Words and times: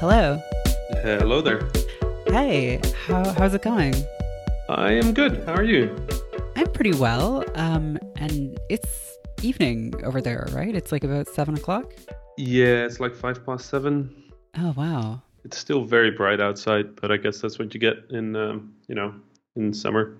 Hello. 0.00 0.42
Hello 1.02 1.42
there. 1.42 1.68
Hey, 2.26 2.80
how, 3.04 3.34
how's 3.34 3.52
it 3.52 3.60
going? 3.60 3.94
I 4.70 4.92
am 4.92 5.12
good. 5.12 5.44
How 5.44 5.52
are 5.52 5.62
you? 5.62 5.94
I'm 6.56 6.72
pretty 6.72 6.94
well. 6.94 7.44
Um, 7.54 7.98
and 8.16 8.58
it's 8.70 9.18
evening 9.42 9.92
over 10.02 10.22
there, 10.22 10.48
right? 10.52 10.74
It's 10.74 10.90
like 10.90 11.04
about 11.04 11.28
seven 11.28 11.54
o'clock. 11.54 11.92
Yeah, 12.38 12.86
it's 12.86 12.98
like 12.98 13.14
five 13.14 13.44
past 13.44 13.68
seven. 13.68 14.32
Oh 14.56 14.72
wow. 14.74 15.20
It's 15.44 15.58
still 15.58 15.84
very 15.84 16.10
bright 16.10 16.40
outside, 16.40 16.96
but 16.96 17.12
I 17.12 17.18
guess 17.18 17.42
that's 17.42 17.58
what 17.58 17.74
you 17.74 17.78
get 17.78 17.98
in, 18.08 18.34
um, 18.36 18.72
you 18.88 18.94
know, 18.94 19.12
in 19.54 19.74
summer. 19.74 20.16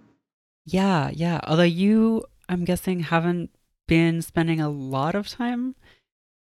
Yeah, 0.67 1.09
yeah. 1.11 1.41
Although 1.45 1.63
you, 1.63 2.25
I'm 2.51 2.67
guessing, 2.67 3.01
haven't 3.01 3.49
been 3.89 4.21
spending 4.21 4.61
a 4.61 4.69
lot 4.69 5.15
of 5.15 5.27
time 5.27 5.75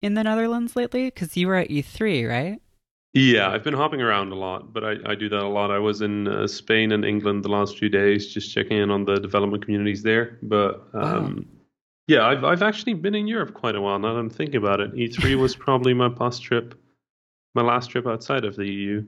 in 0.02 0.14
the 0.14 0.24
Netherlands 0.24 0.74
lately 0.74 1.04
because 1.04 1.36
you 1.36 1.46
were 1.46 1.54
at 1.54 1.68
E3, 1.68 2.28
right? 2.28 2.60
Yeah, 3.14 3.48
I've 3.48 3.64
been 3.64 3.74
hopping 3.74 4.02
around 4.02 4.32
a 4.32 4.34
lot, 4.34 4.72
but 4.72 4.84
I, 4.84 4.96
I 5.06 5.14
do 5.14 5.28
that 5.30 5.42
a 5.42 5.48
lot. 5.48 5.70
I 5.70 5.78
was 5.78 6.02
in 6.02 6.28
uh, 6.28 6.46
Spain 6.46 6.92
and 6.92 7.04
England 7.04 7.42
the 7.42 7.48
last 7.48 7.78
few 7.78 7.88
days, 7.88 8.32
just 8.32 8.52
checking 8.52 8.76
in 8.76 8.90
on 8.90 9.04
the 9.04 9.18
development 9.18 9.64
communities 9.64 10.02
there. 10.02 10.38
But 10.42 10.86
um, 10.92 11.36
wow. 11.36 11.44
yeah, 12.06 12.26
I've 12.26 12.44
I've 12.44 12.62
actually 12.62 12.94
been 12.94 13.14
in 13.14 13.26
Europe 13.26 13.54
quite 13.54 13.74
a 13.76 13.80
while 13.80 13.98
now. 13.98 14.12
That 14.12 14.20
I'm 14.20 14.30
thinking 14.30 14.56
about 14.56 14.80
it. 14.80 14.94
E3 14.94 15.36
was 15.40 15.56
probably 15.56 15.94
my 15.94 16.10
past 16.10 16.42
trip, 16.42 16.74
my 17.54 17.62
last 17.62 17.90
trip 17.90 18.06
outside 18.06 18.44
of 18.44 18.56
the 18.56 18.66
EU. 18.66 19.04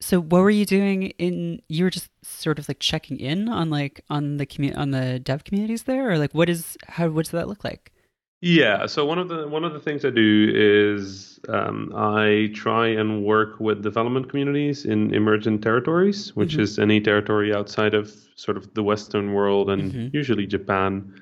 So 0.00 0.20
what 0.20 0.42
were 0.42 0.50
you 0.50 0.66
doing 0.66 1.04
in? 1.18 1.62
You 1.68 1.84
were 1.84 1.90
just 1.90 2.10
sort 2.24 2.58
of 2.58 2.68
like 2.68 2.80
checking 2.80 3.20
in 3.20 3.48
on 3.48 3.70
like 3.70 4.00
on 4.10 4.38
the 4.38 4.46
commu- 4.46 4.76
on 4.76 4.90
the 4.90 5.20
dev 5.20 5.44
communities 5.44 5.84
there, 5.84 6.10
or 6.10 6.18
like 6.18 6.34
what 6.34 6.48
is 6.48 6.76
how 6.88 7.08
what 7.10 7.26
does 7.26 7.32
that 7.32 7.46
look 7.46 7.62
like? 7.62 7.92
Yeah, 8.40 8.86
so 8.86 9.04
one 9.04 9.18
of 9.18 9.28
the 9.28 9.48
one 9.48 9.64
of 9.64 9.72
the 9.72 9.80
things 9.80 10.04
I 10.04 10.10
do 10.10 10.52
is 10.54 11.40
um, 11.48 11.92
I 11.96 12.50
try 12.54 12.86
and 12.86 13.24
work 13.24 13.58
with 13.58 13.82
development 13.82 14.28
communities 14.28 14.84
in 14.84 15.12
emergent 15.12 15.60
territories, 15.60 16.36
which 16.36 16.52
mm-hmm. 16.52 16.60
is 16.60 16.78
any 16.78 17.00
territory 17.00 17.52
outside 17.52 17.94
of 17.94 18.12
sort 18.36 18.56
of 18.56 18.72
the 18.74 18.82
Western 18.84 19.34
world 19.34 19.70
and 19.70 19.92
mm-hmm. 19.92 20.16
usually 20.16 20.46
Japan, 20.46 21.20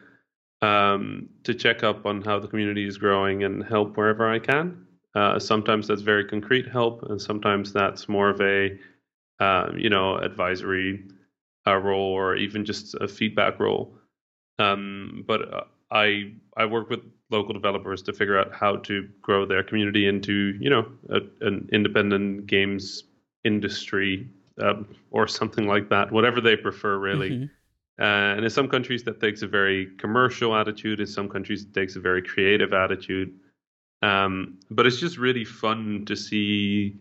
um, 0.61 1.31
to 1.45 1.55
check 1.55 1.83
up 1.83 2.05
on 2.05 2.21
how 2.21 2.39
the 2.39 2.49
community 2.49 2.87
is 2.87 2.99
growing 2.99 3.45
and 3.45 3.65
help 3.65 3.97
wherever 3.97 4.29
I 4.29 4.39
can. 4.39 4.87
Uh, 5.15 5.39
sometimes 5.39 5.89
that's 5.89 6.03
very 6.03 6.27
concrete 6.27 6.69
help, 6.69 7.03
and 7.05 7.21
sometimes 7.21 7.73
that's 7.73 8.11
more 8.11 8.29
of 8.29 8.43
a 8.43 8.79
uh, 9.41 9.71
you 9.75 9.89
know 9.89 10.19
advisory 10.19 11.03
uh, 11.67 11.77
role 11.77 12.13
or 12.13 12.37
even 12.37 12.67
just 12.67 12.95
a 12.97 13.09
feedback 13.09 13.59
role. 13.59 13.95
Um, 14.59 15.25
but 15.27 15.55
uh, 15.55 15.65
I 15.91 16.33
I 16.57 16.67
work 16.67 16.91
with 16.91 17.01
local 17.31 17.53
developers 17.53 18.03
to 18.03 18.13
figure 18.13 18.39
out 18.39 18.55
how 18.55 18.77
to 18.77 19.09
grow 19.23 19.47
their 19.47 19.63
community 19.63 20.07
into 20.07 20.57
you 20.61 20.71
know 20.71 20.87
a, 21.11 21.21
an 21.47 21.69
independent 21.73 22.47
games 22.47 23.05
industry 23.45 24.29
um, 24.61 24.89
or 25.11 25.29
something 25.29 25.67
like 25.67 25.89
that, 25.91 26.11
whatever 26.11 26.41
they 26.41 26.57
prefer, 26.57 26.99
really. 26.99 27.31
Mm-hmm. 27.31 27.45
Uh, 27.99 28.35
and 28.37 28.45
in 28.45 28.51
some 28.51 28.69
countries, 28.69 29.05
that 29.05 29.21
takes 29.21 29.43
a 29.43 29.47
very 29.47 29.87
commercial 29.99 30.55
attitude. 30.55 31.01
In 31.01 31.07
some 31.07 31.29
countries, 31.29 31.63
it 31.63 31.73
takes 31.73 31.97
a 31.97 32.01
very 32.01 32.23
creative 32.23 32.73
attitude. 32.75 33.39
Um, 34.03 34.59
but 34.71 34.87
it's 34.87 35.01
just 35.01 35.17
really 35.17 35.45
fun 35.45 36.05
to 36.07 36.17
see, 36.17 36.97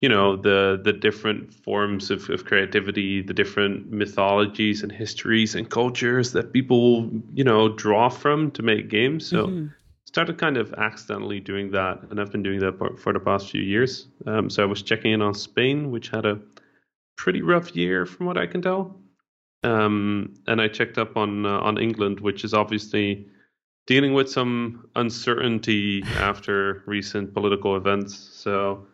you 0.00 0.08
know, 0.08 0.36
the 0.36 0.80
the 0.82 0.92
different 0.92 1.52
forms 1.52 2.10
of, 2.10 2.28
of 2.30 2.44
creativity, 2.44 3.20
the 3.20 3.34
different 3.34 3.90
mythologies 3.92 4.82
and 4.82 4.90
histories 4.90 5.54
and 5.54 5.68
cultures 5.68 6.32
that 6.32 6.52
people, 6.52 7.10
you 7.34 7.44
know, 7.44 7.68
draw 7.68 8.08
from 8.08 8.50
to 8.52 8.62
make 8.62 8.88
games. 8.88 9.26
So 9.26 9.46
mm-hmm. 9.46 9.66
started 10.06 10.38
kind 10.38 10.56
of 10.56 10.72
accidentally 10.74 11.40
doing 11.40 11.70
that, 11.72 12.02
and 12.10 12.18
I've 12.18 12.32
been 12.32 12.42
doing 12.42 12.60
that 12.60 12.78
for, 12.78 12.96
for 12.96 13.12
the 13.12 13.20
past 13.20 13.50
few 13.50 13.62
years. 13.62 14.08
Um, 14.26 14.48
so 14.48 14.62
I 14.62 14.66
was 14.66 14.82
checking 14.82 15.12
in 15.12 15.20
on 15.20 15.34
Spain, 15.34 15.90
which 15.90 16.08
had 16.08 16.24
a 16.24 16.40
pretty 17.16 17.42
rough 17.42 17.76
year 17.76 18.06
from 18.06 18.24
what 18.24 18.38
I 18.38 18.46
can 18.46 18.62
tell. 18.62 18.98
Um, 19.62 20.32
and 20.46 20.62
I 20.62 20.68
checked 20.68 20.96
up 20.96 21.18
on 21.18 21.44
uh, 21.44 21.60
on 21.60 21.76
England, 21.76 22.20
which 22.20 22.44
is 22.44 22.54
obviously 22.54 23.26
dealing 23.86 24.14
with 24.14 24.30
some 24.30 24.88
uncertainty 24.96 26.02
after 26.16 26.82
recent 26.86 27.34
political 27.34 27.76
events. 27.76 28.16
So 28.16 28.86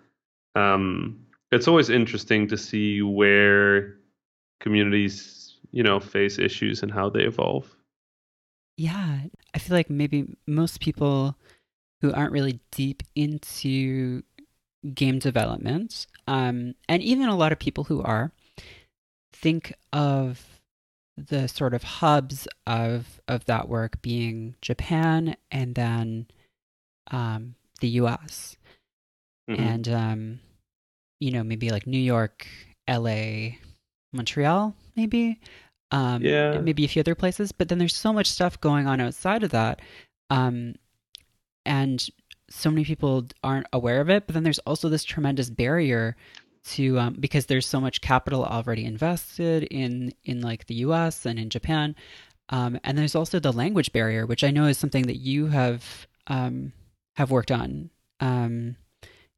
um, 0.56 1.20
it's 1.52 1.68
always 1.68 1.90
interesting 1.90 2.48
to 2.48 2.56
see 2.56 3.02
where 3.02 3.94
communities, 4.60 5.58
you 5.70 5.82
know, 5.82 6.00
face 6.00 6.38
issues 6.38 6.82
and 6.82 6.90
how 6.90 7.10
they 7.10 7.22
evolve. 7.22 7.76
Yeah, 8.76 9.20
I 9.54 9.58
feel 9.58 9.76
like 9.76 9.90
maybe 9.90 10.36
most 10.46 10.80
people 10.80 11.36
who 12.00 12.12
aren't 12.12 12.32
really 12.32 12.60
deep 12.72 13.02
into 13.14 14.22
game 14.94 15.18
development, 15.18 16.06
um, 16.26 16.74
and 16.88 17.02
even 17.02 17.28
a 17.28 17.36
lot 17.36 17.52
of 17.52 17.58
people 17.58 17.84
who 17.84 18.02
are, 18.02 18.32
think 19.32 19.72
of 19.92 20.60
the 21.16 21.48
sort 21.48 21.72
of 21.72 21.82
hubs 21.82 22.46
of 22.66 23.20
of 23.28 23.46
that 23.46 23.68
work 23.68 24.02
being 24.02 24.54
Japan 24.60 25.36
and 25.50 25.74
then 25.74 26.26
um, 27.10 27.54
the 27.80 27.88
U.S. 27.88 28.56
Mm-hmm. 29.48 29.62
and 29.62 29.88
um, 29.88 30.40
you 31.20 31.30
know 31.30 31.42
maybe 31.42 31.70
like 31.70 31.86
New 31.86 31.98
York, 31.98 32.46
L.A., 32.88 33.58
Montreal, 34.12 34.74
maybe 34.96 35.40
um, 35.90 36.22
yeah, 36.22 36.58
maybe 36.58 36.84
a 36.84 36.88
few 36.88 37.00
other 37.00 37.14
places. 37.14 37.52
But 37.52 37.68
then 37.68 37.78
there's 37.78 37.94
so 37.94 38.12
much 38.12 38.30
stuff 38.30 38.60
going 38.60 38.86
on 38.86 39.00
outside 39.00 39.42
of 39.42 39.50
that, 39.50 39.80
um, 40.30 40.74
and 41.64 42.04
so 42.48 42.70
many 42.70 42.84
people 42.84 43.26
aren't 43.42 43.66
aware 43.72 44.00
of 44.00 44.10
it. 44.10 44.26
But 44.26 44.34
then 44.34 44.42
there's 44.42 44.58
also 44.60 44.88
this 44.88 45.04
tremendous 45.04 45.50
barrier 45.50 46.16
to 46.70 46.98
um, 46.98 47.16
because 47.20 47.46
there's 47.46 47.66
so 47.66 47.80
much 47.80 48.00
capital 48.00 48.44
already 48.44 48.84
invested 48.84 49.64
in 49.64 50.12
in 50.24 50.40
like 50.40 50.66
the 50.66 50.74
U.S. 50.76 51.26
and 51.26 51.38
in 51.38 51.50
Japan, 51.50 51.94
um, 52.48 52.78
and 52.82 52.98
there's 52.98 53.14
also 53.14 53.38
the 53.38 53.52
language 53.52 53.92
barrier, 53.92 54.26
which 54.26 54.44
I 54.44 54.50
know 54.50 54.66
is 54.66 54.78
something 54.78 55.06
that 55.06 55.18
you 55.18 55.46
have 55.46 56.06
um, 56.26 56.72
have 57.14 57.30
worked 57.30 57.52
on. 57.52 57.90
Um, 58.18 58.76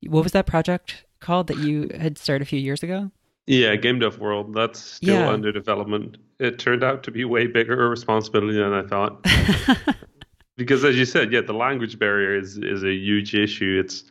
what 0.06 0.22
was 0.22 0.32
that 0.32 0.46
project 0.46 1.04
called 1.20 1.46
that 1.48 1.58
you 1.58 1.90
had 1.98 2.18
started 2.18 2.42
a 2.42 2.46
few 2.46 2.58
years 2.58 2.82
ago? 2.82 3.10
Yeah, 3.46 3.76
Game 3.76 3.98
Dev 3.98 4.18
World. 4.18 4.52
That's 4.52 4.78
still 4.78 5.14
yeah. 5.14 5.30
under 5.30 5.50
development. 5.50 6.18
It 6.38 6.58
turned 6.58 6.84
out 6.84 7.02
to 7.04 7.10
be 7.10 7.24
way 7.24 7.46
bigger 7.46 7.86
a 7.86 7.88
responsibility 7.88 8.58
than 8.58 8.74
I 8.74 8.82
thought. 8.82 9.26
because 10.56 10.84
as 10.84 10.96
you 10.96 11.06
said, 11.06 11.32
yeah, 11.32 11.40
the 11.40 11.54
language 11.54 11.98
barrier 11.98 12.38
is 12.38 12.58
is 12.58 12.84
a 12.84 12.92
huge 12.92 13.34
issue. 13.34 13.80
It's 13.82 14.04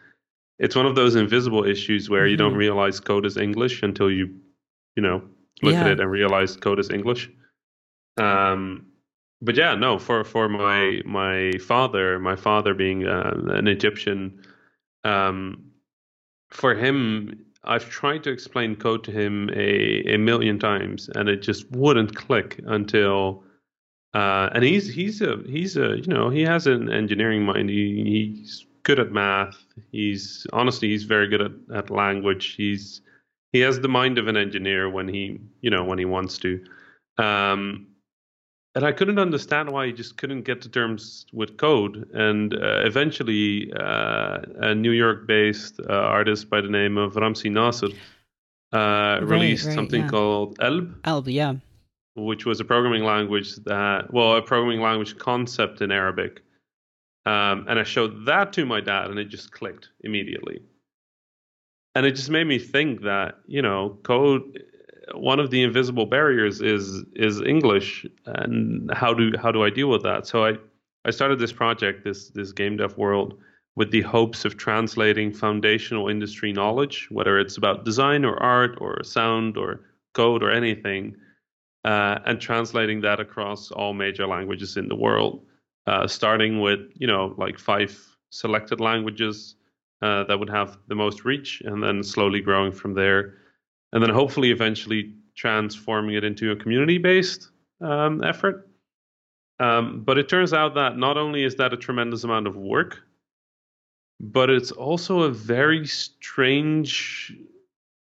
it's 0.57 0.75
one 0.75 0.87
of 0.87 0.95
those 0.95 1.15
invisible 1.15 1.63
issues 1.63 2.09
where 2.09 2.23
mm-hmm. 2.23 2.31
you 2.31 2.37
don't 2.37 2.51
mm-hmm. 2.51 2.59
realize 2.59 2.99
code 2.99 3.25
is 3.25 3.37
English 3.37 3.83
until 3.83 4.09
you, 4.09 4.35
you 4.95 5.03
know, 5.03 5.21
look 5.61 5.73
yeah. 5.73 5.81
at 5.81 5.87
it 5.87 5.99
and 5.99 6.09
realize 6.09 6.55
code 6.55 6.79
is 6.79 6.89
English. 6.89 7.29
Um, 8.17 8.87
but 9.41 9.55
yeah, 9.55 9.75
no, 9.75 9.99
for 9.99 10.23
for 10.23 10.49
my 10.49 11.01
my 11.05 11.51
father, 11.59 12.17
my 12.17 12.35
father 12.35 12.73
being 12.73 13.05
uh, 13.05 13.33
an 13.49 13.67
Egyptian, 13.67 14.41
um, 15.03 15.66
for 16.49 16.75
him, 16.75 17.45
I've 17.63 17.89
tried 17.89 18.23
to 18.23 18.31
explain 18.31 18.75
code 18.75 19.03
to 19.05 19.11
him 19.11 19.49
a 19.49 20.13
a 20.13 20.17
million 20.17 20.59
times, 20.59 21.09
and 21.15 21.29
it 21.29 21.41
just 21.41 21.69
wouldn't 21.71 22.15
click 22.15 22.59
until. 22.65 23.43
Uh, 24.13 24.49
and 24.53 24.63
he's 24.63 24.91
he's 24.93 25.21
a 25.21 25.37
he's 25.45 25.75
a 25.77 25.97
you 25.97 26.07
know 26.07 26.29
he 26.29 26.41
has 26.41 26.65
an 26.65 26.91
engineering 26.91 27.43
mind. 27.43 27.69
He, 27.69 28.03
he's 28.37 28.65
good 28.83 28.99
at 28.99 29.11
math. 29.11 29.57
He's 29.91 30.47
honestly 30.53 30.89
he's 30.89 31.03
very 31.03 31.27
good 31.27 31.41
at, 31.41 31.51
at 31.75 31.89
language. 31.89 32.55
He's 32.55 33.01
he 33.51 33.59
has 33.59 33.81
the 33.81 33.89
mind 33.89 34.17
of 34.17 34.27
an 34.27 34.37
engineer 34.37 34.89
when 34.89 35.07
he 35.07 35.39
you 35.61 35.69
know 35.69 35.83
when 35.83 35.99
he 35.99 36.05
wants 36.05 36.37
to. 36.39 36.63
Um, 37.17 37.87
and 38.77 38.85
I 38.85 38.91
couldn't 38.91 39.19
understand 39.19 39.71
why 39.71 39.87
he 39.87 39.93
just 39.93 40.17
couldn't 40.17 40.43
get 40.43 40.61
to 40.61 40.69
terms 40.69 41.25
with 41.33 41.57
code. 41.57 42.09
And 42.13 42.53
uh, 42.53 42.85
eventually, 42.85 43.73
uh, 43.73 44.39
a 44.69 44.75
New 44.75 44.91
York-based 44.91 45.81
uh, 45.89 45.93
artist 45.93 46.49
by 46.49 46.61
the 46.61 46.69
name 46.69 46.97
of 46.97 47.15
Ramsey 47.15 47.49
Nasser 47.49 47.87
uh, 47.87 48.77
right, 48.77 49.23
released 49.23 49.65
right, 49.65 49.75
something 49.75 50.03
yeah. 50.03 50.09
called 50.09 50.57
Elb. 50.59 50.95
Elb, 51.03 51.27
yeah. 51.27 51.55
Which 52.15 52.45
was 52.45 52.59
a 52.59 52.65
programming 52.65 53.03
language 53.03 53.55
that, 53.65 54.13
well, 54.13 54.35
a 54.35 54.41
programming 54.41 54.81
language 54.81 55.17
concept 55.17 55.81
in 55.81 55.91
Arabic 55.91 56.41
um, 57.27 57.65
and 57.67 57.77
I 57.77 57.83
showed 57.83 58.25
that 58.25 58.53
to 58.53 58.65
my 58.65 58.79
dad, 58.79 59.09
and 59.09 59.19
it 59.19 59.25
just 59.25 59.51
clicked 59.51 59.89
immediately. 59.99 60.61
And 61.93 62.05
it 62.05 62.11
just 62.11 62.29
made 62.29 62.47
me 62.47 62.57
think 62.57 63.01
that 63.01 63.39
you 63.47 63.61
know, 63.61 63.97
code. 64.03 64.63
One 65.13 65.39
of 65.39 65.51
the 65.51 65.63
invisible 65.63 66.05
barriers 66.05 66.61
is 66.61 67.03
is 67.15 67.41
English, 67.41 68.05
and 68.25 68.91
how 68.93 69.13
do 69.13 69.31
how 69.41 69.51
do 69.51 69.63
I 69.63 69.69
deal 69.69 69.89
with 69.89 70.03
that? 70.03 70.27
So 70.27 70.45
I 70.45 70.57
I 71.05 71.11
started 71.11 71.39
this 71.39 71.53
project, 71.53 72.03
this 72.03 72.29
this 72.29 72.51
game 72.51 72.77
dev 72.77 72.97
world, 72.97 73.39
with 73.75 73.91
the 73.91 74.01
hopes 74.01 74.45
of 74.45 74.57
translating 74.57 75.33
foundational 75.33 76.09
industry 76.09 76.51
knowledge, 76.51 77.07
whether 77.11 77.39
it's 77.39 77.57
about 77.57 77.85
design 77.85 78.25
or 78.25 78.41
art 78.41 78.77
or 78.81 79.03
sound 79.03 79.57
or 79.57 79.81
code 80.13 80.43
or 80.43 80.51
anything, 80.51 81.15
uh, 81.85 82.19
and 82.25 82.41
translating 82.41 83.01
that 83.01 83.19
across 83.19 83.71
all 83.71 83.93
major 83.93 84.27
languages 84.27 84.77
in 84.77 84.87
the 84.87 84.95
world 84.95 85.43
uh, 85.87 86.05
starting 86.05 86.59
with 86.59 86.81
you 86.95 87.07
know 87.07 87.33
like 87.37 87.57
five 87.57 87.97
selected 88.29 88.79
languages 88.79 89.55
uh, 90.01 90.23
that 90.25 90.37
would 90.37 90.49
have 90.49 90.77
the 90.87 90.95
most 90.95 91.25
reach, 91.25 91.61
and 91.65 91.81
then 91.81 92.03
slowly 92.03 92.41
growing 92.41 92.71
from 92.71 92.93
there, 92.93 93.35
and 93.93 94.03
then 94.03 94.09
hopefully 94.09 94.51
eventually 94.51 95.13
transforming 95.35 96.15
it 96.15 96.23
into 96.23 96.51
a 96.51 96.55
community-based 96.55 97.49
um, 97.81 98.23
effort. 98.23 98.69
Um, 99.59 100.03
but 100.03 100.17
it 100.17 100.29
turns 100.29 100.53
out 100.53 100.75
that 100.75 100.97
not 100.97 101.17
only 101.17 101.43
is 101.43 101.55
that 101.55 101.73
a 101.73 101.77
tremendous 101.77 102.23
amount 102.23 102.47
of 102.47 102.55
work, 102.55 102.99
but 104.19 104.49
it's 104.49 104.71
also 104.71 105.21
a 105.21 105.29
very 105.29 105.85
strange 105.85 107.35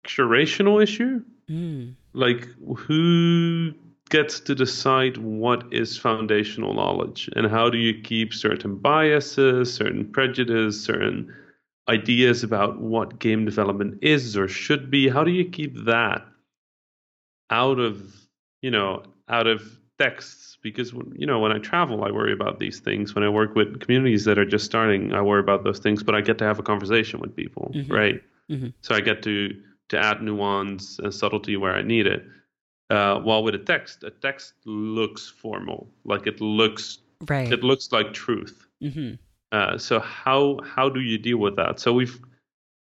curational 0.06 0.82
issue. 0.82 1.22
Mm. 1.48 1.94
Like, 2.12 2.48
who 2.76 3.72
gets 4.10 4.40
to 4.40 4.54
decide 4.54 5.16
what 5.16 5.64
is 5.72 5.96
foundational 5.96 6.74
knowledge 6.74 7.30
and 7.34 7.46
how 7.46 7.70
do 7.70 7.78
you 7.78 8.00
keep 8.02 8.34
certain 8.34 8.76
biases, 8.76 9.72
certain 9.72 10.10
prejudice, 10.12 10.84
certain 10.84 11.34
ideas 11.88 12.42
about 12.42 12.80
what 12.80 13.18
game 13.18 13.44
development 13.44 13.98
is 14.02 14.36
or 14.36 14.48
should 14.48 14.90
be? 14.90 15.08
How 15.08 15.24
do 15.24 15.30
you 15.30 15.44
keep 15.48 15.74
that 15.84 16.26
out 17.50 17.78
of, 17.78 18.14
you 18.60 18.70
know, 18.70 19.02
out 19.28 19.46
of 19.46 19.62
texts? 19.98 20.58
Because, 20.62 20.92
you 21.14 21.26
know, 21.26 21.40
when 21.40 21.52
I 21.52 21.58
travel, 21.58 22.04
I 22.04 22.10
worry 22.12 22.32
about 22.32 22.58
these 22.60 22.78
things. 22.80 23.14
When 23.14 23.24
I 23.24 23.28
work 23.28 23.54
with 23.54 23.80
communities 23.80 24.24
that 24.26 24.38
are 24.38 24.44
just 24.44 24.64
starting, 24.64 25.12
I 25.12 25.20
worry 25.20 25.40
about 25.40 25.64
those 25.64 25.80
things, 25.80 26.02
but 26.02 26.14
I 26.14 26.20
get 26.20 26.38
to 26.38 26.44
have 26.44 26.58
a 26.58 26.62
conversation 26.62 27.20
with 27.20 27.34
people, 27.34 27.72
Mhm. 27.74 27.90
right? 27.90 28.22
hmm 28.48 28.68
So 28.82 28.94
I 28.94 29.00
get 29.00 29.22
to 29.24 29.60
to 29.88 29.98
add 29.98 30.22
nuance 30.22 30.98
and 31.00 31.12
subtlety 31.12 31.56
where 31.56 31.74
I 31.74 31.82
need 31.82 32.06
it. 32.06 32.24
Uh, 32.88 33.20
while 33.20 33.42
with 33.42 33.54
a 33.54 33.58
text, 33.58 34.04
a 34.04 34.10
text 34.10 34.54
looks 34.64 35.28
formal, 35.28 35.92
like 36.04 36.26
it 36.26 36.40
looks 36.40 36.98
Right. 37.28 37.52
it 37.52 37.62
looks 37.62 37.92
like 37.92 38.12
truth. 38.12 38.66
hmm 38.80 39.12
Uh, 39.52 39.76
so 39.78 40.00
how 40.00 40.58
how 40.64 40.88
do 40.88 41.00
you 41.00 41.18
deal 41.18 41.38
with 41.38 41.56
that? 41.56 41.78
So 41.78 41.92
we've 41.92 42.18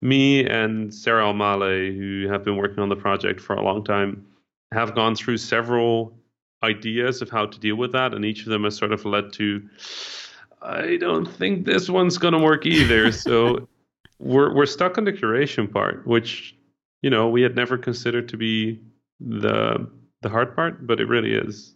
me 0.02 0.46
and 0.46 0.94
Sarah 0.94 1.24
Almale, 1.24 1.96
who 1.96 2.28
have 2.30 2.44
been 2.44 2.58
working 2.58 2.80
on 2.80 2.90
the 2.90 2.96
project 2.96 3.40
for 3.40 3.56
a 3.56 3.64
long 3.64 3.84
time, 3.84 4.26
have 4.72 4.96
gone 4.96 5.16
through 5.16 5.38
several 5.38 6.14
ideas 6.64 7.22
of 7.22 7.30
how 7.30 7.46
to 7.46 7.60
deal 7.60 7.76
with 7.76 7.92
that, 7.94 8.14
and 8.14 8.24
each 8.24 8.42
of 8.42 8.48
them 8.48 8.64
has 8.64 8.76
sort 8.76 8.92
of 8.92 9.06
led 9.06 9.34
to. 9.34 9.68
I 10.62 10.98
don't 10.98 11.26
think 11.26 11.66
this 11.66 11.90
one's 11.90 12.18
going 12.18 12.34
to 12.34 12.40
work 12.40 12.66
either. 12.66 13.12
so 13.26 13.68
we're 14.20 14.54
we're 14.54 14.66
stuck 14.66 14.98
on 14.98 15.06
the 15.06 15.14
curation 15.14 15.72
part, 15.72 16.06
which 16.06 16.56
you 17.02 17.10
know 17.10 17.30
we 17.30 17.42
had 17.42 17.56
never 17.56 17.78
considered 17.78 18.30
to 18.30 18.38
be 18.38 18.82
the 19.20 19.90
the 20.22 20.30
hard 20.30 20.56
part, 20.56 20.86
but 20.86 21.00
it 21.00 21.08
really 21.08 21.34
is. 21.34 21.74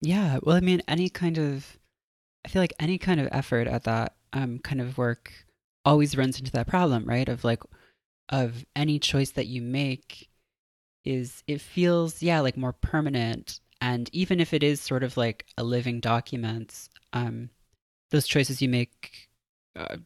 Yeah. 0.00 0.38
Well, 0.42 0.56
I 0.56 0.60
mean, 0.60 0.82
any 0.88 1.08
kind 1.08 1.38
of, 1.38 1.78
I 2.44 2.48
feel 2.48 2.62
like 2.62 2.74
any 2.78 2.98
kind 2.98 3.20
of 3.20 3.28
effort 3.32 3.66
at 3.66 3.84
that 3.84 4.14
um, 4.32 4.58
kind 4.58 4.80
of 4.80 4.98
work 4.98 5.32
always 5.84 6.16
runs 6.16 6.38
into 6.38 6.52
that 6.52 6.66
problem, 6.66 7.04
right? 7.04 7.28
Of 7.28 7.44
like, 7.44 7.62
of 8.28 8.64
any 8.74 8.98
choice 8.98 9.30
that 9.32 9.46
you 9.46 9.62
make 9.62 10.28
is, 11.04 11.42
it 11.46 11.60
feels, 11.60 12.22
yeah, 12.22 12.40
like 12.40 12.56
more 12.56 12.72
permanent. 12.72 13.60
And 13.80 14.08
even 14.12 14.40
if 14.40 14.54
it 14.54 14.62
is 14.62 14.80
sort 14.80 15.02
of 15.02 15.16
like 15.16 15.46
a 15.58 15.64
living 15.64 16.00
document, 16.00 16.88
um, 17.12 17.50
those 18.10 18.26
choices 18.26 18.62
you 18.62 18.68
make 18.68 19.28
uh, 19.76 19.96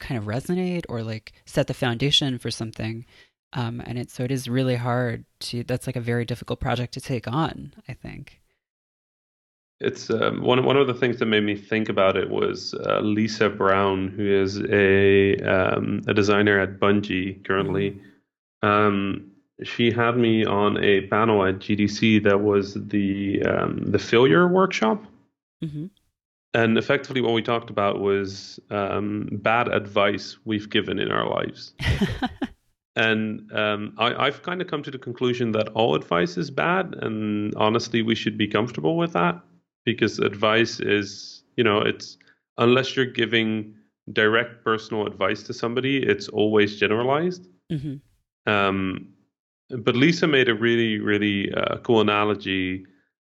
kind 0.00 0.18
of 0.18 0.24
resonate 0.24 0.84
or 0.88 1.02
like 1.02 1.32
set 1.44 1.66
the 1.66 1.74
foundation 1.74 2.38
for 2.38 2.50
something. 2.50 3.04
Um, 3.52 3.82
and 3.84 3.98
it 3.98 4.10
so 4.10 4.24
it 4.24 4.30
is 4.30 4.48
really 4.48 4.76
hard 4.76 5.24
to. 5.40 5.64
That's 5.64 5.86
like 5.86 5.96
a 5.96 6.00
very 6.00 6.24
difficult 6.24 6.60
project 6.60 6.94
to 6.94 7.00
take 7.00 7.26
on. 7.26 7.74
I 7.88 7.94
think. 7.94 8.40
It's 9.80 10.10
um, 10.10 10.42
one 10.42 10.64
one 10.64 10.76
of 10.76 10.88
the 10.88 10.94
things 10.94 11.18
that 11.18 11.26
made 11.26 11.44
me 11.44 11.54
think 11.54 11.88
about 11.88 12.16
it 12.16 12.30
was 12.30 12.74
uh, 12.74 13.00
Lisa 13.00 13.48
Brown, 13.48 14.08
who 14.08 14.26
is 14.26 14.60
a 14.70 15.36
um, 15.38 16.02
a 16.08 16.14
designer 16.14 16.58
at 16.58 16.80
Bungie 16.80 17.44
currently. 17.44 18.00
Um, 18.62 19.30
she 19.62 19.92
had 19.92 20.16
me 20.16 20.44
on 20.44 20.82
a 20.82 21.02
panel 21.02 21.44
at 21.44 21.60
GDC 21.60 22.24
that 22.24 22.40
was 22.40 22.74
the 22.74 23.40
um, 23.42 23.84
the 23.86 23.98
failure 24.00 24.48
workshop, 24.48 25.04
hmm 25.62 25.86
and 26.54 26.78
effectively 26.78 27.20
what 27.20 27.34
we 27.34 27.42
talked 27.42 27.68
about 27.68 28.00
was 28.00 28.58
um, 28.70 29.28
bad 29.30 29.68
advice 29.68 30.38
we've 30.46 30.70
given 30.70 30.98
in 30.98 31.10
our 31.10 31.28
lives. 31.28 31.74
And 32.96 33.52
um, 33.52 33.94
I, 33.96 34.26
I've 34.26 34.42
kind 34.42 34.60
of 34.60 34.66
come 34.66 34.82
to 34.82 34.90
the 34.90 34.98
conclusion 34.98 35.52
that 35.52 35.68
all 35.68 35.94
advice 35.94 36.36
is 36.36 36.50
bad, 36.50 36.96
and 37.00 37.54
honestly, 37.54 38.02
we 38.02 38.16
should 38.16 38.36
be 38.36 38.48
comfortable 38.48 38.96
with 38.96 39.12
that 39.12 39.40
because 39.84 40.18
advice 40.18 40.80
is, 40.80 41.42
you 41.56 41.64
know, 41.64 41.80
it's 41.80 42.18
unless 42.58 42.96
you're 42.96 43.06
giving 43.06 43.74
direct 44.12 44.64
personal 44.64 45.06
advice 45.06 45.42
to 45.44 45.54
somebody, 45.54 45.98
it's 45.98 46.28
always 46.28 46.78
generalized. 46.78 47.46
hmm 47.70 47.96
Um, 48.46 49.08
but 49.70 49.94
Lisa 49.96 50.26
made 50.26 50.48
a 50.48 50.54
really, 50.54 50.98
really 50.98 51.52
uh, 51.52 51.76
cool 51.78 52.00
analogy 52.00 52.86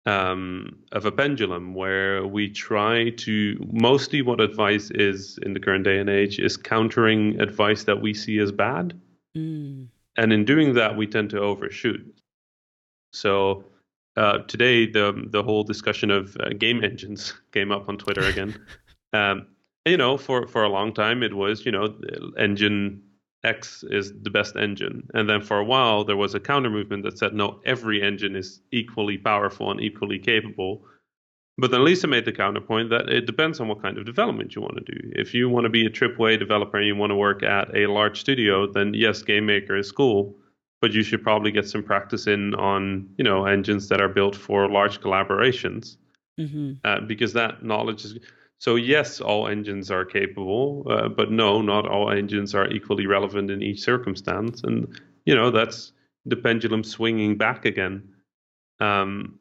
um, 0.06 0.76
of 0.93 1.06
a 1.06 1.12
pendulum 1.12 1.75
where 1.75 2.26
we 2.26 2.50
try 2.50 3.11
to 3.11 3.56
mostly 3.73 4.20
what 4.20 4.41
advice 4.41 4.91
is 4.91 5.38
in 5.43 5.55
the 5.55 5.61
current 5.61 5.85
day 5.85 5.99
and 5.99 6.11
age 6.11 6.38
is 6.38 6.56
countering 6.56 7.41
advice 7.41 7.85
that 7.85 8.02
we 8.02 8.12
see 8.12 8.38
as 8.38 8.52
bad. 8.52 9.00
Mm. 9.37 9.88
And 10.17 10.32
in 10.32 10.44
doing 10.44 10.75
that, 10.75 10.96
we 10.96 11.06
tend 11.06 11.31
to 11.31 11.41
overshoot. 11.41 12.05
So 13.12 13.64
uh, 14.17 14.39
today, 14.47 14.87
the 14.87 15.27
the 15.31 15.43
whole 15.43 15.65
discussion 15.65 16.11
of 16.11 16.37
uh, 16.41 16.51
game 16.51 16.85
engines 16.85 17.35
came 17.53 17.73
up 17.73 17.89
on 17.89 17.99
Twitter 17.99 18.23
again. 18.23 18.55
um, 19.13 19.47
you 19.85 19.97
know, 19.97 20.17
for 20.17 20.47
for 20.47 20.63
a 20.63 20.69
long 20.69 20.93
time, 20.93 21.23
it 21.23 21.35
was 21.35 21.67
you 21.67 21.73
know 21.73 21.95
engine 22.39 23.03
X 23.43 23.85
is 23.91 24.13
the 24.23 24.31
best 24.31 24.57
engine, 24.57 25.07
and 25.15 25.29
then 25.29 25.43
for 25.43 25.59
a 25.59 25.65
while 25.65 26.05
there 26.05 26.17
was 26.17 26.35
a 26.35 26.41
counter 26.41 26.71
movement 26.71 27.03
that 27.05 27.19
said 27.19 27.35
no, 27.35 27.61
every 27.67 28.03
engine 28.03 28.37
is 28.37 28.61
equally 28.73 29.19
powerful 29.19 29.71
and 29.71 29.81
equally 29.81 30.19
capable. 30.19 30.85
But 31.57 31.71
then 31.71 31.85
Lisa 31.85 32.09
made 32.09 32.25
the 32.25 32.33
counterpoint 32.33 32.91
that 32.91 33.09
it 33.09 33.27
depends 33.27 33.61
on 33.61 33.69
what 33.69 33.81
kind 33.81 33.97
of 33.97 34.05
development 34.05 34.57
you 34.57 34.63
want 34.63 34.77
to 34.77 34.93
do. 34.93 35.13
If 35.13 35.35
you 35.35 35.49
want 35.49 35.65
to 35.65 35.71
be 35.71 35.87
a 35.87 35.91
AAA 35.91 36.41
developer 36.41 36.79
and 36.79 36.87
you 36.87 36.97
want 36.97 37.11
to 37.11 37.17
work 37.17 37.45
at 37.45 37.75
a 37.77 37.87
large 37.87 38.19
studio, 38.19 38.67
then 38.67 38.93
yes, 38.93 39.23
Game 39.23 39.47
Maker 39.47 39.77
is 39.77 39.93
cool, 39.93 40.37
but 40.85 40.93
you 40.93 41.03
should 41.03 41.23
probably 41.23 41.51
get 41.51 41.67
some 41.67 41.83
practice 41.83 42.27
in 42.27 42.55
on 42.57 43.09
you 43.17 43.25
know 43.25 43.47
engines 43.47 43.89
that 43.89 44.03
are 44.03 44.13
built 44.19 44.37
for 44.37 44.69
large 44.69 45.01
collaborations 45.01 45.97
hmm 46.37 46.73
uh, 46.85 47.01
because 47.01 47.32
that 47.32 47.63
knowledge 47.63 48.05
is. 48.05 48.19
So 48.58 48.77
yes, 48.77 49.20
all 49.20 49.49
engines 49.49 49.91
are 49.91 50.05
capable, 50.05 50.87
uh, 50.89 51.08
but 51.08 51.31
no, 51.31 51.63
not 51.63 51.89
all 51.89 52.11
engines 52.11 52.55
are 52.55 52.69
equally 52.70 53.06
relevant 53.06 53.51
in 53.51 53.63
each 53.63 53.81
circumstance, 53.81 54.63
and 54.63 55.01
you 55.25 55.35
know 55.35 55.51
that's 55.51 55.93
the 56.27 56.37
pendulum 56.37 56.85
swinging 56.85 57.39
back 57.39 57.65
again. 57.65 57.97
Um, 58.81 59.39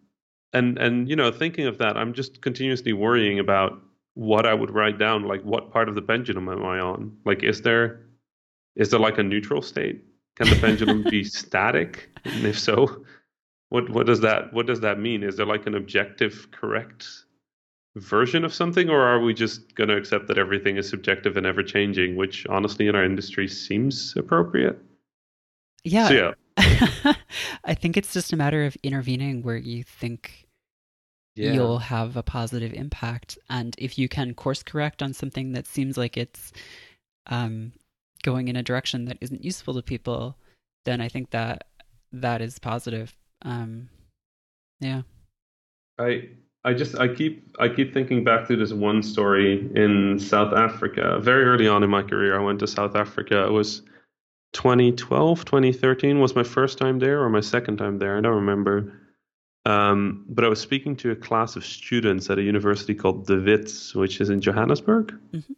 and 0.53 0.77
and 0.77 1.09
you 1.09 1.17
know 1.17 1.31
thinking 1.31 1.65
of 1.65 1.77
that 1.79 1.97
i'm 1.97 2.13
just 2.13 2.41
continuously 2.41 2.93
worrying 2.93 3.39
about 3.39 3.81
what 4.13 4.45
i 4.45 4.53
would 4.53 4.71
write 4.71 4.99
down 4.99 5.23
like 5.23 5.41
what 5.41 5.71
part 5.71 5.89
of 5.89 5.95
the 5.95 6.01
pendulum 6.01 6.47
am 6.47 6.63
i 6.63 6.79
on 6.79 7.11
like 7.25 7.43
is 7.43 7.63
there 7.63 8.01
is 8.75 8.91
there 8.91 8.99
like 8.99 9.17
a 9.17 9.23
neutral 9.23 9.63
state 9.63 10.03
can 10.35 10.49
the 10.49 10.55
pendulum 10.55 11.03
be 11.03 11.23
static? 11.23 12.09
And 12.25 12.45
if 12.45 12.59
so 12.59 13.03
what 13.69 13.89
what 13.89 14.05
does 14.05 14.21
that 14.21 14.53
what 14.53 14.67
does 14.67 14.81
that 14.81 14.99
mean? 14.99 15.23
Is 15.23 15.37
there 15.37 15.45
like 15.45 15.67
an 15.67 15.75
objective 15.75 16.49
correct 16.51 17.07
version 17.95 18.43
of 18.43 18.53
something 18.53 18.89
or 18.89 19.01
are 19.01 19.19
we 19.19 19.33
just 19.33 19.75
going 19.75 19.87
to 19.89 19.95
accept 19.95 20.27
that 20.27 20.37
everything 20.37 20.77
is 20.77 20.89
subjective 20.89 21.37
and 21.37 21.45
ever 21.45 21.61
changing 21.61 22.15
which 22.15 22.47
honestly 22.47 22.87
in 22.87 22.95
our 22.95 23.03
industry 23.03 23.47
seems 23.47 24.15
appropriate? 24.17 24.77
Yeah. 25.83 26.07
so 26.07 26.13
yeah. 26.13 27.13
I 27.65 27.73
think 27.73 27.97
it's 27.97 28.13
just 28.13 28.31
a 28.31 28.37
matter 28.37 28.63
of 28.65 28.77
intervening 28.83 29.41
where 29.41 29.57
you 29.57 29.83
think 29.83 30.47
you'll 31.35 31.79
have 31.79 32.15
a 32.15 32.23
positive 32.23 32.73
impact. 32.73 33.37
And 33.49 33.75
if 33.77 33.97
you 33.97 34.07
can 34.07 34.33
course 34.33 34.61
correct 34.61 35.01
on 35.01 35.13
something 35.13 35.53
that 35.53 35.65
seems 35.65 35.97
like 35.97 36.17
it's 36.17 36.51
um, 37.27 37.73
going 38.23 38.47
in 38.47 38.55
a 38.55 38.63
direction 38.63 39.05
that 39.05 39.17
isn't 39.21 39.43
useful 39.43 39.75
to 39.75 39.81
people, 39.81 40.35
then 40.85 40.99
I 40.99 41.07
think 41.07 41.29
that 41.31 41.67
that 42.11 42.41
is 42.41 42.57
positive. 42.59 43.15
Um, 43.43 43.89
yeah. 44.79 45.03
I 45.99 46.29
I 46.65 46.73
just 46.73 46.97
I 46.97 47.13
keep 47.13 47.55
I 47.59 47.69
keep 47.69 47.93
thinking 47.93 48.23
back 48.23 48.47
to 48.47 48.55
this 48.55 48.73
one 48.73 49.03
story 49.03 49.69
in 49.75 50.17
South 50.19 50.53
Africa. 50.53 51.19
Very 51.21 51.43
early 51.43 51.67
on 51.67 51.83
in 51.83 51.89
my 51.89 52.01
career, 52.01 52.39
I 52.39 52.43
went 52.43 52.59
to 52.59 52.67
South 52.67 52.95
Africa. 52.95 53.45
It 53.45 53.51
was 53.51 53.81
2012, 54.53 55.45
2013 55.45 56.19
was 56.19 56.35
my 56.35 56.43
first 56.43 56.77
time 56.77 56.99
there 56.99 57.21
or 57.21 57.29
my 57.29 57.41
second 57.41 57.77
time 57.77 57.99
there. 57.99 58.17
I 58.17 58.21
don't 58.21 58.35
remember. 58.35 58.99
Um, 59.65 60.25
but 60.27 60.43
I 60.43 60.49
was 60.49 60.59
speaking 60.59 60.95
to 60.97 61.11
a 61.11 61.15
class 61.15 61.55
of 61.55 61.65
students 61.65 62.29
at 62.29 62.37
a 62.37 62.43
university 62.43 62.93
called 62.93 63.27
De 63.27 63.39
Wits, 63.39 63.95
which 63.95 64.19
is 64.19 64.29
in 64.29 64.41
Johannesburg. 64.41 65.13
Mhm. 65.33 65.55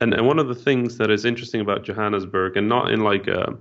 And 0.00 0.14
and 0.14 0.26
one 0.26 0.38
of 0.38 0.48
the 0.48 0.54
things 0.54 0.98
that 0.98 1.10
is 1.10 1.24
interesting 1.24 1.60
about 1.60 1.84
Johannesburg, 1.84 2.56
and 2.56 2.68
not 2.68 2.90
in 2.90 3.00
like 3.00 3.26
a 3.26 3.56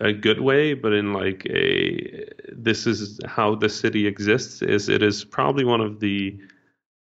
a 0.00 0.12
good 0.12 0.40
way, 0.40 0.74
but 0.74 0.92
in 0.92 1.12
like 1.12 1.46
a 1.46 2.28
this 2.52 2.86
is 2.86 3.20
how 3.26 3.54
the 3.54 3.68
city 3.68 4.06
exists, 4.06 4.62
is 4.62 4.88
it 4.88 5.02
is 5.02 5.24
probably 5.24 5.64
one 5.64 5.80
of 5.80 6.00
the 6.00 6.38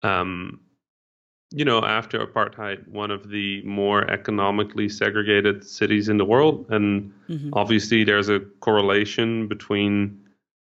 um, 0.03 0.61
you 1.51 1.65
know, 1.65 1.83
after 1.83 2.25
apartheid, 2.25 2.87
one 2.89 3.11
of 3.11 3.31
the 3.31 3.63
more 3.63 4.09
economically 4.11 4.89
segregated 4.89 5.67
cities 5.67 6.09
in 6.09 6.19
the 6.19 6.25
world. 6.25 6.67
And 6.69 7.13
mm-hmm. 7.29 7.51
obviously, 7.55 8.05
there's 8.05 8.29
a 8.29 8.41
correlation 8.61 9.49
between 9.49 10.21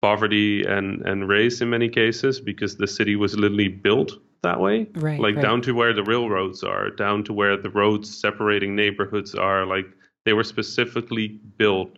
poverty 0.02 0.64
and, 0.66 1.02
and 1.06 1.28
race 1.28 1.62
in 1.62 1.70
many 1.70 1.90
cases 1.90 2.40
because 2.40 2.78
the 2.78 2.88
city 2.88 3.16
was 3.16 3.38
literally 3.38 3.68
built 3.68 4.14
that 4.44 4.60
way. 4.60 4.88
Right. 4.96 5.20
Like 5.20 5.36
right. 5.36 5.42
down 5.42 5.62
to 5.64 5.74
where 5.74 5.94
the 5.94 6.04
railroads 6.04 6.64
are, 6.64 6.90
down 6.90 7.24
to 7.26 7.34
where 7.34 7.58
the 7.58 7.70
roads 7.70 8.16
separating 8.20 8.76
neighborhoods 8.76 9.36
are. 9.36 9.66
Like 9.66 9.86
they 10.26 10.34
were 10.34 10.44
specifically 10.44 11.28
built 11.28 11.98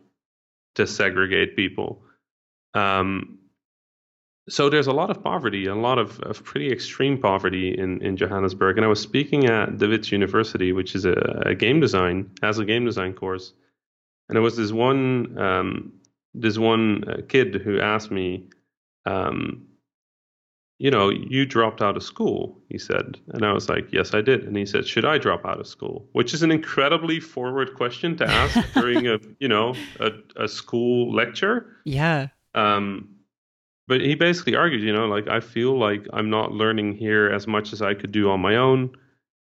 to 0.76 0.88
segregate 0.88 1.56
people. 1.56 2.04
Um, 2.74 3.40
so 4.50 4.70
there's 4.70 4.88
a 4.88 4.94
lot 4.94 5.10
of 5.10 5.24
poverty, 5.24 5.68
a 5.68 5.76
lot 5.76 6.00
of, 6.00 6.20
of 6.20 6.44
pretty 6.44 6.70
extreme 6.70 7.18
poverty 7.18 7.78
in, 7.78 8.02
in 8.02 8.18
Johannesburg. 8.18 8.78
And 8.78 8.86
I 8.86 8.90
was 8.90 9.00
speaking 9.00 9.46
at 9.46 9.78
De 9.78 10.02
University, 10.12 10.74
which 10.74 10.96
is 10.96 11.06
a, 11.06 11.44
a 11.46 11.56
game 11.56 11.80
design, 11.80 12.32
has 12.42 12.60
a 12.60 12.66
game 12.66 12.84
design 12.84 13.14
course. 13.14 13.54
And 14.28 14.36
there 14.36 14.42
was 14.42 14.58
this 14.58 14.72
one 14.72 15.38
um, 15.38 15.94
this 16.34 16.58
one 16.58 17.04
uh, 17.08 17.18
kid 17.28 17.56
who 17.56 17.80
asked 17.80 18.12
me, 18.12 18.50
um, 19.06 19.68
you 20.84 20.92
know, 20.92 21.10
you 21.10 21.46
dropped 21.46 21.82
out 21.82 21.96
of 21.96 22.04
school, 22.04 22.62
he 22.68 22.78
said. 22.78 23.18
And 23.30 23.46
I 23.46 23.54
was 23.54 23.70
like, 23.70 23.88
yes, 23.94 24.13
I 24.13 24.20
did. 24.20 24.44
And 24.44 24.58
he 24.58 24.66
said, 24.66 24.86
should 24.86 25.06
I 25.06 25.18
drop 25.18 25.46
out 25.46 25.62
of 25.62 25.66
school? 25.66 26.10
Which 26.12 26.34
is 26.34 26.44
an 26.44 26.52
incredibly 26.52 27.22
forward 27.22 27.74
question 27.75 28.18
to 28.18 28.30
ask 28.30 28.74
during 28.74 29.08
a, 29.08 29.18
you 29.40 29.48
know, 29.48 29.75
a, 30.02 30.12
a 30.36 30.46
school 30.50 31.16
lecture. 31.16 31.78
Yeah. 31.86 32.28
Um, 32.54 33.16
but 33.88 34.02
he 34.02 34.16
basically 34.16 34.58
argued, 34.58 34.82
you 34.82 34.92
know, 34.92 35.06
like 35.06 35.30
I 35.30 35.40
feel 35.40 35.80
like 35.80 36.06
I'm 36.12 36.30
not 36.30 36.52
learning 36.52 36.98
here 36.98 37.30
as 37.30 37.48
much 37.48 37.72
as 37.72 37.82
I 37.82 37.94
could 37.94 38.12
do 38.12 38.30
on 38.30 38.42
my 38.42 38.58
own. 38.58 38.94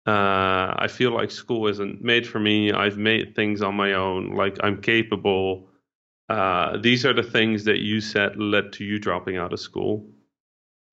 Uh, 0.08 0.72
I 0.80 0.88
feel 0.90 1.12
like 1.12 1.32
school 1.32 1.68
isn't 1.68 2.02
made 2.02 2.26
for 2.26 2.40
me. 2.40 2.72
I've 2.72 2.98
made 2.98 3.36
things 3.36 3.62
on 3.62 3.76
my 3.76 3.92
own. 3.92 4.36
Like 4.36 4.56
I'm 4.64 4.82
capable. 4.82 5.68
Uh, 6.30 6.78
these 6.78 7.06
are 7.06 7.14
the 7.14 7.24
things 7.24 7.66
that 7.66 7.80
you 7.80 8.00
said 8.00 8.38
led 8.38 8.72
to 8.74 8.86
you 8.86 9.00
dropping 9.00 9.36
out 9.36 9.52
of 9.52 9.60
school. 9.60 10.08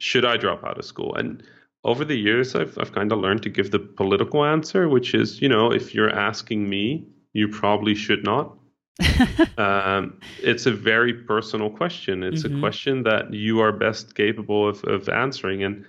Should 0.02 0.24
I 0.24 0.36
drop 0.36 0.64
out 0.64 0.78
of 0.78 0.84
school? 0.84 1.14
And 1.14 1.44
over 1.84 2.04
the 2.04 2.16
years, 2.16 2.56
I've 2.56 2.76
I've 2.76 2.92
kind 2.92 3.12
of 3.12 3.20
learned 3.20 3.42
to 3.44 3.50
give 3.50 3.70
the 3.70 3.78
political 3.78 4.44
answer, 4.44 4.88
which 4.88 5.14
is, 5.14 5.40
you 5.40 5.48
know, 5.48 5.70
if 5.70 5.94
you're 5.94 6.10
asking 6.10 6.68
me, 6.68 7.06
you 7.34 7.46
probably 7.46 7.94
should 7.94 8.24
not. 8.24 8.58
um, 9.58 10.18
it's 10.42 10.66
a 10.66 10.72
very 10.72 11.14
personal 11.14 11.70
question. 11.70 12.24
It's 12.24 12.42
mm-hmm. 12.42 12.56
a 12.56 12.60
question 12.60 13.04
that 13.04 13.32
you 13.32 13.60
are 13.60 13.70
best 13.70 14.16
capable 14.16 14.68
of, 14.68 14.82
of 14.84 15.08
answering, 15.08 15.62
and 15.62 15.84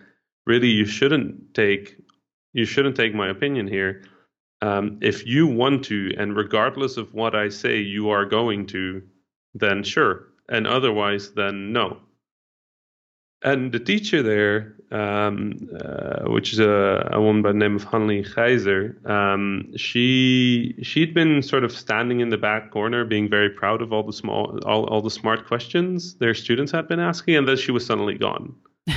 really, 0.45 0.69
you 0.69 0.85
shouldn't 0.85 1.55
take 1.55 1.97
you 2.53 2.65
shouldn't 2.65 2.95
take 2.95 3.15
my 3.15 3.29
opinion 3.29 3.67
here. 3.67 4.03
Um, 4.61 4.99
if 5.01 5.25
you 5.25 5.47
want 5.47 5.85
to, 5.85 6.13
and 6.19 6.37
regardless 6.37 6.97
of 6.97 7.11
what 7.15 7.33
I 7.33 7.49
say, 7.49 7.79
you 7.79 8.11
are 8.11 8.25
going 8.25 8.67
to, 8.67 9.01
then 9.55 9.81
sure, 9.81 10.27
and 10.49 10.67
otherwise, 10.67 11.31
then 11.31 11.73
no. 11.73 11.97
And 13.43 13.73
the 13.73 13.79
teacher 13.79 14.23
there, 14.23 14.73
um, 14.91 15.69
uh, 15.77 16.31
which 16.31 16.53
is 16.53 16.59
a, 16.59 17.09
a, 17.11 17.21
woman 17.21 17.41
by 17.41 17.51
the 17.51 17.57
name 17.57 17.75
of 17.75 17.83
Hanli 17.83 18.23
Geyser, 18.23 18.97
um, 19.05 19.69
she 19.75 20.75
she'd 20.81 21.13
been 21.13 21.41
sort 21.41 21.65
of 21.65 21.73
standing 21.73 22.21
in 22.21 22.29
the 22.29 22.37
back 22.37 22.71
corner, 22.71 23.03
being 23.03 23.29
very 23.29 23.49
proud 23.49 23.81
of 23.81 23.91
all 23.91 24.03
the 24.03 24.13
small, 24.13 24.57
all, 24.65 24.85
all 24.85 25.01
the 25.01 25.11
smart 25.11 25.45
questions 25.45 26.15
their 26.15 26.33
students 26.33 26.71
had 26.71 26.87
been 26.87 27.01
asking, 27.01 27.35
and 27.35 27.45
then 27.45 27.57
she 27.57 27.73
was 27.73 27.85
suddenly 27.85 28.17
gone. 28.17 28.55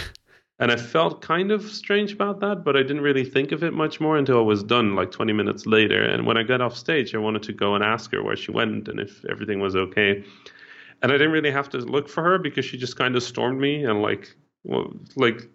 and 0.60 0.70
I 0.70 0.76
felt 0.76 1.22
kind 1.22 1.50
of 1.50 1.62
strange 1.64 2.12
about 2.12 2.38
that, 2.38 2.62
but 2.62 2.76
I 2.76 2.82
didn't 2.82 3.02
really 3.02 3.24
think 3.24 3.50
of 3.50 3.64
it 3.64 3.72
much 3.72 3.98
more 3.98 4.16
until 4.16 4.38
I 4.38 4.42
was 4.42 4.62
done, 4.62 4.94
like 4.94 5.10
20 5.10 5.32
minutes 5.32 5.66
later. 5.66 6.02
And 6.04 6.24
when 6.24 6.36
I 6.36 6.44
got 6.44 6.60
off 6.60 6.76
stage, 6.76 7.16
I 7.16 7.18
wanted 7.18 7.42
to 7.44 7.52
go 7.52 7.74
and 7.74 7.82
ask 7.82 8.12
her 8.12 8.22
where 8.22 8.36
she 8.36 8.52
went 8.52 8.86
and 8.86 9.00
if 9.00 9.24
everything 9.24 9.58
was 9.58 9.74
okay 9.74 10.24
and 11.02 11.12
I 11.12 11.14
didn't 11.16 11.32
really 11.32 11.50
have 11.50 11.68
to 11.70 11.78
look 11.78 12.08
for 12.08 12.22
her 12.22 12.38
because 12.38 12.64
she 12.64 12.76
just 12.76 12.96
kind 12.96 13.16
of 13.16 13.22
stormed 13.22 13.60
me 13.60 13.84
and 13.84 14.02
like, 14.02 14.34
well, 14.64 14.92
like, 15.16 15.48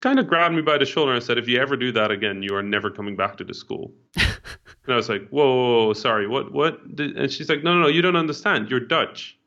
kind 0.00 0.18
of 0.18 0.26
grabbed 0.26 0.54
me 0.54 0.62
by 0.62 0.78
the 0.78 0.84
shoulder 0.84 1.14
and 1.14 1.22
said, 1.22 1.38
"If 1.38 1.48
you 1.48 1.58
ever 1.60 1.76
do 1.76 1.92
that 1.92 2.10
again, 2.10 2.42
you 2.42 2.54
are 2.56 2.62
never 2.62 2.90
coming 2.90 3.16
back 3.16 3.36
to 3.38 3.44
the 3.44 3.54
school." 3.54 3.92
and 4.16 4.88
I 4.88 4.96
was 4.96 5.08
like, 5.08 5.28
whoa, 5.30 5.46
whoa, 5.46 5.86
whoa, 5.86 5.92
sorry, 5.92 6.26
what, 6.26 6.52
what?" 6.52 6.80
And 6.98 7.30
she's 7.30 7.48
like, 7.48 7.62
"No, 7.62 7.74
no, 7.74 7.82
no, 7.82 7.88
you 7.88 8.02
don't 8.02 8.16
understand. 8.16 8.70
You're 8.70 8.80
Dutch. 8.80 9.38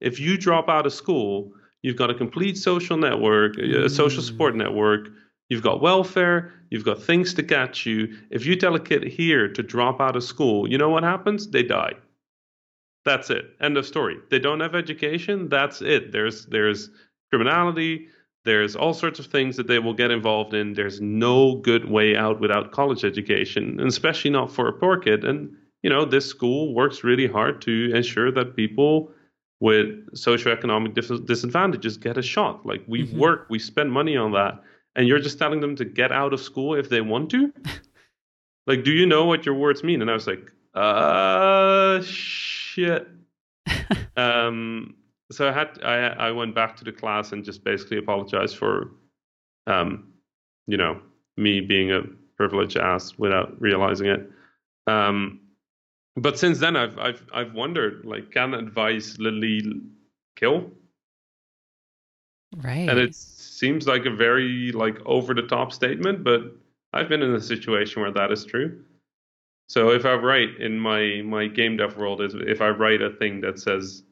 If 0.00 0.20
you 0.20 0.38
drop 0.38 0.68
out 0.68 0.86
of 0.86 0.92
school, 0.92 1.52
you've 1.82 1.96
got 1.96 2.10
a 2.10 2.14
complete 2.14 2.56
social 2.56 2.96
network, 2.96 3.58
a 3.58 3.90
social 3.90 4.22
support 4.22 4.54
mm. 4.54 4.58
network." 4.58 5.08
You've 5.50 5.62
got 5.62 5.80
welfare, 5.80 6.52
you've 6.68 6.84
got 6.84 7.02
things 7.02 7.32
to 7.34 7.42
catch 7.42 7.86
you. 7.86 8.14
If 8.30 8.44
you 8.44 8.54
tell 8.54 8.74
a 8.74 8.80
kid 8.80 9.02
here 9.02 9.48
to 9.48 9.62
drop 9.62 9.98
out 9.98 10.14
of 10.14 10.22
school, 10.22 10.68
you 10.68 10.76
know 10.76 10.90
what 10.90 11.04
happens? 11.04 11.48
They 11.48 11.62
die. 11.62 11.94
That's 13.08 13.30
it. 13.30 13.56
End 13.62 13.78
of 13.78 13.86
story. 13.86 14.18
They 14.28 14.38
don't 14.38 14.60
have 14.60 14.74
education. 14.74 15.48
That's 15.48 15.80
it. 15.80 16.12
There's 16.12 16.44
there's 16.44 16.90
criminality. 17.30 18.08
There's 18.44 18.76
all 18.76 18.92
sorts 18.92 19.18
of 19.18 19.24
things 19.26 19.56
that 19.56 19.66
they 19.66 19.78
will 19.78 19.94
get 19.94 20.10
involved 20.10 20.52
in. 20.52 20.74
There's 20.74 21.00
no 21.00 21.56
good 21.56 21.86
way 21.88 22.16
out 22.16 22.38
without 22.38 22.70
college 22.70 23.06
education, 23.06 23.80
and 23.80 23.88
especially 23.88 24.30
not 24.30 24.52
for 24.52 24.68
a 24.68 24.74
poor 24.74 24.98
kid. 24.98 25.24
And 25.24 25.56
you 25.82 25.88
know, 25.88 26.04
this 26.04 26.26
school 26.26 26.74
works 26.74 27.02
really 27.02 27.26
hard 27.26 27.62
to 27.62 27.90
ensure 27.94 28.30
that 28.32 28.56
people 28.56 29.10
with 29.58 29.88
socioeconomic 30.14 30.92
dis- 30.92 31.20
disadvantages 31.24 31.96
get 31.96 32.18
a 32.18 32.22
shot. 32.22 32.66
Like 32.66 32.82
we 32.86 33.04
mm-hmm. 33.04 33.18
work, 33.18 33.46
we 33.48 33.58
spend 33.58 33.90
money 33.90 34.18
on 34.18 34.32
that, 34.32 34.62
and 34.96 35.08
you're 35.08 35.18
just 35.18 35.38
telling 35.38 35.60
them 35.60 35.76
to 35.76 35.86
get 35.86 36.12
out 36.12 36.34
of 36.34 36.40
school 36.40 36.74
if 36.74 36.90
they 36.90 37.00
want 37.00 37.30
to. 37.30 37.54
like, 38.66 38.84
do 38.84 38.92
you 38.92 39.06
know 39.06 39.24
what 39.24 39.46
your 39.46 39.54
words 39.54 39.82
mean? 39.82 40.02
And 40.02 40.10
I 40.10 40.14
was 40.14 40.26
like, 40.26 40.52
uh. 40.74 42.02
Sh- 42.02 42.57
shit. 42.78 43.08
um, 44.16 44.94
so 45.30 45.48
I 45.48 45.52
had 45.52 45.78
I 45.84 46.28
I 46.28 46.30
went 46.30 46.54
back 46.54 46.76
to 46.76 46.84
the 46.84 46.92
class 46.92 47.32
and 47.32 47.44
just 47.44 47.64
basically 47.64 47.98
apologized 47.98 48.56
for, 48.56 48.92
um, 49.66 50.12
you 50.66 50.76
know, 50.76 51.00
me 51.36 51.60
being 51.60 51.92
a 51.92 52.02
privileged 52.36 52.76
ass 52.76 53.18
without 53.18 53.60
realizing 53.60 54.06
it. 54.06 54.30
Um, 54.86 55.40
but 56.16 56.38
since 56.38 56.58
then, 56.58 56.76
I've 56.76 56.98
I've 56.98 57.22
I've 57.32 57.52
wondered 57.52 58.04
like, 58.04 58.30
can 58.30 58.54
advice 58.54 59.18
literally 59.18 59.62
kill? 60.36 60.70
Right. 62.56 62.88
And 62.88 62.98
it 62.98 63.14
seems 63.14 63.86
like 63.86 64.06
a 64.06 64.10
very 64.10 64.72
like 64.72 64.98
over 65.04 65.34
the 65.34 65.42
top 65.42 65.72
statement, 65.72 66.24
but 66.24 66.42
I've 66.94 67.08
been 67.08 67.22
in 67.22 67.34
a 67.34 67.40
situation 67.40 68.00
where 68.00 68.12
that 68.12 68.32
is 68.32 68.46
true. 68.46 68.82
So 69.68 69.90
if 69.90 70.06
I 70.06 70.14
write 70.14 70.56
in 70.58 70.78
my 70.78 71.22
my 71.24 71.46
game 71.46 71.76
dev 71.76 71.96
world 71.96 72.22
is 72.22 72.34
if 72.34 72.60
I 72.60 72.70
write 72.70 73.02
a 73.02 73.10
thing 73.10 73.40
that 73.42 73.58
says 73.58 74.02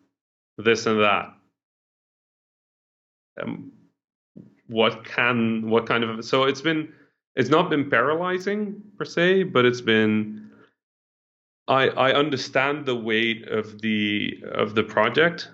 this 0.58 0.86
and 0.86 1.00
that, 1.00 1.34
um, 3.42 3.72
what 4.66 5.04
can 5.04 5.70
what 5.70 5.86
kind 5.86 6.04
of 6.04 6.24
so 6.24 6.44
it's 6.44 6.60
been 6.60 6.92
it's 7.36 7.50
not 7.50 7.70
been 7.70 7.88
paralyzing 7.88 8.82
per 8.98 9.04
se, 9.04 9.44
but 9.44 9.64
it's 9.64 9.80
been 9.80 10.50
I 11.68 11.88
I 11.88 12.12
understand 12.12 12.84
the 12.84 12.96
weight 12.96 13.48
of 13.48 13.80
the 13.80 14.42
of 14.52 14.74
the 14.74 14.82
project 14.82 15.50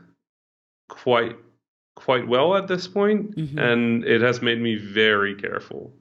quite 0.88 1.36
quite 1.94 2.26
well 2.26 2.56
at 2.56 2.66
this 2.66 2.88
point, 2.88 3.36
mm-hmm. 3.36 3.58
and 3.58 4.04
it 4.04 4.20
has 4.20 4.42
made 4.42 4.60
me 4.60 4.76
very 4.76 5.34
careful. 5.34 5.92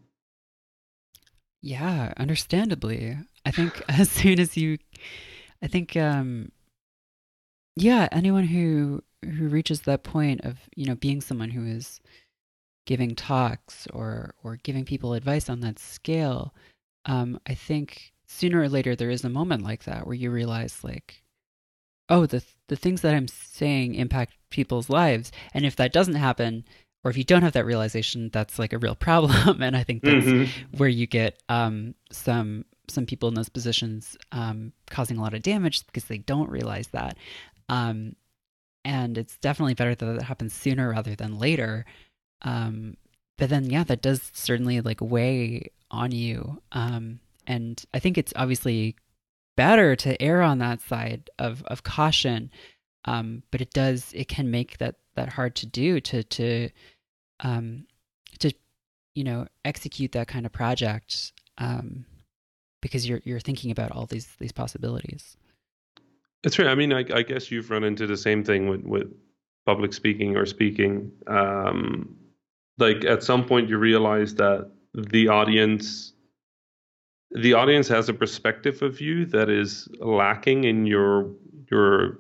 Yeah, 1.62 2.14
understandably. 2.18 3.18
I 3.46 3.52
think 3.52 3.82
as 3.90 4.10
soon 4.10 4.40
as 4.40 4.58
you, 4.58 4.78
I 5.62 5.68
think, 5.68 5.96
um, 5.96 6.52
yeah, 7.76 8.08
anyone 8.12 8.46
who 8.46 9.04
who 9.24 9.48
reaches 9.48 9.82
that 9.82 10.04
point 10.04 10.42
of 10.42 10.58
you 10.76 10.86
know 10.86 10.96
being 10.96 11.22
someone 11.22 11.52
who 11.52 11.66
is 11.66 12.00
giving 12.88 13.16
talks 13.16 13.88
or 13.94 14.36
or 14.44 14.58
giving 14.58 14.86
people 14.86 15.14
advice 15.14 15.50
on 15.50 15.62
that 15.62 15.80
scale, 15.80 16.54
um, 17.06 17.40
I 17.48 17.56
think 17.56 18.14
sooner 18.28 18.62
or 18.62 18.70
later 18.70 18.96
there 18.96 19.10
is 19.12 19.24
a 19.24 19.30
moment 19.30 19.64
like 19.64 19.84
that 19.86 20.06
where 20.08 20.16
you 20.16 20.32
realize 20.32 20.84
like, 20.84 21.24
oh, 22.10 22.26
the 22.26 22.44
the 22.68 22.76
things 22.76 23.02
that 23.02 23.16
I'm 23.16 23.28
saying 23.28 23.96
impact 23.96 24.34
people's 24.50 24.90
lives, 24.90 25.32
and 25.54 25.66
if 25.66 25.76
that 25.78 25.94
doesn't 25.94 26.16
happen, 26.16 26.66
or 27.04 27.12
if 27.12 27.18
you 27.18 27.24
don't 27.24 27.42
have 27.42 27.54
that 27.54 27.66
realization, 27.66 28.30
that's 28.32 28.60
like 28.60 28.74
a 28.74 28.78
real 28.78 28.96
problem. 28.96 29.62
and 29.62 29.76
I 29.76 29.84
think 29.84 30.04
that's 30.04 30.26
mm-hmm. 30.26 30.78
where 30.78 30.90
you 30.90 31.08
get 31.08 31.42
um, 31.50 31.96
some 32.12 32.66
some 32.88 33.06
people 33.06 33.30
in 33.30 33.36
those 33.36 33.50
positions 33.50 34.18
um, 34.32 34.74
causing 34.90 35.18
a 35.18 35.22
lot 35.22 35.34
of 35.34 35.42
damage 35.42 35.86
because 35.86 36.06
they 36.06 36.18
don't 36.18 36.50
realize 36.50 36.88
that. 36.90 37.18
Um, 37.70 38.16
and 38.84 39.18
it's 39.18 39.38
definitely 39.38 39.76
better 39.76 39.96
that 39.96 40.06
that 40.06 40.24
happens 40.24 40.54
sooner 40.54 40.90
rather 40.90 41.16
than 41.16 41.40
later. 41.40 41.86
Um, 42.42 42.98
but 43.38 43.50
then, 43.50 43.70
yeah, 43.70 43.84
that 43.86 44.02
does 44.02 44.30
certainly 44.34 44.82
like 44.82 45.00
weigh 45.02 45.72
on 45.90 46.12
you. 46.12 46.62
Um, 46.72 47.20
and 47.48 47.84
I 47.94 48.00
think 48.00 48.18
it's 48.18 48.34
obviously 48.36 48.96
better 49.56 49.96
to 49.96 50.22
err 50.22 50.42
on 50.42 50.60
that 50.60 50.82
side 50.82 51.30
of 51.40 51.64
of 51.64 51.84
caution. 51.84 52.52
Um, 53.06 53.44
but 53.52 53.62
it 53.62 53.72
does 53.72 54.12
it 54.14 54.28
can 54.28 54.52
make 54.52 54.78
that 54.78 54.96
that 55.16 55.30
hard 55.30 55.56
to 55.56 55.66
do 55.66 56.00
to 56.02 56.24
to 56.24 56.70
um, 57.42 57.86
to 58.40 58.54
you 59.16 59.24
know 59.24 59.48
execute 59.66 60.12
that 60.14 60.28
kind 60.28 60.46
of 60.46 60.52
project 60.52 61.34
um, 61.58 62.06
because 62.82 63.08
you're 63.08 63.22
you're 63.24 63.40
thinking 63.40 63.72
about 63.72 63.92
all 63.92 64.06
these 64.06 64.28
these 64.40 64.52
possibilities. 64.52 65.38
It's 66.44 66.56
true. 66.56 66.68
I 66.68 66.76
mean, 66.76 66.92
I, 66.92 67.06
I 67.14 67.22
guess 67.22 67.52
you've 67.52 67.70
run 67.70 67.84
into 67.84 68.08
the 68.08 68.18
same 68.18 68.44
thing 68.44 68.68
with 68.68 68.84
with 68.84 69.14
public 69.66 69.94
speaking 69.94 70.36
or 70.36 70.46
speaking. 70.46 71.12
Um, 71.28 72.16
like 72.78 73.06
at 73.06 73.24
some 73.24 73.46
point, 73.46 73.70
you 73.70 73.78
realize 73.78 74.36
that 74.36 74.72
the 74.94 75.28
audience 75.28 76.14
the 77.32 77.54
audience 77.54 77.88
has 77.88 78.10
a 78.10 78.14
perspective 78.14 78.82
of 78.82 79.00
you 79.00 79.26
that 79.28 79.50
is 79.50 79.88
lacking 80.00 80.64
in 80.66 80.86
your 80.86 81.32
your 81.70 82.18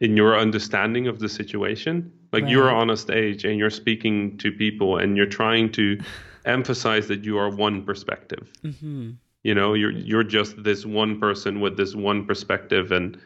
in 0.00 0.16
your 0.16 0.38
understanding 0.38 1.06
of 1.08 1.18
the 1.18 1.28
situation 1.28 2.12
like 2.32 2.42
Right. 2.44 2.50
you're 2.52 2.70
on 2.70 2.90
a 2.90 2.96
stage 2.96 3.44
and 3.44 3.58
you're 3.58 3.70
speaking 3.70 4.36
to 4.38 4.50
people 4.52 4.98
and 4.98 5.16
you're 5.16 5.26
trying 5.26 5.72
to 5.72 5.98
emphasize 6.44 7.08
that 7.08 7.24
you 7.24 7.38
are 7.38 7.50
one 7.50 7.84
perspective. 7.84 8.50
Hmm 8.80 9.12
you 9.46 9.54
know 9.54 9.74
you're 9.74 9.92
you're 9.92 10.24
just 10.24 10.60
this 10.64 10.84
one 10.84 11.20
person 11.20 11.60
with 11.60 11.76
this 11.76 11.94
one 11.94 12.26
perspective 12.26 12.90
and 12.90 13.16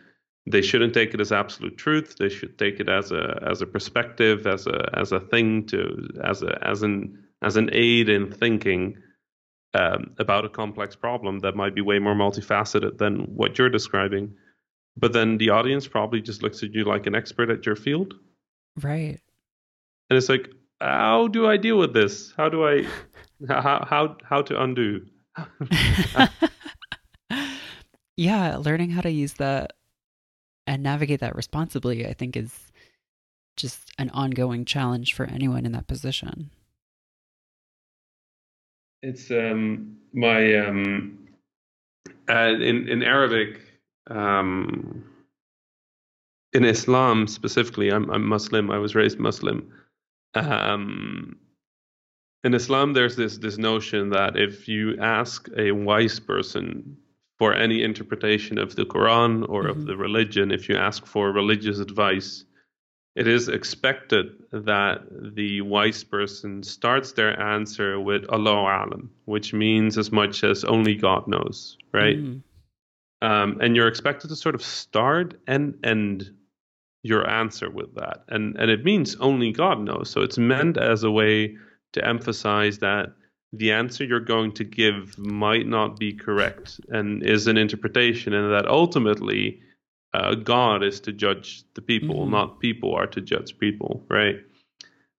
they 0.47 0.61
shouldn't 0.61 0.93
take 0.93 1.15
it 1.15 1.21
as 1.21 1.33
absolute 1.33 1.79
truth. 1.79 2.17
They 2.19 2.29
should 2.29 2.59
take 2.59 2.79
it 2.79 2.91
as 2.91 3.11
a 3.11 3.43
as 3.51 3.63
a 3.63 3.67
perspective 3.67 4.47
as 4.47 4.67
a 4.67 4.91
as 4.93 5.13
a 5.13 5.21
thing 5.21 5.67
to 5.69 6.09
as 6.23 6.43
a 6.43 6.59
as 6.63 6.83
an 6.83 7.25
as 7.41 7.57
an 7.57 7.71
aid 7.73 8.11
in 8.11 8.31
thinking 8.31 8.99
um, 9.73 10.11
about 10.19 10.45
a 10.45 10.51
complex 10.51 10.95
problem 10.95 11.39
that 11.39 11.57
might 11.57 11.75
be 11.75 11.81
way 11.81 11.99
more 11.99 12.15
multifaceted 12.15 12.99
than 12.99 13.21
what 13.35 13.59
you're 13.59 13.71
describing. 13.71 14.35
But 14.99 15.15
then 15.15 15.39
the 15.39 15.51
audience 15.51 15.89
probably 15.89 16.21
just 16.21 16.43
looks 16.43 16.63
at 16.63 16.75
you 16.75 16.85
like 16.85 17.07
an 17.07 17.15
expert 17.15 17.49
at 17.49 17.65
your 17.65 17.77
field 17.77 18.13
Right. 18.81 19.21
and 20.09 20.17
it's 20.17 20.29
like 20.29 20.49
how 20.81 21.29
do 21.29 21.47
i 21.47 21.57
deal 21.57 21.77
with 21.79 21.93
this 21.93 22.33
how 22.37 22.49
do 22.49 22.67
i 22.67 22.87
how 23.49 23.85
how 23.89 24.17
how 24.25 24.43
to 24.43 24.63
undo 24.63 25.05
yeah, 28.17 28.57
learning 28.57 28.91
how 28.91 29.01
to 29.01 29.11
use 29.11 29.35
that 29.35 29.73
and 30.67 30.83
navigate 30.83 31.21
that 31.21 31.35
responsibly, 31.35 32.07
I 32.07 32.13
think, 32.13 32.37
is 32.37 32.73
just 33.57 33.91
an 33.99 34.11
ongoing 34.11 34.65
challenge 34.65 35.15
for 35.15 35.27
anyone 35.27 35.67
in 35.67 35.73
that 35.73 35.87
position. 35.87 36.51
It's 39.03 39.31
um 39.31 39.97
my 40.13 40.55
um 40.57 41.29
uh, 42.29 42.55
in 42.61 42.89
in 42.89 43.03
Arabic 43.03 43.61
um 44.11 45.05
in 46.53 46.65
Islam 46.65 47.27
specifically 47.27 47.91
I'm 47.91 48.11
I'm 48.11 48.27
Muslim 48.27 48.71
I 48.71 48.79
was 48.79 48.95
raised 48.95 49.19
Muslim 49.19 49.71
um 50.35 51.37
in 52.45 52.55
Islam 52.55 52.93
there's 52.93 53.17
this 53.17 53.39
this 53.39 53.59
notion 53.59 54.11
that 54.11 54.37
if 54.37 54.69
you 54.69 54.97
ask 54.99 55.49
a 55.57 55.73
wise 55.73 56.19
person 56.21 56.97
for 57.39 57.55
any 57.55 57.83
interpretation 57.83 58.59
of 58.59 58.77
the 58.77 58.85
Quran 58.85 59.49
or 59.49 59.65
Mhm. 59.65 59.71
of 59.71 59.87
the 59.87 59.97
religion 59.97 60.51
if 60.51 60.69
you 60.69 60.77
ask 60.77 61.07
for 61.07 61.33
religious 61.33 61.79
advice 61.79 62.45
it 63.17 63.27
is 63.27 63.49
expected 63.49 64.27
that 64.53 65.03
the 65.35 65.61
wise 65.63 66.05
person 66.05 66.63
starts 66.63 67.13
their 67.13 67.39
answer 67.41 67.99
with 67.99 68.25
Allah 68.31 68.61
alam, 68.85 69.11
which 69.25 69.53
means 69.53 69.99
as 69.99 70.13
much 70.13 70.45
as 70.45 70.63
only 70.65 70.95
God 70.95 71.27
knows, 71.27 71.77
right? 71.93 72.19
Mm. 72.19 72.43
Um, 73.21 73.59
and 73.61 73.75
you're 73.75 73.89
expected 73.89 74.29
to 74.29 74.37
sort 74.37 74.55
of 74.55 74.63
start 74.63 75.35
and 75.49 75.75
end 75.83 76.31
your 77.03 77.29
answer 77.29 77.71
with 77.71 77.95
that, 77.95 78.25
and 78.29 78.57
and 78.59 78.71
it 78.71 78.85
means 78.85 79.17
only 79.17 79.53
God 79.53 79.81
knows. 79.81 80.11
So 80.11 80.21
it's 80.21 80.39
meant 80.39 80.77
as 80.77 81.03
a 81.05 81.11
way 81.11 81.57
to 81.93 82.07
emphasize 82.07 82.79
that 82.79 83.13
the 83.53 83.73
answer 83.73 84.05
you're 84.05 84.21
going 84.21 84.53
to 84.53 84.65
give 84.65 85.19
might 85.19 85.67
not 85.67 85.99
be 85.99 86.13
correct 86.13 86.81
and 86.91 87.23
is 87.23 87.47
an 87.47 87.57
interpretation, 87.57 88.33
and 88.33 88.53
that 88.53 88.67
ultimately 88.69 89.61
uh, 90.13 90.35
God 90.35 90.83
is 90.83 91.01
to 91.01 91.13
judge 91.13 91.63
the 91.75 91.83
people, 91.83 92.27
Mhm. 92.27 92.31
not 92.31 92.61
people 92.61 92.95
are 92.95 93.07
to 93.07 93.21
judge 93.21 93.57
people, 93.59 94.05
right? 94.11 94.37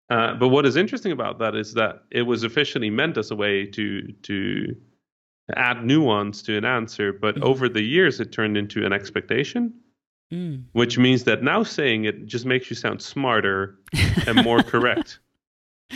Uh, 0.10 0.36
but 0.36 0.50
what 0.50 0.66
is 0.66 0.76
interesting 0.76 1.14
about 1.14 1.40
that 1.40 1.56
is 1.56 1.74
that 1.74 2.04
it 2.12 2.24
was 2.24 2.44
officially 2.44 2.90
meant 2.90 3.18
as 3.18 3.32
a 3.32 3.36
way 3.36 3.66
to 3.66 4.12
to 4.24 4.76
add 5.56 5.84
nuance 5.86 6.42
to 6.44 6.56
an 6.58 6.64
answer, 6.66 7.12
but 7.12 7.36
Mhm. 7.36 7.44
over 7.44 7.68
the 7.68 7.82
years 7.84 8.20
it 8.20 8.32
turned 8.32 8.56
into 8.58 8.86
an 8.86 8.94
expectation, 8.94 9.74
Mm. 10.32 10.64
which 10.72 10.98
means 10.98 11.26
that 11.26 11.44
now 11.44 11.62
saying 11.62 12.06
it 12.06 12.26
just 12.26 12.46
makes 12.46 12.70
you 12.70 12.76
sound 12.76 13.02
smarter 13.02 13.78
and 14.28 14.44
more 14.44 14.64
correct. 14.64 15.20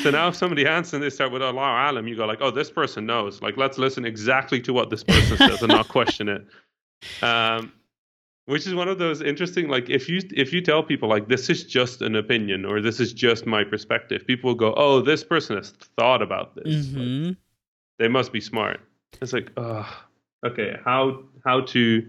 So 0.04 0.10
now 0.10 0.28
if 0.28 0.36
somebody 0.36 0.68
answers 0.68 0.94
and 0.96 1.02
they 1.04 1.10
start 1.10 1.32
with 1.32 1.42
Allah 1.42 1.90
alam, 1.90 2.06
you 2.06 2.18
go 2.18 2.26
like, 2.26 2.40
oh, 2.42 2.52
this 2.52 2.70
person 2.70 3.06
knows. 3.06 3.42
Like, 3.42 3.56
let's 3.56 3.78
listen 3.78 4.04
exactly 4.04 4.60
to 4.64 4.74
what 4.74 4.90
this 4.90 5.06
person 5.06 5.38
says 5.38 5.62
and 5.62 5.72
not 5.72 5.88
question 5.88 6.28
it. 6.28 6.46
Um, 7.24 7.72
which 8.46 8.68
is 8.68 8.76
one 8.76 8.90
of 8.90 9.00
those 9.00 9.22
interesting, 9.22 9.70
like 9.70 9.90
if 9.90 10.10
you 10.10 10.22
if 10.36 10.52
you 10.52 10.60
tell 10.60 10.84
people 10.84 11.08
like 11.08 11.30
this 11.30 11.50
is 11.50 11.64
just 11.64 12.02
an 12.02 12.16
opinion 12.16 12.66
or 12.66 12.82
this 12.82 13.00
is 13.00 13.14
just 13.14 13.46
my 13.46 13.64
perspective, 13.64 14.28
people 14.28 14.50
will 14.50 14.56
go, 14.56 14.74
oh, 14.76 15.00
this 15.02 15.24
person 15.24 15.56
has 15.56 15.72
thought 15.98 16.22
about 16.22 16.56
this. 16.56 16.88
Like, 16.88 16.96
hmm 16.96 17.32
they 17.98 18.10
must 18.10 18.34
be 18.34 18.42
smart. 18.42 18.82
It's 19.22 19.32
like, 19.32 19.50
oh, 19.56 19.88
okay, 20.46 20.78
how 20.84 21.24
how 21.46 21.62
to? 21.62 22.06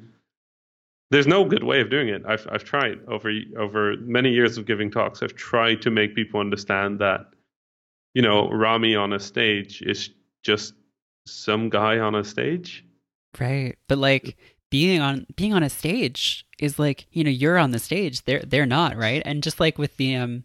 There's 1.10 1.26
no 1.26 1.44
good 1.44 1.62
way 1.62 1.80
of 1.80 1.90
doing 1.90 2.08
it. 2.08 2.22
I've 2.26 2.46
I've 2.50 2.64
tried 2.64 2.98
over 3.08 3.30
over 3.58 3.96
many 4.00 4.30
years 4.30 4.58
of 4.58 4.66
giving 4.66 4.90
talks. 4.90 5.22
I've 5.22 5.34
tried 5.34 5.80
to 5.82 5.90
make 5.90 6.14
people 6.14 6.40
understand 6.40 6.98
that, 6.98 7.26
you 8.14 8.22
know, 8.22 8.50
Rami 8.50 8.96
on 8.96 9.12
a 9.12 9.20
stage 9.20 9.82
is 9.82 10.10
just 10.42 10.74
some 11.26 11.68
guy 11.68 11.98
on 11.98 12.14
a 12.14 12.24
stage. 12.24 12.84
Right. 13.38 13.76
But 13.88 13.98
like 13.98 14.36
being 14.70 15.00
on 15.00 15.26
being 15.36 15.54
on 15.54 15.62
a 15.62 15.70
stage 15.70 16.44
is 16.58 16.78
like, 16.78 17.06
you 17.12 17.22
know, 17.22 17.30
you're 17.30 17.58
on 17.58 17.70
the 17.70 17.78
stage. 17.78 18.24
They're 18.24 18.42
they're 18.44 18.66
not, 18.66 18.96
right? 18.96 19.22
And 19.24 19.42
just 19.42 19.60
like 19.60 19.78
with 19.78 19.96
the 19.96 20.16
um 20.16 20.44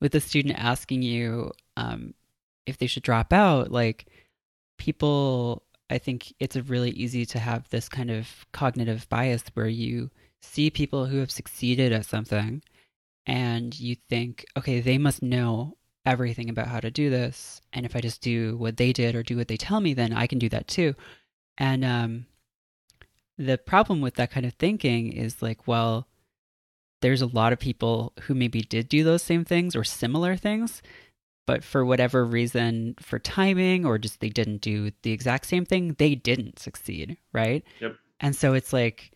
with 0.00 0.12
the 0.12 0.20
student 0.20 0.58
asking 0.58 1.02
you 1.02 1.52
um 1.76 2.14
if 2.66 2.78
they 2.78 2.86
should 2.86 3.04
drop 3.04 3.32
out, 3.32 3.70
like 3.70 4.06
people 4.78 5.62
I 5.88 5.98
think 5.98 6.34
it's 6.40 6.56
really 6.56 6.90
easy 6.90 7.24
to 7.26 7.38
have 7.38 7.68
this 7.68 7.88
kind 7.88 8.10
of 8.10 8.46
cognitive 8.52 9.08
bias 9.08 9.44
where 9.54 9.68
you 9.68 10.10
see 10.42 10.70
people 10.70 11.06
who 11.06 11.18
have 11.18 11.30
succeeded 11.30 11.92
at 11.92 12.06
something 12.06 12.62
and 13.26 13.78
you 13.78 13.96
think, 14.08 14.44
okay, 14.56 14.80
they 14.80 14.98
must 14.98 15.22
know 15.22 15.76
everything 16.04 16.48
about 16.48 16.68
how 16.68 16.80
to 16.80 16.90
do 16.90 17.10
this. 17.10 17.60
And 17.72 17.84
if 17.84 17.96
I 17.96 18.00
just 18.00 18.20
do 18.20 18.56
what 18.56 18.76
they 18.76 18.92
did 18.92 19.14
or 19.14 19.22
do 19.22 19.36
what 19.36 19.48
they 19.48 19.56
tell 19.56 19.80
me, 19.80 19.94
then 19.94 20.12
I 20.12 20.26
can 20.26 20.38
do 20.38 20.48
that 20.50 20.68
too. 20.68 20.94
And 21.58 21.84
um, 21.84 22.26
the 23.38 23.58
problem 23.58 24.00
with 24.00 24.14
that 24.14 24.30
kind 24.30 24.46
of 24.46 24.54
thinking 24.54 25.12
is 25.12 25.42
like, 25.42 25.66
well, 25.66 26.06
there's 27.02 27.22
a 27.22 27.26
lot 27.26 27.52
of 27.52 27.58
people 27.58 28.12
who 28.22 28.34
maybe 28.34 28.62
did 28.62 28.88
do 28.88 29.04
those 29.04 29.22
same 29.22 29.44
things 29.44 29.76
or 29.76 29.84
similar 29.84 30.36
things, 30.36 30.80
but 31.46 31.62
for 31.62 31.84
whatever 31.84 32.24
reason, 32.24 32.96
for 33.00 33.18
timing 33.18 33.86
or 33.86 33.98
just 33.98 34.20
they 34.20 34.28
didn't 34.28 34.60
do 34.60 34.90
the 35.02 35.12
exact 35.12 35.46
same 35.46 35.64
thing, 35.64 35.94
they 35.98 36.14
didn't 36.14 36.58
succeed, 36.58 37.16
right? 37.32 37.64
Yep. 37.80 37.96
And 38.20 38.34
so 38.34 38.54
it's 38.54 38.72
like, 38.72 39.12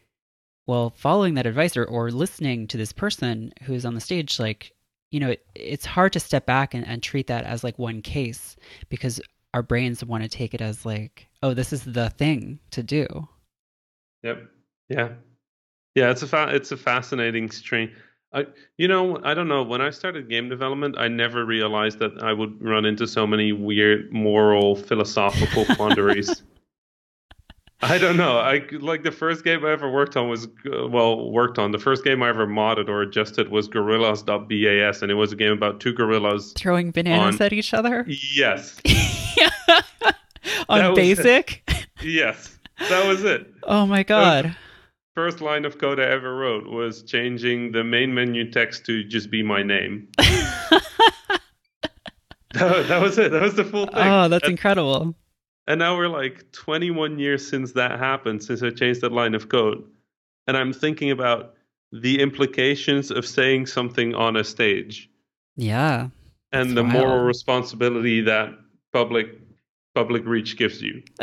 well, 0.66 0.90
following 0.90 1.34
that 1.34 1.46
advice 1.46 1.76
or, 1.76 1.84
or 1.84 2.10
listening 2.10 2.68
to 2.68 2.76
this 2.76 2.92
person 2.92 3.52
who's 3.62 3.84
on 3.84 3.94
the 3.94 4.00
stage, 4.00 4.38
like, 4.38 4.72
you 5.10 5.18
know, 5.18 5.30
it, 5.30 5.44
it's 5.56 5.84
hard 5.84 6.12
to 6.12 6.20
step 6.20 6.46
back 6.46 6.72
and, 6.74 6.86
and 6.86 7.02
treat 7.02 7.26
that 7.26 7.44
as 7.44 7.64
like 7.64 7.78
one 7.78 8.02
case 8.02 8.56
because 8.88 9.20
our 9.52 9.62
brains 9.62 10.04
want 10.04 10.22
to 10.22 10.28
take 10.28 10.54
it 10.54 10.60
as 10.60 10.86
like, 10.86 11.28
oh, 11.42 11.54
this 11.54 11.72
is 11.72 11.82
the 11.82 12.10
thing 12.10 12.60
to 12.70 12.82
do. 12.84 13.06
Yep. 14.22 14.44
Yeah. 14.88 15.08
Yeah. 15.96 16.10
It's 16.10 16.22
a 16.22 16.28
fa- 16.28 16.50
it's 16.52 16.70
a 16.70 16.76
fascinating 16.76 17.50
string. 17.50 17.90
I, 18.32 18.46
you 18.78 18.86
know, 18.86 19.18
I 19.24 19.34
don't 19.34 19.48
know. 19.48 19.62
When 19.64 19.80
I 19.80 19.90
started 19.90 20.28
game 20.28 20.48
development, 20.48 20.94
I 20.98 21.08
never 21.08 21.44
realized 21.44 21.98
that 21.98 22.22
I 22.22 22.32
would 22.32 22.62
run 22.62 22.84
into 22.84 23.06
so 23.06 23.26
many 23.26 23.50
weird 23.52 24.12
moral, 24.12 24.76
philosophical 24.76 25.64
quandaries. 25.76 26.42
I 27.82 27.96
don't 27.98 28.16
know. 28.18 28.38
I 28.38 28.62
like 28.72 29.02
the 29.04 29.10
first 29.10 29.42
game 29.42 29.64
I 29.64 29.72
ever 29.72 29.90
worked 29.90 30.14
on 30.16 30.28
was 30.28 30.46
uh, 30.70 30.86
well 30.86 31.30
worked 31.32 31.58
on. 31.58 31.72
The 31.72 31.78
first 31.78 32.04
game 32.04 32.22
I 32.22 32.28
ever 32.28 32.46
modded 32.46 32.88
or 32.88 33.00
adjusted 33.02 33.48
was 33.48 33.68
Gorillas.bas, 33.68 35.00
and 35.02 35.10
it 35.10 35.14
was 35.14 35.32
a 35.32 35.36
game 35.36 35.52
about 35.52 35.80
two 35.80 35.94
gorillas. 35.94 36.52
Throwing 36.56 36.90
bananas 36.90 37.40
On- 37.40 37.46
at 37.46 37.52
each 37.54 37.72
other 37.72 38.04
Yes, 38.06 38.78
on 40.68 40.84
it. 40.92 40.94
basic. 40.94 41.68
yes, 42.02 42.58
that 42.90 43.06
was 43.08 43.24
it. 43.24 43.50
Oh 43.62 43.86
my 43.86 44.02
god. 44.02 44.54
First 45.14 45.40
line 45.40 45.64
of 45.64 45.78
code 45.78 45.98
I 46.00 46.04
ever 46.04 46.34
wrote 46.36 46.68
was 46.68 47.02
changing 47.02 47.72
the 47.72 47.82
main 47.84 48.14
menu 48.14 48.50
text 48.50 48.86
to 48.86 49.02
just 49.04 49.30
be 49.30 49.42
my 49.42 49.62
name. 49.62 50.08
That, 52.54 52.88
that 52.88 53.00
was 53.00 53.16
it. 53.16 53.30
That 53.30 53.42
was 53.42 53.54
the 53.54 53.62
full 53.64 53.86
thing. 53.86 53.94
oh, 53.96 54.26
that's 54.28 54.42
and, 54.42 54.50
incredible. 54.52 55.14
and 55.68 55.78
now 55.78 55.96
we're 55.96 56.08
like 56.08 56.50
21 56.50 57.16
years 57.20 57.48
since 57.48 57.72
that 57.74 58.00
happened, 58.00 58.42
since 58.42 58.60
I 58.60 58.70
changed 58.70 59.02
that 59.02 59.12
line 59.12 59.36
of 59.36 59.48
code. 59.48 59.84
And 60.48 60.56
I'm 60.56 60.72
thinking 60.72 61.12
about 61.12 61.54
the 61.92 62.20
implications 62.20 63.12
of 63.12 63.24
saying 63.24 63.66
something 63.66 64.16
on 64.16 64.36
a 64.36 64.42
stage 64.42 65.08
Yeah. 65.56 66.08
and 66.52 66.76
the 66.76 66.82
moral 66.82 67.20
responsibility 67.24 68.20
that 68.22 68.50
public 68.92 69.38
public 69.94 70.26
reach 70.26 70.56
gives 70.56 70.82
you. 70.82 71.04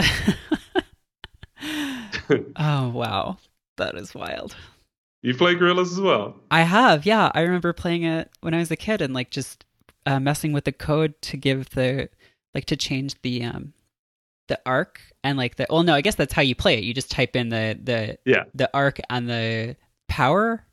oh 2.56 2.88
wow, 2.90 3.38
that 3.78 3.96
is 3.96 4.14
wild. 4.14 4.56
You 5.24 5.34
play 5.36 5.56
gorillas 5.56 5.92
as 5.94 6.00
well? 6.00 6.36
I 6.52 6.62
have, 6.62 7.06
yeah. 7.06 7.32
I 7.34 7.42
remember 7.42 7.74
playing 7.74 8.04
it 8.04 8.30
when 8.42 8.54
I 8.54 8.60
was 8.60 8.70
a 8.72 8.76
kid 8.76 9.02
and 9.02 9.14
like 9.14 9.32
just 9.32 9.66
uh, 10.06 10.20
messing 10.20 10.54
with 10.54 10.66
the 10.66 10.72
code 10.72 11.20
to 11.24 11.38
give 11.38 11.72
the 11.72 12.10
like 12.54 12.66
to 12.66 12.76
change 12.78 13.20
the 13.24 13.44
um 13.44 13.74
the 14.48 14.60
arc 14.66 15.02
and 15.24 15.38
like 15.38 15.58
the 15.58 15.66
well 15.70 15.84
no 15.84 15.94
I 15.94 16.00
guess 16.02 16.16
that's 16.16 16.34
how 16.34 16.42
you 16.42 16.56
play 16.56 16.78
it. 16.78 16.84
You 16.84 16.94
just 16.94 17.12
type 17.12 17.36
in 17.36 17.50
the 17.50 17.78
the 17.84 18.18
Yeah. 18.26 18.44
the 18.54 18.70
arc 18.74 19.00
and 19.10 19.30
the 19.30 19.76
power 20.08 20.64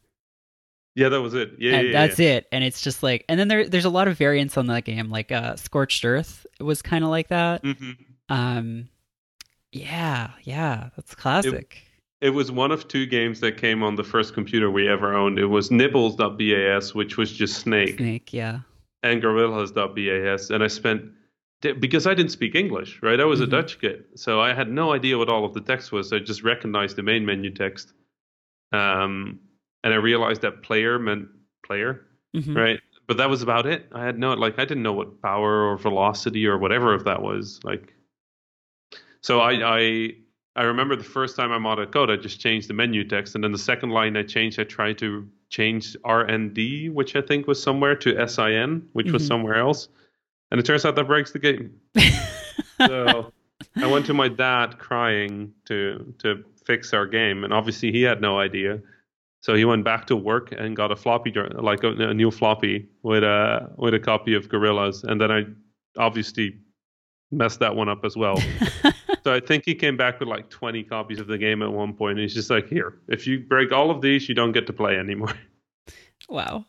Yeah, 0.94 1.08
that 1.08 1.20
was 1.20 1.34
it. 1.34 1.52
Yeah, 1.58 1.76
and 1.78 1.88
yeah, 1.88 1.92
that's 2.06 2.20
yeah. 2.20 2.28
it. 2.34 2.46
And 2.52 2.62
it's 2.62 2.80
just 2.80 3.02
like 3.02 3.24
and 3.28 3.40
then 3.40 3.48
there 3.48 3.68
there's 3.68 3.84
a 3.86 3.90
lot 3.90 4.06
of 4.06 4.16
variants 4.16 4.56
on 4.56 4.66
that 4.68 4.84
game 4.84 5.10
like 5.10 5.32
uh 5.32 5.56
Scorched 5.56 6.04
Earth 6.04 6.46
was 6.60 6.82
kind 6.82 7.02
of 7.02 7.10
like 7.10 7.28
that. 7.28 7.64
Mhm. 7.64 7.96
Um 8.28 8.88
yeah, 9.72 10.30
yeah, 10.44 10.90
that's 10.94 11.14
classic. 11.16 11.52
It 11.83 11.83
was 12.30 12.50
one 12.50 12.70
of 12.72 12.88
two 12.88 13.06
games 13.06 13.40
that 13.40 13.56
came 13.58 13.82
on 13.82 13.96
the 13.96 14.04
first 14.04 14.34
computer 14.34 14.70
we 14.70 14.88
ever 14.88 15.14
owned. 15.14 15.38
It 15.38 15.46
was 15.46 15.70
Nibbles.bas, 15.70 16.94
which 16.94 17.16
was 17.16 17.32
just 17.32 17.58
Snake, 17.58 17.96
Snake, 17.98 18.32
yeah. 18.32 18.60
and 19.02 19.20
Gorillas.bas. 19.20 20.50
And 20.50 20.62
I 20.62 20.68
spent 20.68 21.04
because 21.80 22.06
I 22.06 22.12
didn't 22.14 22.32
speak 22.32 22.54
English, 22.54 23.00
right? 23.02 23.18
I 23.18 23.24
was 23.24 23.40
Mhm. 23.40 23.44
a 23.44 23.46
Dutch 23.46 23.80
kid, 23.80 24.04
so 24.14 24.40
I 24.40 24.52
had 24.52 24.70
no 24.70 24.92
idea 24.92 25.16
what 25.16 25.28
all 25.30 25.44
of 25.46 25.54
the 25.54 25.60
text 25.62 25.92
was. 25.92 26.12
I 26.12 26.18
just 26.18 26.42
recognized 26.42 26.96
the 26.96 27.02
main 27.02 27.24
menu 27.24 27.50
text, 27.50 27.94
um, 28.72 29.40
and 29.82 29.94
I 29.94 29.96
realized 29.96 30.42
that 30.42 30.62
player 30.62 30.98
meant 30.98 31.28
player, 31.64 32.06
Mhm. 32.34 32.54
right? 32.54 32.80
But 33.06 33.16
that 33.18 33.30
was 33.30 33.42
about 33.42 33.66
it. 33.66 33.86
I 33.92 34.04
had 34.04 34.18
no 34.18 34.34
like 34.34 34.58
I 34.58 34.64
didn't 34.64 34.82
know 34.82 34.92
what 34.92 35.20
power 35.22 35.70
or 35.70 35.76
velocity 35.78 36.46
or 36.46 36.58
whatever 36.58 36.94
if 36.94 37.04
that 37.04 37.22
was 37.22 37.60
like. 37.64 37.94
So 39.22 39.40
I 39.40 39.52
I 39.78 40.14
I 40.56 40.62
remember 40.62 40.94
the 40.96 41.02
first 41.04 41.36
time 41.36 41.50
I 41.50 41.58
modded 41.58 41.90
code, 41.92 42.10
I 42.10 42.16
just 42.16 42.38
changed 42.40 42.68
the 42.68 42.74
menu 42.74 43.02
text, 43.06 43.34
and 43.34 43.42
then 43.42 43.50
the 43.52 43.58
second 43.58 43.90
line 43.90 44.16
I 44.16 44.22
changed, 44.22 44.60
I 44.60 44.64
tried 44.64 44.98
to 44.98 45.28
change 45.50 45.96
RND, 46.04 46.90
which 46.92 47.16
I 47.16 47.20
think 47.22 47.46
was 47.48 47.60
somewhere, 47.60 47.96
to 47.96 48.16
SIN, 48.28 48.88
which 48.92 49.10
was 49.10 49.22
Mhm. 49.24 49.28
somewhere 49.28 49.56
else, 49.56 49.88
and 50.50 50.60
it 50.60 50.64
turns 50.64 50.84
out 50.84 50.94
that 50.96 51.06
breaks 51.06 51.32
the 51.32 51.38
game. 51.38 51.72
So 52.78 53.32
I 53.76 53.86
went 53.86 54.04
to 54.06 54.14
my 54.14 54.28
dad 54.28 54.78
crying 54.78 55.52
to 55.66 56.12
to 56.18 56.44
fix 56.66 56.92
our 56.92 57.06
game, 57.06 57.44
and 57.44 57.52
obviously 57.52 57.92
he 57.92 58.02
had 58.02 58.20
no 58.20 58.38
idea. 58.38 58.80
So 59.42 59.54
he 59.54 59.64
went 59.64 59.84
back 59.84 60.06
to 60.08 60.16
work 60.16 60.52
and 60.52 60.74
got 60.76 60.90
a 60.90 60.96
floppy, 60.96 61.32
like 61.70 61.84
a, 61.84 61.90
a 62.10 62.14
new 62.14 62.30
floppy 62.30 62.88
with 63.02 63.22
a 63.22 63.70
with 63.76 63.94
a 63.94 64.00
copy 64.00 64.34
of 64.34 64.48
Gorillas, 64.48 65.04
and 65.04 65.20
then 65.20 65.30
I 65.30 65.44
obviously 65.96 66.58
messed 67.30 67.60
that 67.60 67.74
one 67.76 67.88
up 67.88 68.04
as 68.04 68.16
well. 68.16 68.38
so 69.24 69.34
I 69.34 69.40
think 69.40 69.64
he 69.64 69.74
came 69.74 69.96
back 69.96 70.20
with 70.20 70.28
like 70.28 70.50
20 70.50 70.82
copies 70.84 71.18
of 71.18 71.26
the 71.26 71.38
game 71.38 71.62
at 71.62 71.72
one 71.72 71.94
point. 71.94 72.12
and 72.12 72.20
he's 72.20 72.34
just 72.34 72.50
like, 72.50 72.68
"Here, 72.68 72.98
if 73.08 73.26
you 73.26 73.40
break 73.40 73.72
all 73.72 73.90
of 73.90 74.00
these, 74.02 74.28
you 74.28 74.34
don't 74.34 74.52
get 74.52 74.66
to 74.68 74.72
play 74.72 74.96
anymore." 74.96 75.32
wow. 76.28 76.64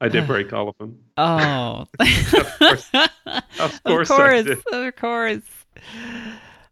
I 0.00 0.08
did 0.08 0.26
break 0.26 0.52
all 0.52 0.68
of 0.68 0.76
them. 0.78 0.98
Oh, 1.16 1.86
Of 2.00 2.58
course. 2.58 2.90
Of 3.58 3.82
course, 3.84 4.10
of 4.10 4.16
course, 4.16 4.62
of 4.72 4.96
course. 4.96 5.42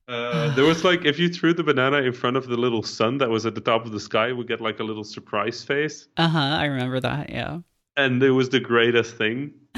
Uh, 0.09 0.55
there 0.55 0.65
was 0.65 0.85
like 0.85 1.05
if 1.07 1.19
you 1.19 1.29
threw 1.29 1.55
the 1.55 1.63
banana 1.63 1.99
in 1.99 2.13
front 2.13 2.37
of 2.37 2.49
the 2.49 2.57
little 2.57 2.83
sun 2.83 3.17
that 3.19 3.31
was 3.31 3.47
at 3.47 3.55
the 3.55 3.61
top 3.61 3.87
of 3.87 3.93
the 3.93 4.01
sky, 4.01 4.33
we 4.33 4.45
get 4.45 4.61
like 4.61 4.81
a 4.81 4.85
little 4.85 5.05
surprise 5.05 5.63
face, 5.65 6.09
Uh 6.19 6.29
huh. 6.29 6.39
I 6.39 6.65
remember 6.67 7.01
that. 7.01 7.31
Yeah. 7.31 7.61
and 7.97 8.23
it 8.23 8.33
was 8.33 8.49
the 8.51 8.61
greatest 8.61 9.17
thing. 9.17 9.53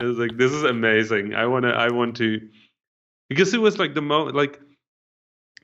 It 0.00 0.04
was 0.04 0.18
like 0.18 0.36
this 0.36 0.52
is 0.52 0.62
amazing. 0.64 1.34
I 1.34 1.46
want 1.46 1.64
to. 1.64 1.70
I 1.70 1.90
want 1.90 2.16
to, 2.16 2.40
because 3.28 3.52
it 3.54 3.60
was 3.60 3.78
like 3.78 3.94
the 3.94 4.00
mo 4.02 4.24
like, 4.24 4.58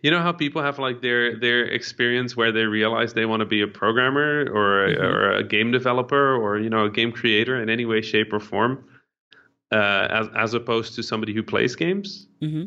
you 0.02 0.10
know 0.10 0.20
how 0.20 0.32
people 0.32 0.62
have 0.62 0.78
like 0.78 1.00
their 1.00 1.38
their 1.40 1.64
experience 1.64 2.36
where 2.36 2.52
they 2.52 2.64
realize 2.64 3.14
they 3.14 3.24
want 3.26 3.40
to 3.40 3.46
be 3.46 3.62
a 3.62 3.66
programmer 3.66 4.46
or 4.52 4.84
a, 4.86 4.94
Mhm. 4.94 5.02
or 5.02 5.32
a 5.32 5.42
game 5.42 5.72
developer 5.72 6.34
or 6.36 6.58
you 6.58 6.68
know 6.68 6.84
a 6.84 6.90
game 6.90 7.12
creator 7.12 7.60
in 7.60 7.70
any 7.70 7.84
way, 7.86 8.02
shape, 8.02 8.32
or 8.32 8.40
form, 8.40 8.84
uh, 9.72 10.06
as 10.10 10.28
as 10.36 10.54
opposed 10.54 10.94
to 10.96 11.02
somebody 11.02 11.32
who 11.34 11.42
plays 11.42 11.74
games. 11.74 12.28
mm-hmm. 12.42 12.64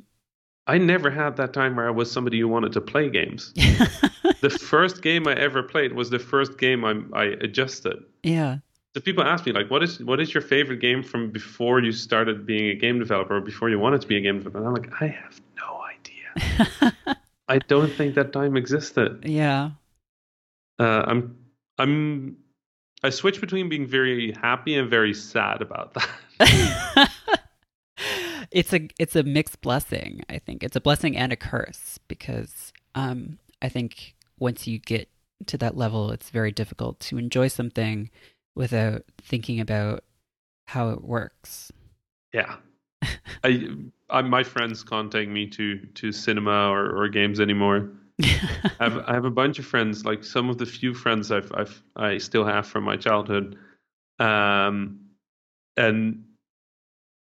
I 0.68 0.78
never 0.78 1.10
had 1.10 1.36
that 1.38 1.52
time 1.54 1.76
where 1.76 1.88
I 1.88 1.90
was 1.92 2.12
somebody 2.12 2.40
who 2.40 2.48
wanted 2.48 2.74
to 2.74 2.82
play 2.82 3.10
games. 3.10 3.54
the 4.42 4.52
first 4.52 5.02
game 5.02 5.28
I 5.28 5.34
ever 5.34 5.64
played 5.64 5.94
was 5.94 6.12
the 6.12 6.20
first 6.20 6.60
game 6.60 6.86
I, 6.86 6.94
I 7.14 7.26
adjusted. 7.42 7.98
yeah. 8.24 8.58
So 9.00 9.04
people 9.04 9.24
ask 9.24 9.46
me 9.46 9.54
like, 9.54 9.72
what 9.72 9.82
is 9.82 10.04
what 10.04 10.20
is 10.20 10.34
your 10.34 10.42
favorite 10.42 10.82
game 10.82 11.04
from 11.04 11.32
before 11.32 11.80
you 11.80 11.94
started 11.94 12.46
being 12.46 12.66
a 12.66 12.76
game 12.76 13.00
developer 13.00 13.38
or 13.38 13.40
before 13.40 13.70
you 13.70 13.80
wanted 13.80 14.02
to 14.02 14.08
be 14.08 14.18
a 14.18 14.20
game 14.20 14.40
developer? 14.40 14.58
And 14.58 14.68
I'm 14.68 14.74
like, 14.74 15.02
I 15.02 15.08
have 15.08 15.40
no 15.56 15.82
idea. 15.96 17.16
I 17.48 17.60
don't 17.60 17.90
think 17.94 18.16
that 18.16 18.34
time 18.34 18.58
existed. 18.58 19.24
yeah. 19.24 19.70
Uh, 20.80 21.06
I'm 21.08 21.38
I'm 21.78 22.36
I 23.02 23.10
switch 23.10 23.40
between 23.40 23.70
being 23.70 23.88
very 23.88 24.34
happy 24.34 24.76
and 24.76 24.90
very 24.90 25.14
sad 25.14 25.62
about 25.62 25.94
that. 25.94 27.10
it's 28.52 28.74
a 28.74 28.90
it's 29.00 29.16
a 29.16 29.24
mixed 29.24 29.62
blessing. 29.62 30.26
I 30.28 30.40
think 30.40 30.62
it's 30.62 30.76
a 30.76 30.82
blessing 30.82 31.16
and 31.16 31.32
a 31.32 31.38
curse 31.38 32.00
because 32.10 32.74
um, 32.96 33.40
I 33.62 33.70
think 33.70 34.16
once 34.40 34.68
you 34.68 34.78
get 34.78 35.08
to 35.46 35.58
that 35.60 35.78
level, 35.78 36.12
it's 36.12 36.32
very 36.32 36.52
difficult 36.52 37.00
to 37.00 37.18
enjoy 37.18 37.48
something 37.48 38.10
without 38.60 39.04
thinking 39.22 39.62
about 39.62 40.04
how 40.68 40.90
it 40.90 41.02
works. 41.02 41.72
yeah. 42.34 42.58
I, 43.46 43.70
I 44.10 44.22
my 44.22 44.44
friends 44.44 44.84
can't 44.84 45.10
take 45.10 45.30
me 45.30 45.48
to 45.48 45.78
to 45.78 46.12
cinema 46.12 46.68
or, 46.70 46.92
or 46.92 47.08
games 47.08 47.40
anymore. 47.40 47.90
I 48.22 48.28
have, 48.82 48.98
I 49.08 49.14
have 49.14 49.24
a 49.24 49.32
bunch 49.32 49.60
of 49.60 49.66
friends, 49.66 50.04
like 50.04 50.26
some 50.26 50.50
of 50.50 50.58
the 50.58 50.66
few 50.66 50.94
friends 50.94 51.32
I've, 51.32 51.50
I've 51.56 51.82
I 51.96 52.18
still 52.18 52.44
have 52.44 52.68
from 52.68 52.84
my 52.84 52.98
childhood, 52.98 53.58
um, 54.20 55.00
and 55.78 56.26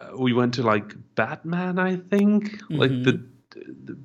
uh, 0.01 0.19
we 0.19 0.35
went 0.35 0.53
to 0.55 0.63
like 0.63 0.93
Batman, 1.15 1.79
I 1.79 1.97
think, 1.97 2.61
like 2.69 2.91
the, 2.91 3.27
the 3.55 3.97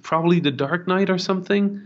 probably 0.00 0.40
the 0.40 0.50
Dark 0.50 0.88
Knight 0.88 1.10
or 1.10 1.18
something, 1.18 1.82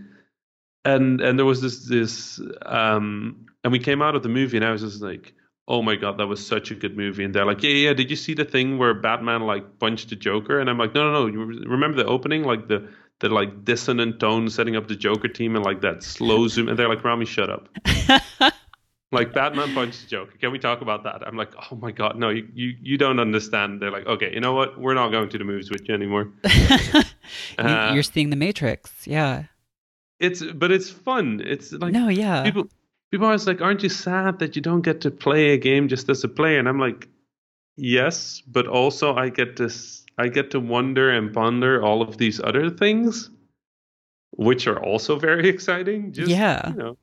and 0.85 1.21
and 1.21 1.37
there 1.37 1.47
was 1.47 1.61
this 1.61 1.85
this 1.89 2.41
um, 2.63 3.48
and 3.69 3.73
we 3.73 3.79
came 3.79 4.01
out 4.03 4.15
of 4.15 4.23
the 4.23 4.29
movie 4.29 4.57
and 4.57 4.67
I 4.67 4.73
was 4.73 4.83
just 4.83 5.03
like. 5.03 5.35
Oh 5.71 5.83
my 5.83 5.97
god, 5.97 6.17
that 6.17 6.27
was 6.27 6.41
such 6.47 6.71
a 6.71 6.75
good 6.75 6.97
movie! 6.97 7.25
And 7.25 7.35
they're 7.35 7.45
like, 7.45 7.63
"Yeah, 7.63 7.69
yeah. 7.69 7.93
Did 7.93 8.09
you 8.09 8.17
see 8.17 8.33
the 8.33 8.47
thing 8.47 8.79
where 8.79 8.95
Batman 8.95 9.43
like 9.43 9.79
punched 9.79 10.09
the 10.09 10.17
Joker?" 10.17 10.59
And 10.59 10.71
I'm 10.71 10.79
like, 10.79 10.95
"No, 10.95 11.13
no, 11.13 11.27
no. 11.27 11.27
You 11.27 11.45
remember 11.69 12.03
the 12.03 12.07
opening, 12.07 12.43
like 12.43 12.69
the 12.69 12.89
the 13.21 13.29
like 13.29 13.65
dissonant 13.65 14.21
tone 14.21 14.49
setting 14.49 14.77
up 14.77 14.89
the 14.89 14.97
Joker 14.97 15.29
team 15.29 15.57
and 15.57 15.65
like 15.65 15.81
that 15.81 16.03
slow 16.03 16.49
zoom. 16.49 16.69
And 16.69 16.79
they're 16.79 16.89
like, 16.89 17.03
Rami, 17.03 17.27
shut 17.27 17.51
up. 17.51 17.69
like 19.13 19.35
Batman 19.35 19.75
punched 19.75 20.03
the 20.03 20.09
Joker. 20.09 20.33
Can 20.39 20.53
we 20.53 20.59
talk 20.59 20.81
about 20.81 21.05
that? 21.05 21.27
I'm 21.27 21.37
like, 21.37 21.53
oh 21.71 21.77
my 21.77 21.91
god, 21.91 22.17
no, 22.17 22.29
you, 22.29 22.49
you 22.55 22.75
you 22.81 22.99
don't 22.99 23.19
understand. 23.19 23.83
They're 23.83 23.91
like, 23.91 24.07
okay, 24.07 24.33
you 24.33 24.41
know 24.41 24.53
what? 24.53 24.79
We're 24.79 24.95
not 24.95 25.11
going 25.11 25.29
to 25.31 25.39
the 25.39 25.45
movies 25.45 25.71
with 25.71 25.89
you 25.89 25.95
anymore. 25.95 26.33
Uh, 27.59 27.91
you're 27.93 28.03
seeing 28.03 28.31
the 28.31 28.37
Matrix. 28.37 29.07
Yeah. 29.07 29.45
It's 30.19 30.43
but 30.43 30.73
it's 30.73 30.89
fun. 30.89 31.43
It's 31.45 31.73
like 31.73 31.93
no, 31.93 32.09
yeah. 32.09 32.43
people 32.43 32.69
people 33.11 33.27
are 33.27 33.31
always 33.31 33.47
like, 33.47 33.61
aren't 33.61 33.83
you 33.83 33.89
sad 33.89 34.39
that 34.39 34.57
you 34.57 34.63
don't 34.63 34.83
get 34.83 35.01
to 35.03 35.11
play 35.11 35.51
a 35.53 35.59
game 35.59 35.89
just 35.89 36.09
as 36.09 36.25
a 36.25 36.29
player? 36.29 36.59
And 36.59 36.69
I'm 36.69 36.79
like, 36.79 37.09
yes, 37.77 38.43
but 38.47 38.67
also 38.67 39.15
I 39.15 39.29
get 39.31 39.57
to 39.57 39.71
I 40.19 40.29
get 40.29 40.51
to 40.51 40.61
wonder 40.61 41.11
and 41.11 41.33
ponder 41.33 41.83
all 41.83 42.03
of 42.03 42.19
these 42.19 42.41
other 42.41 42.71
things, 42.71 43.31
which 44.33 44.67
are 44.67 44.83
also 44.83 45.19
very 45.19 45.49
exciting. 45.55 46.13
Just, 46.13 46.31
Yeah. 46.31 46.71
you 46.71 46.75
know, 46.75 46.97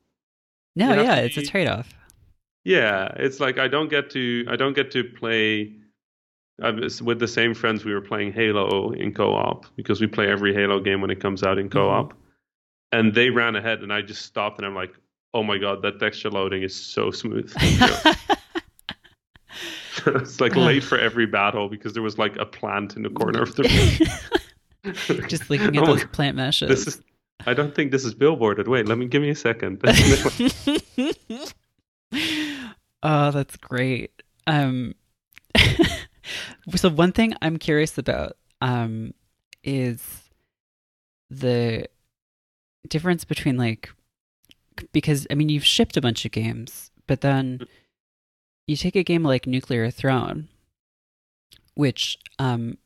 no, 0.76 0.94
you 0.94 1.02
yeah, 1.02 1.16
it's 1.16 1.36
a 1.38 1.42
trade-off. 1.42 1.92
yeah. 2.64 3.12
It's 3.16 3.40
like 3.40 3.58
I 3.58 3.68
don't 3.68 3.88
get 3.88 4.10
to 4.10 4.44
I 4.48 4.56
don't 4.56 4.74
get 4.74 4.90
to 4.92 5.04
play. 5.04 5.72
Uh, 6.62 6.68
I 6.68 6.70
was 6.70 7.02
with 7.02 7.18
the 7.18 7.28
same 7.28 7.54
friends 7.54 7.84
we 7.84 7.92
were 7.92 8.00
playing 8.00 8.32
Halo 8.32 8.92
in 8.92 9.12
co-op 9.12 9.66
because 9.76 10.00
we 10.00 10.06
play 10.06 10.28
every 10.30 10.54
Halo 10.54 10.80
game 10.80 11.00
when 11.00 11.10
it 11.10 11.20
comes 11.20 11.42
out 11.42 11.58
in 11.58 11.68
mm-hmm. 11.68 11.78
co-op, 11.78 12.14
and 12.92 13.14
they 13.14 13.30
ran 13.30 13.56
ahead 13.56 13.82
and 13.82 13.92
I 13.92 14.02
just 14.02 14.22
stopped 14.22 14.58
and 14.58 14.66
I'm 14.66 14.74
like, 14.74 14.94
oh 15.36 15.42
my 15.42 15.58
god, 15.58 15.82
that 15.82 16.00
texture 16.00 16.30
loading 16.30 16.62
is 16.62 16.74
so 16.74 17.10
smooth. 17.10 17.52
it's 20.06 20.40
like 20.40 20.56
late 20.56 20.82
for 20.82 20.98
every 20.98 21.26
battle 21.26 21.68
because 21.68 21.92
there 21.92 22.02
was 22.02 22.16
like 22.16 22.38
a 22.38 22.46
plant 22.46 22.96
in 22.96 23.02
the 23.02 23.10
corner 23.10 23.42
of 23.42 23.54
the 23.54 23.64
room. 24.86 25.28
Just 25.28 25.50
looking 25.50 25.76
at 25.76 25.82
Oh 25.82 25.86
those 25.86 26.04
God, 26.04 26.12
plant 26.12 26.36
meshes. 26.36 26.68
This 26.68 26.86
is. 26.86 27.02
I 27.46 27.52
don't 27.52 27.74
think 27.74 27.92
this 27.92 28.06
is 28.06 28.14
billboarded. 28.14 28.66
Wait, 28.66 28.88
let 28.88 28.96
me 28.96 29.06
give 29.06 29.20
me 29.20 29.28
a 29.28 29.34
second. 29.34 29.82
oh, 33.02 33.30
that's 33.30 33.58
great. 33.58 34.22
Um, 34.46 34.94
so 36.74 36.88
one 36.88 37.12
thing 37.12 37.34
I'm 37.42 37.58
curious 37.58 37.98
about 37.98 38.38
um, 38.62 39.12
is 39.62 40.02
the 41.28 41.88
difference 42.88 43.24
between 43.24 43.58
like 43.58 43.90
because 44.92 45.26
I 45.30 45.34
mean 45.34 45.48
you've 45.48 45.64
shipped 45.64 45.96
a 45.96 46.00
bunch 46.00 46.24
of 46.24 46.32
games, 46.32 46.90
but 47.06 47.20
then 47.20 47.66
you 48.66 48.76
take 48.76 48.96
a 48.96 49.04
game 49.04 49.22
like 49.22 49.46
Nuclear 49.46 49.90
Throne, 49.90 50.48
which 51.74 52.18
um, 52.38 52.78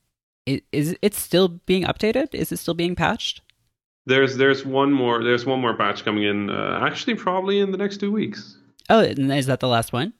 Is, 0.46 0.60
is 0.72 0.96
it 1.02 1.14
still 1.14 1.48
being 1.48 1.84
updated? 1.84 2.34
Is 2.34 2.52
it 2.52 2.58
still 2.58 2.74
being 2.74 2.94
patched? 2.96 3.40
There's 4.06 4.36
there's 4.36 4.64
one 4.64 4.92
more 4.92 5.22
there's 5.22 5.46
one 5.46 5.60
more 5.60 5.76
patch 5.76 6.04
coming 6.04 6.24
in. 6.24 6.50
Uh, 6.50 6.80
actually, 6.82 7.14
probably 7.14 7.60
in 7.60 7.70
the 7.70 7.78
next 7.78 7.98
two 7.98 8.10
weeks. 8.10 8.56
Oh, 8.88 9.00
is 9.00 9.46
that 9.46 9.60
the 9.60 9.68
last 9.68 9.92
one? 9.92 10.12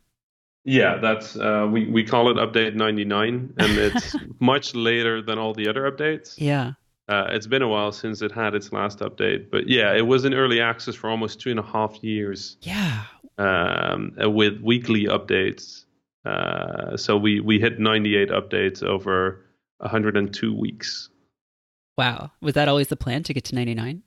Yeah, 0.64 0.98
that's 0.98 1.36
uh, 1.36 1.66
we 1.70 1.86
we 1.86 2.04
call 2.04 2.30
it 2.30 2.36
update 2.36 2.74
99, 2.74 3.54
and 3.58 3.78
it's 3.78 4.14
much 4.40 4.74
later 4.74 5.22
than 5.22 5.38
all 5.38 5.54
the 5.54 5.68
other 5.68 5.90
updates. 5.90 6.34
Yeah. 6.36 6.72
Uh, 7.10 7.26
it's 7.30 7.48
been 7.48 7.60
a 7.60 7.66
while 7.66 7.90
since 7.90 8.22
it 8.22 8.30
had 8.30 8.54
its 8.54 8.72
last 8.72 9.00
update, 9.00 9.50
but 9.50 9.68
yeah, 9.68 9.92
it 9.92 10.06
was 10.06 10.24
in 10.24 10.32
early 10.32 10.60
access 10.60 10.94
for 10.94 11.10
almost 11.10 11.40
two 11.40 11.50
and 11.50 11.58
a 11.58 11.62
half 11.62 12.04
years. 12.04 12.56
Yeah. 12.62 13.02
Um, 13.36 14.12
with 14.16 14.60
weekly 14.60 15.06
updates. 15.06 15.86
Uh, 16.24 16.96
so 16.96 17.16
we 17.16 17.40
we 17.40 17.58
hit 17.58 17.80
98 17.80 18.28
updates 18.28 18.84
over 18.84 19.44
102 19.78 20.54
weeks. 20.54 21.08
Wow. 21.98 22.30
Was 22.40 22.54
that 22.54 22.68
always 22.68 22.88
the 22.88 22.96
plan 22.96 23.24
to 23.24 23.34
get 23.34 23.44
to 23.46 23.56
99? 23.56 24.02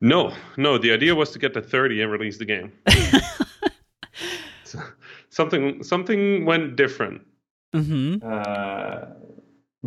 No, 0.00 0.34
no. 0.56 0.78
The 0.78 0.90
idea 0.90 1.14
was 1.14 1.30
to 1.32 1.38
get 1.38 1.54
to 1.54 1.62
30 1.62 2.02
and 2.02 2.10
release 2.10 2.38
the 2.38 2.46
game. 2.46 2.72
so, 4.64 4.80
something 5.28 5.84
something 5.84 6.46
went 6.46 6.74
different. 6.74 7.22
Mm-hmm. 7.74 8.26
Uh, 8.26 9.25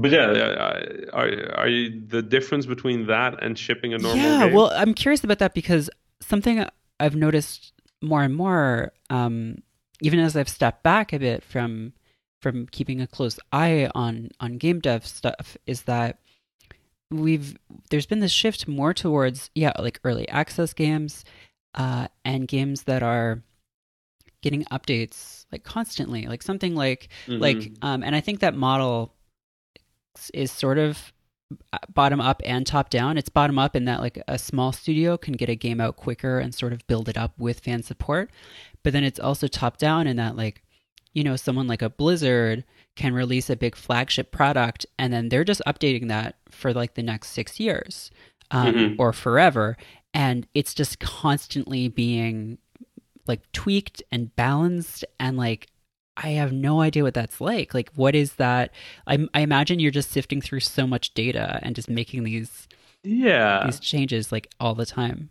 but 0.02 0.12
yeah, 0.12 1.08
are, 1.14 1.56
are 1.56 1.68
you, 1.68 2.02
the 2.08 2.22
difference 2.22 2.66
between 2.66 3.08
that 3.08 3.42
and 3.44 3.58
shipping 3.58 3.94
a 3.94 3.98
normal 3.98 4.18
yeah, 4.18 4.46
game? 4.46 4.54
well, 4.54 4.72
I'm 4.74 4.94
curious 4.94 5.24
about 5.24 5.40
that 5.40 5.54
because 5.54 5.90
something 6.22 6.66
I've 7.00 7.16
noticed 7.16 7.74
more 8.02 8.24
and 8.24 8.36
more, 8.36 8.94
um, 9.10 9.58
even 10.02 10.20
as 10.20 10.36
I've 10.36 10.50
stepped 10.50 10.84
back 10.84 11.14
a 11.14 11.20
bit 11.20 11.44
from 11.44 11.94
from 12.42 12.68
keeping 12.68 13.02
a 13.02 13.08
close 13.08 13.38
eye 13.52 13.90
on 13.94 14.30
on 14.40 14.58
game 14.58 14.80
dev 14.80 15.06
stuff, 15.06 15.58
is 15.66 15.84
that 15.84 16.20
we've 17.12 17.58
there's 17.90 18.06
been 18.06 18.20
this 18.20 18.32
shift 18.32 18.68
more 18.68 18.94
towards 18.94 19.50
yeah 19.56 19.74
like 19.80 20.00
early 20.04 20.28
access 20.30 20.74
games 20.74 21.26
uh, 21.76 22.08
and 22.24 22.48
games 22.48 22.84
that 22.84 23.04
are 23.04 23.42
getting 24.42 24.64
updates 24.66 25.46
like 25.52 25.64
constantly 25.64 26.28
like 26.28 26.42
something 26.42 26.76
like 26.76 27.10
mm-hmm. 27.28 27.42
like 27.42 27.74
um 27.82 28.04
and 28.04 28.16
i 28.16 28.22
think 28.22 28.40
that 28.40 28.56
model 28.56 29.14
is 30.34 30.52
sort 30.52 30.78
of 30.78 31.14
uh, 31.74 31.78
bottom 31.94 32.22
up 32.22 32.42
and 32.46 32.66
top 32.66 32.90
down. 32.90 33.18
It's 33.18 33.30
bottom 33.30 33.58
up 33.58 33.76
in 33.76 33.86
that 33.86 34.02
like 34.02 34.22
a 34.28 34.38
small 34.38 34.72
studio 34.72 35.18
can 35.18 35.34
get 35.34 35.50
a 35.50 35.56
game 35.56 35.82
out 35.82 35.96
quicker 35.96 36.40
and 36.40 36.54
sort 36.54 36.74
of 36.74 36.86
build 36.88 37.10
it 37.10 37.18
up 37.18 37.34
with 37.40 37.60
fan 37.60 37.84
support. 37.84 38.30
But 38.84 38.94
then 38.94 39.04
it's 39.04 39.20
also 39.20 39.48
top 39.48 39.78
down 39.78 40.08
in 40.08 40.18
that 40.18 40.36
like 40.36 40.64
you 41.14 41.24
know 41.24 41.36
someone 41.36 41.68
like 41.68 41.82
a 41.82 41.90
blizzard 41.90 42.64
can 42.96 43.14
release 43.14 43.50
a 43.50 43.56
big 43.56 43.76
flagship 43.76 44.32
product 44.32 44.86
and 44.98 45.12
then 45.12 45.30
they're 45.30 45.44
just 45.44 45.62
updating 45.66 46.08
that 46.10 46.36
for 46.50 46.74
like 46.74 46.96
the 46.96 47.04
next 47.04 47.30
six 47.30 47.60
years 47.60 48.12
um, 48.52 48.74
mm-hmm. 48.74 49.02
or 49.02 49.14
forever. 49.14 49.78
And 50.14 50.48
it's 50.54 50.74
just 50.74 51.00
constantly 51.00 51.88
being 51.88 52.58
like 53.28 53.50
tweaked 53.52 54.02
and 54.12 54.36
balanced 54.36 55.06
and 55.20 55.38
like 55.38 55.68
I 56.22 56.30
have 56.32 56.52
no 56.52 56.82
idea 56.82 57.04
what 57.04 57.14
that's 57.14 57.40
like. 57.40 57.74
Like, 57.74 57.92
what 57.96 58.14
is 58.14 58.34
that? 58.34 58.72
I, 59.08 59.28
I 59.34 59.40
imagine 59.40 59.80
you're 59.80 59.92
just 59.92 60.12
sifting 60.12 60.42
through 60.42 60.60
so 60.60 60.86
much 60.86 61.14
data 61.14 61.60
and 61.64 61.76
just 61.76 61.90
making 61.90 62.24
these 62.24 62.68
yeah 63.04 63.64
these 63.66 63.80
changes 63.80 64.32
like 64.32 64.50
all 64.60 64.76
the 64.76 64.86
time. 64.86 65.30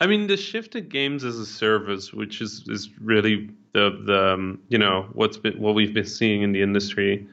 I 0.00 0.06
mean, 0.06 0.28
the 0.28 0.36
shift 0.36 0.72
to 0.72 0.80
games 0.80 1.24
as 1.24 1.36
a 1.38 1.46
service, 1.46 2.12
which 2.12 2.40
is 2.40 2.64
is 2.68 2.88
really 3.00 3.50
the 3.74 4.00
the 4.06 4.34
um, 4.34 4.60
you 4.68 4.78
know 4.78 5.08
what's 5.12 5.36
been 5.36 5.60
what 5.60 5.74
we've 5.74 5.92
been 5.92 6.06
seeing 6.06 6.42
in 6.42 6.52
the 6.52 6.62
industry. 6.62 7.26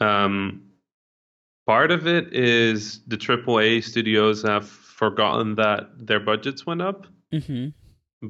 Um, 0.00 0.62
part 1.66 1.92
of 1.92 2.06
it 2.06 2.34
is 2.34 3.00
the 3.06 3.16
AAA 3.16 3.84
studios 3.84 4.42
have 4.42 4.68
forgotten 4.68 5.54
that 5.54 5.88
their 5.96 6.20
budgets 6.20 6.66
went 6.66 6.82
up, 6.82 7.06
mm-hmm. 7.32 7.68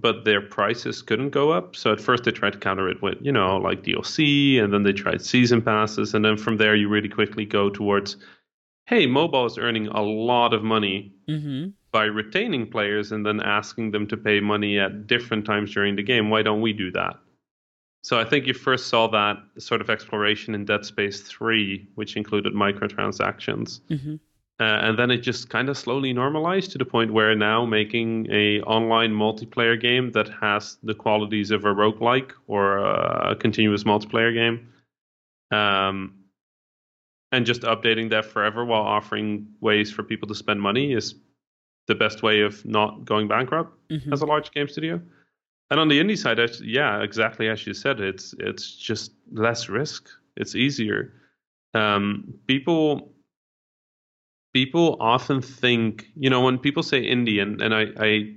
But 0.01 0.25
their 0.25 0.41
prices 0.41 1.03
couldn't 1.03 1.31
go 1.31 1.51
up. 1.51 1.77
So 1.77 1.93
at 1.93 2.01
first 2.01 2.25
they 2.25 2.31
tried 2.31 2.55
to 2.55 2.59
counter 2.59 2.89
it 2.89 3.03
with 3.03 3.19
you 3.21 3.33
know 3.33 3.57
like 3.57 3.83
DLC, 3.83 4.63
and 4.63 4.73
then 4.73 4.83
they 4.83 4.93
tried 4.93 5.23
season 5.23 5.63
passes, 5.63 6.15
and 6.15 6.25
then 6.25 6.37
from 6.37 6.57
there 6.57 6.75
you 6.75 6.89
really 6.89 7.09
quickly 7.09 7.45
go 7.45 7.71
towards, 7.71 8.17
hey, 8.87 9.07
mobile 9.07 9.47
is 9.47 9.59
earning 9.59 9.89
a 9.89 10.03
lot 10.03 10.53
of 10.53 10.63
money. 10.63 11.13
Mm-hmm 11.29 11.71
by 11.95 12.03
retaining 12.07 12.69
players 12.69 13.13
and 13.13 13.25
then 13.25 13.41
asking 13.41 13.93
them 13.93 14.05
to 14.05 14.17
pay 14.17 14.41
money 14.41 14.81
at 14.81 15.07
different 15.07 15.47
times 15.47 15.73
during 15.73 15.95
the 15.95 16.03
game. 16.03 16.29
Why 16.29 16.43
don't 16.43 16.61
we 16.61 16.73
do 16.73 16.91
that? 16.91 17.15
So 18.03 18.19
I 18.19 18.25
think 18.25 18.49
you 18.49 18.53
first 18.53 18.89
saw 18.89 19.07
that 19.07 19.37
sort 19.59 19.81
of 19.81 19.89
exploration 19.89 20.57
in 20.57 20.65
Dead 20.65 20.85
Space 20.85 21.21
3, 21.21 21.87
which 21.95 22.17
included 22.17 22.53
microtransactions. 22.53 23.81
Mm-hmm. 23.89 24.17
Uh, 24.61 24.63
and 24.83 24.99
then 24.99 25.11
it 25.11 25.19
just 25.19 25.51
kind 25.51 25.69
of 25.69 25.77
slowly 25.77 26.13
normalized 26.13 26.71
to 26.71 26.79
the 26.79 26.85
point 26.85 27.13
where 27.13 27.35
now 27.35 27.67
making 27.67 28.29
a 28.31 28.61
online 28.61 29.13
multiplayer 29.13 29.81
game 29.81 30.13
that 30.13 30.29
has 30.29 30.79
the 30.85 30.95
qualities 30.95 31.51
of 31.51 31.65
a 31.65 31.75
roguelike 31.75 32.31
or 32.47 32.79
a 32.79 33.35
continuous 33.35 33.83
multiplayer 33.83 34.33
game 34.33 34.69
um, 35.51 36.15
and 37.33 37.47
just 37.47 37.63
updating 37.63 38.11
that 38.11 38.25
forever 38.25 38.65
while 38.65 38.83
offering 38.83 39.49
ways 39.61 39.91
for 39.91 40.03
people 40.03 40.29
to 40.29 40.35
spend 40.35 40.61
money 40.61 40.93
is 40.93 41.17
the 41.87 41.95
best 41.95 42.23
way 42.23 42.41
of 42.41 42.65
not 42.65 43.05
going 43.05 43.29
bankrupt 43.29 43.77
mm-hmm. 43.89 44.13
as 44.13 44.23
a 44.23 44.27
large 44.27 44.51
game 44.53 44.69
studio. 44.69 45.01
And 45.71 45.81
on 45.81 45.89
the 45.89 45.99
indie 45.99 46.19
side, 46.19 46.39
yeah, 46.63 47.03
exactly 47.03 47.49
as 47.49 47.67
you 47.67 47.75
said, 47.75 48.01
it's 48.01 48.35
it's 48.39 48.77
just 48.77 49.13
less 49.33 49.69
risk. 49.69 50.09
It's 50.37 50.55
easier. 50.55 51.15
Um, 51.73 52.35
people 52.47 53.14
people 54.55 54.97
often 55.01 55.43
think, 55.43 56.07
you 56.17 56.31
know, 56.31 56.41
when 56.41 56.59
people 56.59 56.83
say 56.83 57.03
indie, 57.03 57.43
and, 57.43 57.61
and 57.61 57.75
I, 57.75 57.87
I 57.99 58.35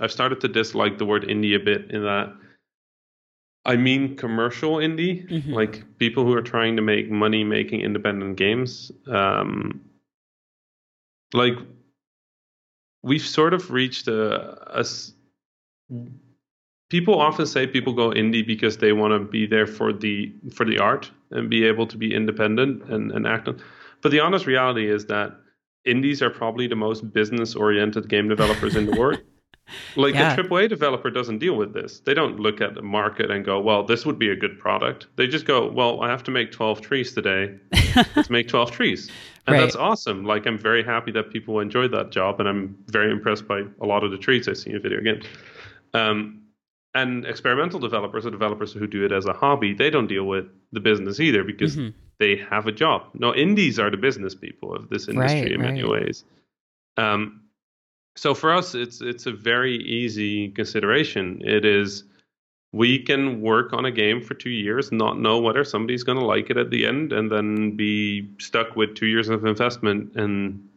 I've 0.00 0.12
started 0.12 0.40
to 0.40 0.48
dislike 0.48 0.98
the 0.98 1.06
word 1.06 1.22
indie 1.22 1.54
a 1.54 1.64
bit 1.64 1.90
in 1.90 2.02
that 2.02 2.34
I 3.64 3.76
mean 3.76 4.16
commercial 4.16 4.76
indie, 4.76 5.26
mm-hmm. 5.30 5.52
like 5.52 5.98
people 5.98 6.24
who 6.24 6.34
are 6.34 6.42
trying 6.42 6.76
to 6.76 6.82
make 6.82 7.10
money 7.10 7.44
making 7.44 7.80
independent 7.80 8.36
games. 8.36 8.90
Um, 9.10 9.80
like 11.32 11.54
we've 13.02 13.22
sort 13.22 13.54
of 13.54 13.70
reached 13.70 14.08
a, 14.08 14.80
a 14.80 14.84
people 16.90 17.20
often 17.20 17.46
say 17.46 17.66
people 17.66 17.92
go 17.92 18.10
indie 18.10 18.46
because 18.46 18.78
they 18.78 18.92
want 18.92 19.12
to 19.12 19.20
be 19.20 19.46
there 19.46 19.66
for 19.66 19.92
the 19.92 20.34
for 20.52 20.66
the 20.66 20.78
art 20.78 21.10
and 21.30 21.48
be 21.48 21.64
able 21.64 21.86
to 21.86 21.96
be 21.96 22.14
independent 22.14 22.82
and, 22.90 23.12
and 23.12 23.26
act 23.26 23.48
on 23.48 23.60
but 24.02 24.10
the 24.10 24.20
honest 24.20 24.46
reality 24.46 24.90
is 24.90 25.06
that 25.06 25.32
indies 25.84 26.22
are 26.22 26.30
probably 26.30 26.66
the 26.66 26.76
most 26.76 27.12
business 27.12 27.54
oriented 27.54 28.08
game 28.08 28.28
developers 28.28 28.76
in 28.76 28.86
the 28.86 28.96
world 28.98 29.20
like 29.96 30.14
yeah. 30.14 30.34
a 30.34 30.36
AAA 30.36 30.68
developer 30.68 31.10
doesn't 31.10 31.38
deal 31.38 31.56
with 31.56 31.72
this. 31.72 32.00
They 32.00 32.14
don't 32.14 32.38
look 32.38 32.60
at 32.60 32.74
the 32.74 32.82
market 32.82 33.30
and 33.30 33.44
go, 33.44 33.60
"Well, 33.60 33.84
this 33.84 34.04
would 34.04 34.18
be 34.18 34.30
a 34.30 34.36
good 34.36 34.58
product." 34.58 35.06
They 35.16 35.26
just 35.26 35.46
go, 35.46 35.70
"Well, 35.70 36.02
I 36.02 36.10
have 36.10 36.22
to 36.24 36.30
make 36.30 36.52
12 36.52 36.80
trees 36.80 37.14
today. 37.14 37.54
Let's 38.16 38.30
make 38.30 38.48
12 38.48 38.70
trees." 38.70 39.10
And 39.46 39.54
right. 39.54 39.60
that's 39.60 39.76
awesome. 39.76 40.24
Like 40.24 40.46
I'm 40.46 40.58
very 40.58 40.84
happy 40.84 41.10
that 41.12 41.30
people 41.30 41.60
enjoy 41.60 41.88
that 41.88 42.10
job 42.10 42.38
and 42.38 42.48
I'm 42.48 42.76
very 42.88 43.10
impressed 43.10 43.48
by 43.48 43.62
a 43.80 43.86
lot 43.86 44.04
of 44.04 44.10
the 44.10 44.18
trees 44.18 44.48
I 44.48 44.52
see 44.52 44.70
in 44.70 44.80
video 44.80 45.00
games. 45.00 45.24
Um, 45.94 46.42
and 46.94 47.24
experimental 47.24 47.80
developers 47.80 48.26
or 48.26 48.30
developers 48.30 48.72
who 48.72 48.86
do 48.86 49.04
it 49.04 49.12
as 49.12 49.24
a 49.26 49.32
hobby, 49.32 49.72
they 49.72 49.90
don't 49.90 50.06
deal 50.06 50.24
with 50.24 50.44
the 50.72 50.80
business 50.80 51.20
either 51.20 51.42
because 51.42 51.76
mm-hmm. 51.76 51.96
They 52.18 52.36
have 52.36 52.66
a 52.66 52.72
job. 52.72 53.06
No, 53.14 53.34
indies 53.34 53.78
are 53.78 53.90
the 53.90 53.96
business 53.96 54.34
people 54.34 54.74
of 54.74 54.88
this 54.88 55.08
industry 55.08 55.42
right, 55.42 55.52
in 55.52 55.60
many 55.60 55.82
right. 55.82 55.90
ways. 55.90 56.24
Um, 56.96 57.42
so 58.16 58.34
for 58.34 58.52
us, 58.52 58.74
it's 58.74 59.00
it's 59.00 59.26
a 59.26 59.32
very 59.32 59.76
easy 59.76 60.50
consideration. 60.50 61.40
It 61.44 61.64
is 61.64 62.04
we 62.72 62.98
can 62.98 63.40
work 63.40 63.72
on 63.72 63.84
a 63.84 63.90
game 63.90 64.22
for 64.22 64.34
two 64.34 64.50
years, 64.50 64.90
not 64.92 65.18
know 65.18 65.38
whether 65.38 65.62
somebody's 65.62 66.04
going 66.04 66.18
to 66.18 66.24
like 66.24 66.48
it 66.48 66.56
at 66.56 66.70
the 66.70 66.86
end, 66.86 67.12
and 67.12 67.30
then 67.30 67.76
be 67.76 68.30
stuck 68.38 68.76
with 68.76 68.94
two 68.94 69.06
years 69.06 69.28
of 69.28 69.44
investment 69.44 70.14
and 70.14 70.68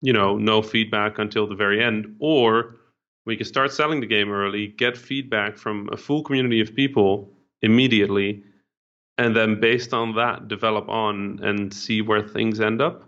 you 0.00 0.12
know 0.12 0.36
no 0.36 0.62
feedback 0.62 1.18
until 1.18 1.46
the 1.46 1.54
very 1.54 1.82
end, 1.82 2.16
or 2.20 2.76
we 3.26 3.36
can 3.36 3.46
start 3.46 3.72
selling 3.72 4.00
the 4.00 4.06
game 4.06 4.32
early, 4.32 4.68
get 4.68 4.96
feedback 4.96 5.58
from 5.58 5.88
a 5.92 5.96
full 5.96 6.22
community 6.22 6.60
of 6.60 6.74
people 6.74 7.30
immediately, 7.60 8.42
and 9.18 9.36
then 9.36 9.60
based 9.60 9.92
on 9.92 10.14
that, 10.14 10.48
develop 10.48 10.88
on 10.88 11.40
and 11.42 11.74
see 11.74 12.00
where 12.00 12.22
things 12.22 12.60
end 12.60 12.80
up 12.80 13.04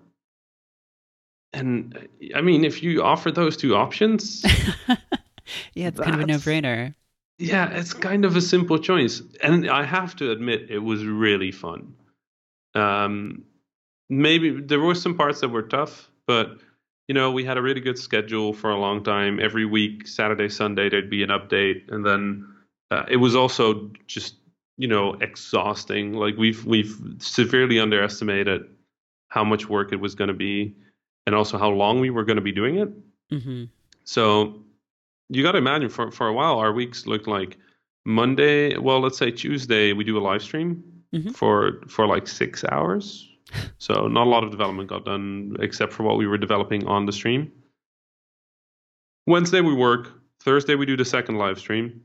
and 1.53 2.09
I 2.35 2.41
mean, 2.41 2.65
if 2.65 2.83
you 2.83 3.03
offer 3.03 3.31
those 3.31 3.57
two 3.57 3.75
options, 3.75 4.45
yeah, 5.75 5.89
it's 5.89 6.01
kind 6.01 6.15
of 6.15 6.21
a 6.21 6.27
no-brainer. 6.27 6.95
Yeah, 7.39 7.71
it's 7.71 7.95
kind 7.95 8.25
of 8.25 8.37
a 8.37 8.41
simple 8.41 8.79
choice, 8.79 9.23
and 9.43 9.69
I 9.69 9.85
have 9.85 10.15
to 10.17 10.31
admit, 10.31 10.71
it 10.71 10.79
was 10.79 11.05
really 11.05 11.53
fun. 11.53 11.95
Um, 12.75 13.45
maybe 14.09 14.61
there 14.61 14.81
were 14.81 14.95
some 14.95 15.17
parts 15.17 15.41
that 15.41 15.49
were 15.49 15.63
tough, 15.63 16.11
but 16.27 16.59
you 17.09 17.15
know, 17.15 17.33
we 17.33 17.45
had 17.45 17.57
a 17.57 17.63
really 17.63 17.81
good 17.81 17.99
schedule 17.99 18.53
for 18.53 18.71
a 18.71 18.79
long 18.79 19.03
time. 19.03 19.41
Every 19.41 19.65
week, 19.65 20.07
Saturday, 20.07 20.49
Sunday, 20.49 20.89
there'd 20.89 21.11
be 21.11 21.25
an 21.25 21.31
update, 21.31 21.91
and 21.91 22.07
then 22.07 22.47
uh, 22.91 23.07
it 23.09 23.17
was 23.17 23.35
also 23.35 23.91
just 24.07 24.37
you 24.81 24.89
know 24.89 25.15
exhausting. 25.21 26.15
Like 26.15 26.37
we've 26.37 26.65
we've 26.65 26.95
severely 27.19 27.79
underestimated 27.79 28.63
how 29.29 29.45
much 29.45 29.69
work 29.69 29.93
it 29.93 30.01
was 30.01 30.15
going 30.15 30.29
to 30.29 30.35
be, 30.49 30.75
and 31.27 31.35
also 31.35 31.59
how 31.59 31.71
long 31.71 32.01
we 32.01 32.11
were 32.11 32.25
going 32.25 32.41
to 32.43 32.43
be 32.51 32.53
doing 32.53 32.77
it. 32.79 32.91
Mm-hmm. 33.31 33.65
So 34.05 34.23
you 35.29 35.43
got 35.43 35.53
to 35.53 35.59
imagine 35.59 35.89
for 35.91 36.11
for 36.11 36.27
a 36.29 36.33
while 36.33 36.59
our 36.59 36.73
weeks 36.73 37.07
looked 37.07 37.29
like 37.29 37.57
Monday. 38.07 38.77
Well, 38.79 39.01
let's 39.01 39.19
say 39.19 39.31
Tuesday 39.31 39.93
we 39.93 40.03
do 40.05 40.17
a 40.19 40.25
live 40.31 40.43
stream 40.43 40.83
Mhm. 41.15 41.35
for 41.37 41.83
for 41.89 42.07
like 42.07 42.27
six 42.29 42.65
hours. 42.73 43.27
So 43.79 44.07
not 44.09 44.27
a 44.29 44.31
lot 44.31 44.45
of 44.45 44.51
development 44.51 44.89
got 44.89 45.05
done 45.05 45.57
except 45.61 45.93
for 45.93 46.05
what 46.05 46.17
we 46.19 46.27
were 46.27 46.39
developing 46.39 46.87
on 46.87 47.07
the 47.07 47.13
stream. 47.13 47.51
Wednesday 49.27 49.61
we 49.61 49.75
work. 49.75 50.13
Thursday 50.41 50.75
we 50.77 50.87
do 50.87 50.97
the 50.97 51.05
second 51.05 51.37
live 51.37 51.59
stream. 51.59 52.01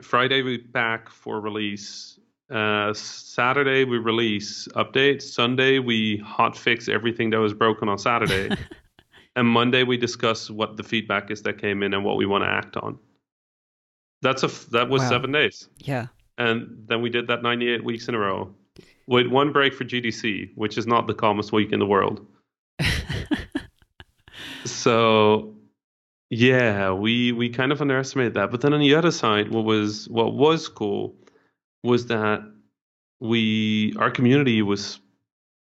Friday 0.00 0.42
we 0.42 0.58
pack 0.58 1.08
for 1.08 1.40
release. 1.40 2.18
Uh, 2.50 2.92
Saturday 2.94 3.84
we 3.84 3.98
release 3.98 4.66
updates. 4.74 5.22
Sunday 5.22 5.78
we 5.78 6.16
hot 6.18 6.56
fix 6.56 6.88
everything 6.88 7.30
that 7.30 7.38
was 7.38 7.52
broken 7.54 7.88
on 7.88 7.98
Saturday. 7.98 8.50
and 9.36 9.46
Monday 9.46 9.82
we 9.84 9.96
discuss 9.96 10.50
what 10.50 10.76
the 10.76 10.82
feedback 10.82 11.30
is 11.30 11.42
that 11.42 11.58
came 11.58 11.82
in 11.82 11.94
and 11.94 12.04
what 12.04 12.16
we 12.16 12.26
want 12.26 12.42
to 12.44 12.48
act 12.48 12.76
on. 12.76 12.98
That's 14.22 14.42
a 14.42 14.46
f- 14.46 14.66
that 14.70 14.88
was 14.88 15.02
Wow. 15.02 15.08
seven 15.10 15.32
days, 15.32 15.68
Yeah. 15.78 16.06
and 16.38 16.84
then 16.86 17.00
we 17.02 17.08
did 17.08 17.26
that 17.28 17.42
98 17.42 17.84
weeks 17.84 18.06
in 18.08 18.14
a 18.14 18.18
row, 18.18 18.54
with 19.06 19.28
one 19.28 19.50
break 19.52 19.72
for 19.72 19.84
GDC, 19.84 20.50
which 20.56 20.76
is 20.76 20.86
not 20.86 21.06
the 21.06 21.14
calmest 21.14 21.52
week 21.52 21.72
in 21.72 21.78
the 21.78 21.86
world. 21.86 22.26
So, 24.64 25.54
yeah, 26.30 26.92
we 26.92 27.32
we 27.32 27.50
kind 27.50 27.72
of 27.72 27.80
underestimated 27.80 28.34
that. 28.34 28.52
But 28.52 28.60
then 28.60 28.72
on 28.72 28.80
the 28.80 28.94
other 28.94 29.10
side, 29.10 29.50
what 29.50 29.64
was 29.64 30.08
what 30.08 30.34
was 30.34 30.68
cool 30.68 31.14
was 31.82 32.06
that 32.06 32.40
we 33.18 33.92
our 33.98 34.10
community 34.10 34.62
was 34.62 35.00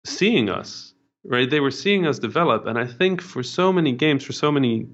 seeing 0.06 0.48
us, 0.48 0.94
right? 1.24 1.48
They 1.48 1.60
were 1.60 1.70
seeing 1.70 2.06
us 2.06 2.18
develop, 2.18 2.66
and 2.66 2.78
I 2.78 2.86
think 2.86 3.20
for 3.20 3.42
so 3.42 3.70
many 3.70 3.92
games, 3.92 4.24
for 4.24 4.32
so 4.32 4.50
many 4.50 4.86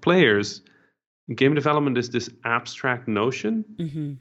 players, 0.00 0.62
game 1.34 1.54
development 1.54 1.98
is 1.98 2.10
this 2.10 2.30
abstract 2.44 3.08
notion, 3.08 3.64
mm-hmm. 3.76 4.12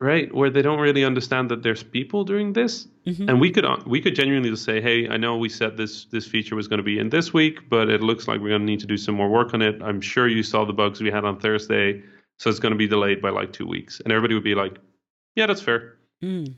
Right? 0.00 0.32
Where 0.34 0.50
they 0.50 0.62
don't 0.62 0.78
really 0.80 1.04
understand 1.04 1.50
that 1.50 1.62
there's 1.62 1.82
people 1.82 2.24
doing 2.24 2.52
this, 2.52 2.88
Mm-hmm. 3.06 3.28
and 3.28 3.40
we 3.40 3.52
could 3.52 3.64
uh, 3.64 3.76
we 3.86 4.00
could 4.00 4.16
genuinely 4.16 4.50
just 4.50 4.64
say, 4.64 4.80
hey, 4.80 5.08
I 5.08 5.16
know 5.16 5.36
we 5.36 5.48
said 5.48 5.76
this 5.76 6.06
this 6.06 6.26
feature 6.26 6.56
was 6.56 6.66
going 6.66 6.78
to 6.78 6.82
be 6.82 6.98
in 6.98 7.08
this 7.10 7.32
week, 7.32 7.70
but 7.70 7.88
it 7.88 8.00
looks 8.02 8.26
like 8.26 8.40
we're 8.40 8.48
going 8.48 8.62
to 8.62 8.66
need 8.66 8.80
to 8.80 8.86
do 8.86 8.96
some 8.96 9.14
more 9.14 9.28
work 9.28 9.54
on 9.54 9.62
it. 9.62 9.80
I'm 9.80 10.00
sure 10.00 10.26
you 10.26 10.42
saw 10.42 10.64
the 10.64 10.72
bugs 10.72 11.00
we 11.00 11.12
had 11.12 11.24
on 11.24 11.38
Thursday, 11.38 12.02
so 12.40 12.50
it's 12.50 12.58
going 12.58 12.72
to 12.72 12.76
be 12.76 12.88
delayed 12.88 13.22
by 13.22 13.30
like 13.30 13.52
two 13.52 13.64
weeks, 13.64 14.00
and 14.00 14.12
everybody 14.12 14.34
would 14.34 14.42
be 14.42 14.56
like, 14.56 14.78
yeah, 15.36 15.46
that's 15.46 15.62
fair. 15.62 15.98
Mm. 16.20 16.56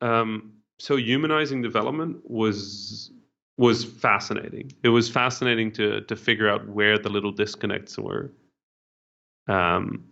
Um, 0.00 0.54
so 0.78 0.96
humanizing 0.96 1.60
development 1.60 2.20
was 2.24 3.10
was 3.58 3.84
fascinating. 3.84 4.72
It 4.82 4.88
was 4.88 5.10
fascinating 5.10 5.72
to 5.72 6.00
to 6.00 6.16
figure 6.16 6.48
out 6.48 6.66
where 6.66 6.98
the 6.98 7.10
little 7.10 7.32
disconnects 7.32 7.98
were. 7.98 8.32
Um, 9.46 10.06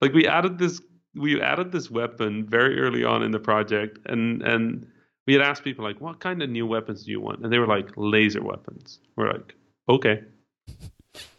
like 0.00 0.14
we 0.14 0.26
added 0.26 0.58
this 0.58 0.80
we 1.14 1.40
added 1.40 1.72
this 1.72 1.90
weapon 1.90 2.44
very 2.46 2.80
early 2.80 3.04
on 3.04 3.22
in 3.22 3.30
the 3.30 3.38
project, 3.40 3.98
and 4.06 4.42
and 4.42 4.86
we 5.26 5.34
had 5.34 5.42
asked 5.42 5.64
people 5.64 5.84
like, 5.84 6.00
what 6.00 6.20
kind 6.20 6.42
of 6.42 6.50
new 6.50 6.66
weapons 6.66 7.04
do 7.04 7.10
you 7.10 7.20
want? 7.20 7.40
And 7.42 7.52
they 7.52 7.58
were 7.58 7.66
like, 7.66 7.88
laser 7.96 8.42
weapons. 8.42 8.98
We're 9.16 9.32
like, 9.32 9.54
okay. 9.88 10.22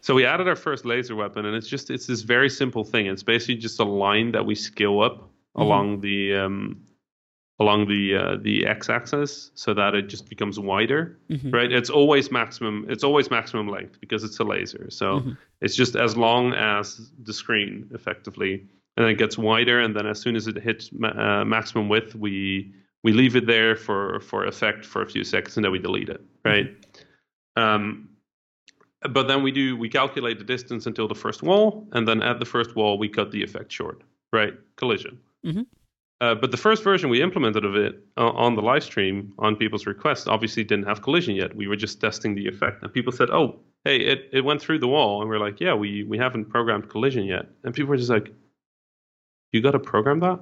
So 0.00 0.14
we 0.14 0.24
added 0.24 0.48
our 0.48 0.56
first 0.56 0.84
laser 0.84 1.14
weapon, 1.16 1.46
and 1.46 1.56
it's 1.56 1.68
just 1.68 1.90
it's 1.90 2.06
this 2.06 2.22
very 2.22 2.50
simple 2.50 2.84
thing. 2.84 3.06
It's 3.06 3.22
basically 3.22 3.56
just 3.56 3.80
a 3.80 3.84
line 3.84 4.32
that 4.32 4.44
we 4.46 4.54
scale 4.54 5.00
up 5.00 5.28
along 5.56 6.00
the 6.00 6.34
um, 6.34 6.82
along 7.60 7.86
the 7.88 8.16
uh, 8.16 8.36
the 8.42 8.66
x-axis 8.66 9.50
so 9.54 9.72
that 9.74 9.94
it 9.94 10.08
just 10.08 10.28
becomes 10.28 10.58
wider. 10.58 11.18
Mhm. 11.30 11.52
Right? 11.52 11.70
It's 11.72 11.90
always 11.90 12.30
maximum. 12.30 12.86
It's 12.88 13.04
always 13.04 13.30
maximum 13.30 13.68
length 13.68 14.00
because 14.00 14.24
it's 14.24 14.38
a 14.40 14.44
laser. 14.44 14.90
So 14.90 15.20
Mhm. 15.20 15.36
it's 15.60 15.76
just 15.76 15.94
as 15.96 16.16
long 16.16 16.52
as 16.54 17.10
the 17.22 17.32
screen, 17.32 17.88
effectively, 17.92 18.66
and 18.96 19.04
then 19.04 19.10
it 19.12 19.18
gets 19.18 19.38
wider. 19.38 19.80
And 19.80 19.96
then 19.96 20.06
as 20.06 20.20
soon 20.20 20.36
as 20.36 20.46
it 20.46 20.56
hits 20.56 20.90
ma- 20.92 21.08
uh, 21.08 21.44
maximum 21.44 21.88
width, 21.88 22.14
we 22.14 22.72
we 23.04 23.12
leave 23.12 23.36
it 23.36 23.46
there 23.46 23.74
for 23.76 24.20
for 24.20 24.44
effect 24.46 24.84
for 24.84 25.02
a 25.02 25.06
few 25.06 25.24
seconds, 25.24 25.56
and 25.56 25.64
then 25.64 25.72
we 25.72 25.78
delete 25.78 26.08
it. 26.08 26.20
Right? 26.44 26.68
Um, 27.56 28.08
but 29.10 29.26
then 29.28 29.42
we 29.42 29.50
do 29.50 29.76
we 29.76 29.88
calculate 29.88 30.38
the 30.38 30.44
distance 30.44 30.86
until 30.86 31.08
the 31.08 31.14
first 31.14 31.42
wall, 31.42 31.88
and 31.92 32.06
then 32.06 32.22
at 32.22 32.38
the 32.38 32.46
first 32.46 32.76
wall 32.76 32.98
we 32.98 33.08
cut 33.08 33.30
the 33.32 33.42
effect 33.42 33.72
short. 33.72 34.02
Right? 34.32 34.54
Collision. 34.76 35.18
Mhm. 35.44 35.66
Uh, 36.20 36.36
but 36.36 36.52
the 36.52 36.56
first 36.56 36.84
version 36.84 37.10
we 37.10 37.20
implemented 37.20 37.64
of 37.64 37.74
it 37.74 37.98
uh, 38.16 38.30
on 38.30 38.54
the 38.54 38.62
live 38.62 38.84
stream 38.84 39.32
on 39.40 39.56
people's 39.56 39.86
request 39.86 40.28
obviously 40.28 40.62
didn't 40.62 40.86
have 40.86 41.02
collision 41.02 41.34
yet. 41.34 41.56
We 41.56 41.66
were 41.66 41.74
just 41.74 42.00
testing 42.00 42.36
the 42.36 42.46
effect, 42.46 42.80
and 42.82 42.92
people 42.92 43.10
said, 43.12 43.28
"Oh, 43.30 43.58
hey, 43.84 43.96
it, 43.96 44.28
it 44.32 44.42
went 44.42 44.60
through 44.62 44.78
the 44.78 44.86
wall," 44.86 45.20
and 45.20 45.28
we're 45.28 45.40
like, 45.40 45.58
"Yeah, 45.60 45.74
we 45.74 46.04
we 46.04 46.16
haven't 46.18 46.44
programmed 46.48 46.88
collision 46.88 47.24
yet." 47.24 47.46
And 47.64 47.74
people 47.74 47.90
were 47.90 47.96
just 47.96 48.08
like, 48.10 48.32
"You 49.52 49.60
got 49.60 49.72
to 49.72 49.78
program 49.78 50.20
that?" 50.20 50.40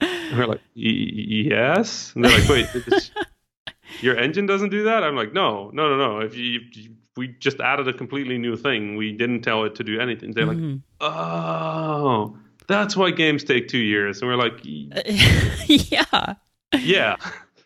And 0.00 0.38
we're 0.38 0.46
like, 0.46 0.60
"Y- 0.76 1.10
"Yes." 1.50 2.12
And 2.14 2.24
they're 2.24 2.38
like, 2.38 2.48
"Wait, 2.48 2.66
your 4.00 4.16
engine 4.16 4.46
doesn't 4.46 4.70
do 4.70 4.84
that?" 4.84 5.02
I'm 5.04 5.16
like, 5.16 5.32
"No, 5.32 5.70
no, 5.74 5.88
no, 5.88 5.96
no. 5.96 6.20
If 6.20 6.36
you, 6.36 6.60
you 6.72 6.90
we 7.16 7.28
just 7.40 7.60
added 7.60 7.88
a 7.88 7.92
completely 7.92 8.38
new 8.38 8.56
thing. 8.56 8.96
We 8.96 9.12
didn't 9.12 9.42
tell 9.42 9.64
it 9.64 9.74
to 9.76 9.84
do 9.84 9.98
anything." 10.00 10.32
They're 10.32 10.46
like, 10.46 10.56
Mhm. 10.58 10.82
"Oh." 11.00 12.36
That's 12.68 12.96
why 12.96 13.10
games 13.10 13.42
take 13.42 13.66
two 13.66 13.78
years, 13.78 14.22
and 14.22 14.30
we're 14.30 14.36
like, 14.36 14.60
yeah. 14.62 16.34
yeah 16.78 17.16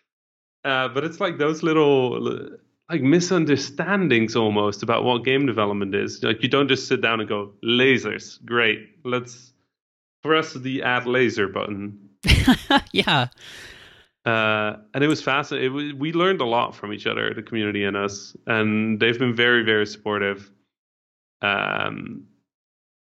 uh, 0.65 0.89
but 0.89 1.05
it's 1.05 1.21
like 1.21 1.37
those 1.37 1.63
little 1.63 2.19
like 2.91 3.01
misunderstandings 3.03 4.37
almost 4.37 4.83
about 4.83 5.05
what 5.05 5.25
game 5.25 5.47
development 5.47 5.95
is 5.95 6.23
like 6.23 6.43
you 6.43 6.49
don't 6.49 6.69
just 6.69 6.87
sit 6.89 7.01
down 7.01 7.21
and 7.21 7.29
go 7.29 7.53
lasers 7.65 8.45
great 8.45 8.91
let's 9.05 9.53
press 10.23 10.53
the 10.55 10.83
add 10.83 11.07
laser 11.07 11.49
button 11.49 11.99
yeah. 12.93 13.29
uh, 14.27 14.77
and 14.95 15.05
it 15.05 15.09
was 15.09 15.23
fascinating 15.23 15.67
it 15.71 15.75
was, 15.75 15.93
we 15.95 16.13
learned 16.13 16.41
a 16.41 16.45
lot 16.47 16.75
from 16.75 16.93
each 16.93 17.07
other 17.07 17.33
the 17.35 17.43
community 17.43 17.85
and 17.85 17.97
us 17.97 18.37
and 18.47 19.01
they've 19.01 19.19
been 19.19 19.35
very 19.35 19.63
very 19.63 19.87
supportive 19.87 20.51
um, 21.43 22.25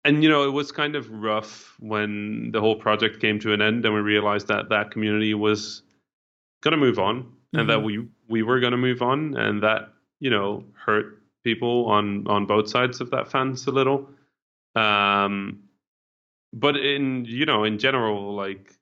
and 0.04 0.22
you 0.22 0.28
know 0.28 0.44
it 0.48 0.52
was 0.52 0.72
kind 0.72 0.96
of 0.96 1.10
rough 1.10 1.74
when 1.80 2.50
the 2.52 2.60
whole 2.60 2.76
project 2.76 3.20
came 3.20 3.38
to 3.40 3.52
an 3.52 3.60
end 3.62 3.84
and 3.84 3.94
we 3.94 4.00
realized 4.00 4.48
that 4.48 4.68
that 4.70 4.90
community 4.90 5.34
was 5.34 5.82
going 6.62 6.72
to 6.72 6.78
move 6.78 6.98
on 6.98 7.32
and 7.52 7.68
that 7.70 7.78
Mhm. 7.78 7.84
we 7.84 8.08
we 8.28 8.42
were 8.42 8.60
going 8.60 8.72
to 8.72 8.76
move 8.76 9.02
on 9.02 9.36
and 9.36 9.62
that 9.62 9.92
you 10.20 10.30
know 10.30 10.64
hurt 10.74 11.22
people 11.44 11.86
on 11.86 12.26
on 12.26 12.46
both 12.46 12.68
sides 12.68 13.00
of 13.00 13.10
that 13.10 13.30
fence 13.30 13.66
a 13.66 13.70
little. 13.70 14.08
Um 14.74 15.62
but 16.52 16.76
in 16.76 17.24
you 17.26 17.44
know 17.44 17.64
in 17.64 17.78
general 17.78 18.34
like 18.34 18.72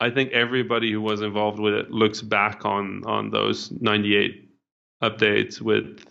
i 0.00 0.10
think 0.10 0.32
everybody 0.32 0.90
who 0.92 1.00
was 1.00 1.20
involved 1.20 1.58
with 1.58 1.74
it 1.74 1.90
looks 1.90 2.20
back 2.20 2.64
on 2.64 3.02
on 3.06 3.30
those 3.30 3.70
98 3.80 4.48
updates 5.02 5.60
with 5.60 6.04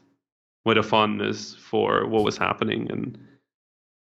with 0.66 0.78
a 0.78 0.84
fondness 0.84 1.56
for 1.56 2.08
what 2.08 2.24
was 2.24 2.38
happening 2.38 2.90
and 2.92 3.18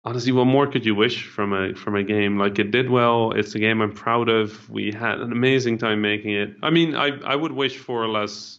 honestly 0.04 0.32
what 0.32 0.46
more 0.46 0.66
could 0.66 0.84
you 0.84 0.94
wish 0.94 1.26
from 1.26 1.52
a 1.52 1.74
from 1.74 1.94
a 1.94 2.02
game 2.02 2.38
like 2.38 2.58
it 2.58 2.70
did 2.70 2.90
well 2.90 3.32
it's 3.32 3.54
a 3.54 3.58
game 3.58 3.80
i'm 3.80 3.92
proud 3.92 4.28
of 4.28 4.68
we 4.68 4.92
had 4.92 5.20
an 5.20 5.30
amazing 5.32 5.78
time 5.78 6.00
making 6.00 6.32
it 6.32 6.54
i 6.62 6.70
mean 6.70 6.94
i 6.94 7.08
i 7.24 7.36
would 7.36 7.52
wish 7.52 7.76
for 7.78 8.08
less 8.08 8.58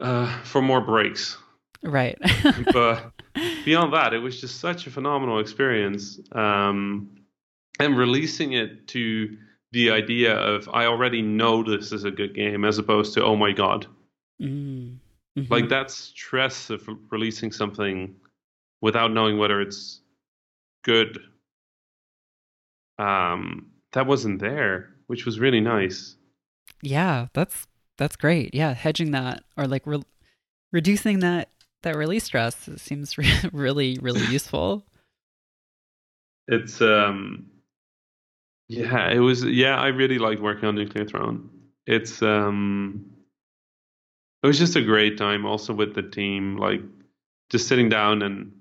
uh 0.00 0.42
for 0.44 0.62
more 0.62 0.80
breaks 0.80 1.36
Right. 1.84 2.16
but 2.72 3.10
beyond 3.64 3.92
that 3.94 4.14
it 4.14 4.18
was 4.18 4.40
just 4.40 4.60
such 4.60 4.86
a 4.86 4.90
phenomenal 4.90 5.38
experience 5.40 6.20
um 6.32 7.10
and 7.80 7.96
releasing 7.96 8.52
it 8.52 8.86
to 8.88 9.36
the 9.72 9.90
idea 9.90 10.34
of 10.36 10.68
i 10.72 10.86
already 10.86 11.22
know 11.22 11.62
this 11.62 11.92
is 11.92 12.04
a 12.04 12.10
good 12.10 12.34
game 12.34 12.64
as 12.64 12.78
opposed 12.78 13.14
to 13.14 13.24
oh 13.24 13.36
my 13.36 13.52
god 13.52 13.86
Mm. 14.40 14.96
Mhm. 15.38 15.50
like 15.50 15.68
that 15.68 15.90
stress 15.90 16.68
of 16.70 16.88
releasing 17.10 17.52
something 17.52 18.16
without 18.82 19.10
knowing 19.12 19.38
whether 19.38 19.60
it's 19.62 20.00
good 20.84 21.18
um 22.98 23.70
that 23.92 24.06
wasn't 24.06 24.38
there 24.40 24.90
which 25.06 25.24
was 25.24 25.40
really 25.40 25.60
nice 25.60 26.16
Yeah, 26.82 27.26
that's 27.32 27.66
that's 27.98 28.16
great. 28.16 28.54
Yeah, 28.54 28.74
hedging 28.74 29.12
that 29.12 29.44
or 29.56 29.66
like 29.66 29.86
re- 29.86 30.02
reducing 30.72 31.20
that 31.20 31.48
that 31.82 31.96
release 31.96 32.24
stress 32.24 32.68
seems 32.76 33.16
re- 33.18 33.40
really 33.52 33.98
really 34.00 34.24
useful. 34.26 34.84
it's 36.48 36.80
um 36.80 37.46
yeah 38.68 39.08
it 39.10 39.18
was 39.20 39.44
yeah 39.44 39.76
i 39.76 39.88
really 39.88 40.18
liked 40.18 40.40
working 40.42 40.64
on 40.68 40.74
nuclear 40.74 41.04
throne 41.04 41.48
it's 41.86 42.20
um 42.22 43.04
it 44.42 44.46
was 44.46 44.58
just 44.58 44.76
a 44.76 44.82
great 44.82 45.16
time 45.18 45.44
also 45.46 45.72
with 45.72 45.94
the 45.94 46.02
team 46.02 46.56
like 46.56 46.80
just 47.50 47.68
sitting 47.68 47.88
down 47.88 48.22
and 48.22 48.52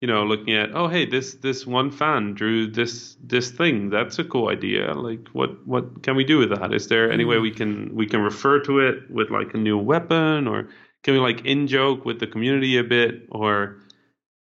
you 0.00 0.06
know, 0.06 0.24
looking 0.24 0.54
at, 0.54 0.70
oh, 0.74 0.86
hey, 0.86 1.06
this 1.06 1.34
this 1.34 1.66
one 1.66 1.90
fan 1.90 2.34
drew 2.34 2.70
this 2.70 3.16
this 3.20 3.50
thing. 3.50 3.90
That's 3.90 4.18
a 4.18 4.24
cool 4.24 4.48
idea. 4.48 4.94
Like, 4.94 5.28
what 5.32 5.66
what 5.66 6.02
can 6.02 6.14
we 6.14 6.24
do 6.24 6.38
with 6.38 6.50
that? 6.50 6.72
Is 6.72 6.86
there 6.86 7.10
any 7.10 7.24
way 7.24 7.38
we 7.38 7.50
can 7.50 7.94
we 7.94 8.06
can 8.06 8.20
refer 8.20 8.60
to 8.60 8.78
it 8.78 9.10
with 9.10 9.30
like 9.30 9.54
a 9.54 9.58
new 9.58 9.76
weapon, 9.76 10.46
or 10.46 10.68
can 11.02 11.14
we 11.14 11.20
like 11.20 11.44
in 11.44 11.66
joke 11.66 12.04
with 12.04 12.20
the 12.20 12.28
community 12.28 12.78
a 12.78 12.84
bit, 12.84 13.26
or 13.30 13.80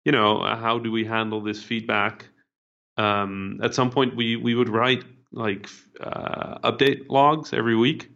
you 0.05 0.13
know, 0.13 0.43
how 0.43 0.79
do 0.79 0.91
we 0.91 1.05
handle 1.05 1.43
this 1.43 1.63
feedback? 1.63 2.29
Um, 2.97 3.61
at 3.63 3.75
some 3.75 3.91
point, 3.91 4.17
we 4.17 4.37
we 4.37 4.55
would 4.55 4.71
write 4.71 5.05
like 5.33 5.69
uh, 6.01 6.59
update 6.61 7.11
logs 7.11 7.53
every 7.53 7.77
week, 7.77 8.09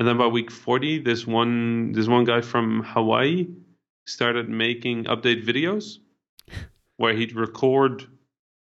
and 0.00 0.08
then 0.08 0.18
by 0.18 0.26
week 0.26 0.50
forty, 0.50 0.98
this 0.98 1.28
one 1.28 1.92
this 1.92 2.08
one 2.08 2.24
guy 2.24 2.40
from 2.40 2.82
Hawaii 2.82 3.46
started 4.08 4.48
making 4.48 5.04
update 5.04 5.44
videos 5.44 5.98
where 6.96 7.14
he'd 7.14 7.34
record 7.34 8.04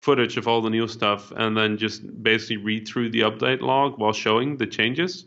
footage 0.02 0.38
of 0.38 0.48
all 0.48 0.62
the 0.62 0.70
new 0.70 0.88
stuff 0.88 1.32
and 1.32 1.56
then 1.56 1.78
just 1.78 2.02
basically 2.24 2.58
read 2.58 2.88
through 2.88 3.10
the 3.10 3.22
update 3.22 3.62
log 3.62 3.98
while 3.98 4.14
showing 4.14 4.58
the 4.58 4.68
changes. 4.68 5.26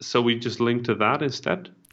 So 0.00 0.20
we 0.20 0.38
just 0.38 0.60
linked 0.60 0.84
to 0.86 0.94
that 0.96 1.22
instead. 1.22 1.70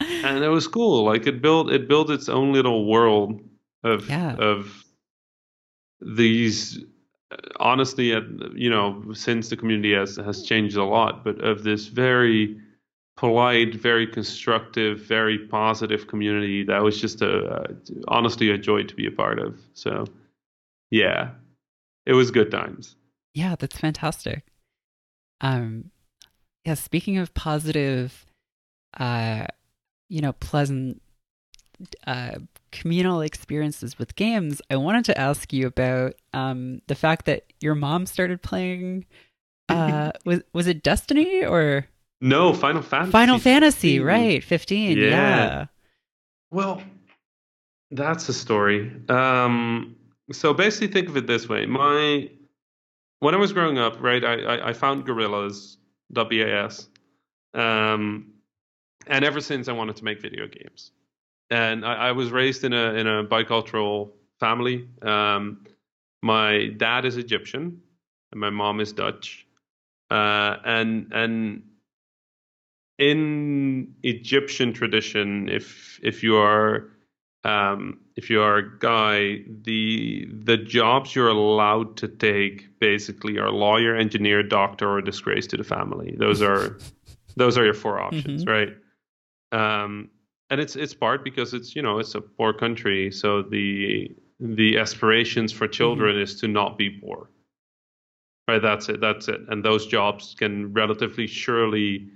and 0.00 0.42
it 0.44 0.48
was 0.48 0.66
cool. 0.66 1.04
Like 1.04 1.26
it 1.26 1.40
built 1.42 1.70
it 1.70 1.88
built 1.88 2.10
its 2.10 2.28
own 2.28 2.52
little 2.52 2.86
world 2.86 3.40
of 3.82 4.08
Yeah. 4.08 4.34
of 4.36 4.84
these 6.00 6.82
honestly 7.58 8.08
you 8.54 8.70
know 8.70 9.02
since 9.12 9.48
the 9.48 9.56
community 9.56 9.92
has 9.94 10.16
has 10.16 10.42
changed 10.42 10.76
a 10.76 10.84
lot 10.84 11.24
but 11.24 11.40
of 11.40 11.64
this 11.64 11.86
very 11.86 12.60
polite, 13.16 13.74
very 13.74 14.06
constructive, 14.06 15.00
very 15.00 15.38
positive 15.38 16.06
community 16.06 16.64
that 16.64 16.82
was 16.82 17.00
just 17.00 17.22
a 17.22 17.46
uh, 17.46 17.66
honestly 18.08 18.50
a 18.50 18.58
joy 18.58 18.82
to 18.82 18.94
be 18.94 19.06
a 19.06 19.10
part 19.10 19.38
of. 19.38 19.58
So, 19.74 20.04
yeah, 20.90 21.30
it 22.06 22.14
was 22.14 22.30
good 22.30 22.50
times. 22.50 22.96
Yeah, 23.34 23.56
that's 23.58 23.78
fantastic. 23.78 24.44
Um, 25.40 25.90
yeah, 26.64 26.74
speaking 26.74 27.18
of 27.18 27.34
positive, 27.34 28.24
uh, 28.98 29.46
you 30.08 30.20
know, 30.20 30.32
pleasant 30.32 31.02
uh, 32.06 32.36
communal 32.72 33.20
experiences 33.20 33.98
with 33.98 34.16
games, 34.16 34.62
I 34.70 34.76
wanted 34.76 35.04
to 35.06 35.20
ask 35.20 35.52
you 35.52 35.66
about 35.66 36.14
um, 36.32 36.80
the 36.86 36.94
fact 36.94 37.26
that 37.26 37.44
your 37.60 37.74
mom 37.74 38.06
started 38.06 38.42
playing. 38.42 39.06
Uh, 39.70 40.12
was 40.26 40.42
was 40.52 40.66
it 40.66 40.82
Destiny 40.82 41.42
or 41.42 41.86
No, 42.24 42.54
Final 42.54 42.80
Fantasy. 42.80 43.12
Final 43.12 43.38
Fantasy? 43.38 43.98
15. 43.98 44.02
Right, 44.02 44.42
fifteen. 44.42 44.96
Yeah. 44.96 45.08
Yeah. 45.08 45.66
Well, 46.50 46.82
that's 47.90 48.30
a 48.30 48.32
story. 48.32 48.90
Um, 49.10 49.94
so 50.32 50.54
basically, 50.54 50.86
think 50.86 51.10
of 51.10 51.18
it 51.18 51.26
this 51.26 51.50
way: 51.50 51.66
my 51.66 52.30
when 53.20 53.34
I 53.34 53.36
was 53.36 53.52
growing 53.52 53.76
up, 53.76 54.00
right, 54.00 54.24
I 54.24 54.34
I, 54.40 54.68
I 54.70 54.72
found 54.72 55.04
Gorillas, 55.04 55.76
WAS, 56.14 56.88
um, 57.52 58.32
and 59.06 59.22
ever 59.22 59.42
since 59.42 59.68
I 59.68 59.72
wanted 59.72 59.96
to 59.96 60.04
make 60.04 60.22
video 60.22 60.46
games. 60.46 60.92
And 61.50 61.84
I, 61.84 62.08
I 62.08 62.12
was 62.12 62.32
raised 62.32 62.64
in 62.64 62.72
a 62.72 62.94
in 62.94 63.06
a 63.06 63.22
bicultural 63.22 64.12
family. 64.40 64.88
Um, 65.02 65.66
my 66.22 66.68
dad 66.78 67.04
is 67.04 67.18
Egyptian, 67.18 67.82
and 68.32 68.40
my 68.40 68.48
mom 68.48 68.80
is 68.80 68.94
Dutch, 68.94 69.46
uh, 70.10 70.56
and 70.64 71.12
and 71.12 71.62
in 72.98 73.94
Egyptian 74.02 74.72
tradition, 74.72 75.48
if 75.48 75.98
if 76.02 76.22
you 76.22 76.36
are 76.36 76.90
um, 77.44 78.00
if 78.16 78.30
you 78.30 78.40
are 78.40 78.56
a 78.58 78.78
guy, 78.78 79.40
the 79.62 80.26
the 80.44 80.56
jobs 80.56 81.14
you're 81.14 81.28
allowed 81.28 81.96
to 81.98 82.08
take 82.08 82.78
basically 82.80 83.38
are 83.38 83.50
lawyer, 83.50 83.94
engineer, 83.94 84.42
doctor, 84.42 84.90
or 84.90 85.02
disgrace 85.02 85.46
to 85.48 85.56
the 85.56 85.64
family. 85.64 86.14
Those 86.18 86.40
are 86.40 86.78
those 87.36 87.58
are 87.58 87.64
your 87.64 87.74
four 87.74 88.00
options, 88.00 88.46
right? 88.46 88.70
Um, 89.52 90.10
and 90.50 90.60
it's 90.60 90.76
it's 90.76 90.94
part 90.94 91.24
because 91.24 91.52
it's 91.52 91.74
you 91.74 91.82
know 91.82 91.98
it's 91.98 92.14
a 92.14 92.20
poor 92.20 92.52
country, 92.52 93.10
so 93.10 93.42
the 93.42 94.10
the 94.40 94.78
aspirations 94.78 95.52
for 95.52 95.68
children 95.68 96.18
is 96.18 96.40
to 96.40 96.48
not 96.48 96.78
be 96.78 96.90
poor. 96.90 97.30
Right, 98.48 98.60
that's 98.60 98.88
it. 98.90 99.00
That's 99.00 99.28
it. 99.28 99.40
And 99.48 99.64
those 99.64 99.86
jobs 99.86 100.34
can 100.38 100.72
relatively 100.74 101.26
surely 101.26 102.10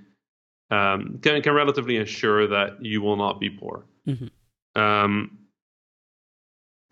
um, 0.71 1.19
can 1.21 1.41
can 1.41 1.53
relatively 1.53 1.97
ensure 1.97 2.47
that 2.47 2.83
you 2.83 3.01
will 3.01 3.15
not 3.15 3.39
be 3.39 3.49
poor. 3.49 3.85
Mhm. 4.07 4.29
Um, 4.75 5.39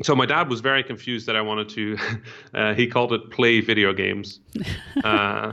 so 0.04 0.16
my 0.16 0.26
dad 0.26 0.50
was 0.50 0.62
very 0.62 0.84
confused 0.84 1.26
that 1.28 1.36
I 1.36 1.42
wanted 1.42 1.70
to. 1.70 1.98
Uh, 2.54 2.74
he 2.74 2.88
called 2.88 3.14
it 3.14 3.30
play 3.30 3.62
video 3.62 3.94
games 3.94 4.40
uh, 5.04 5.52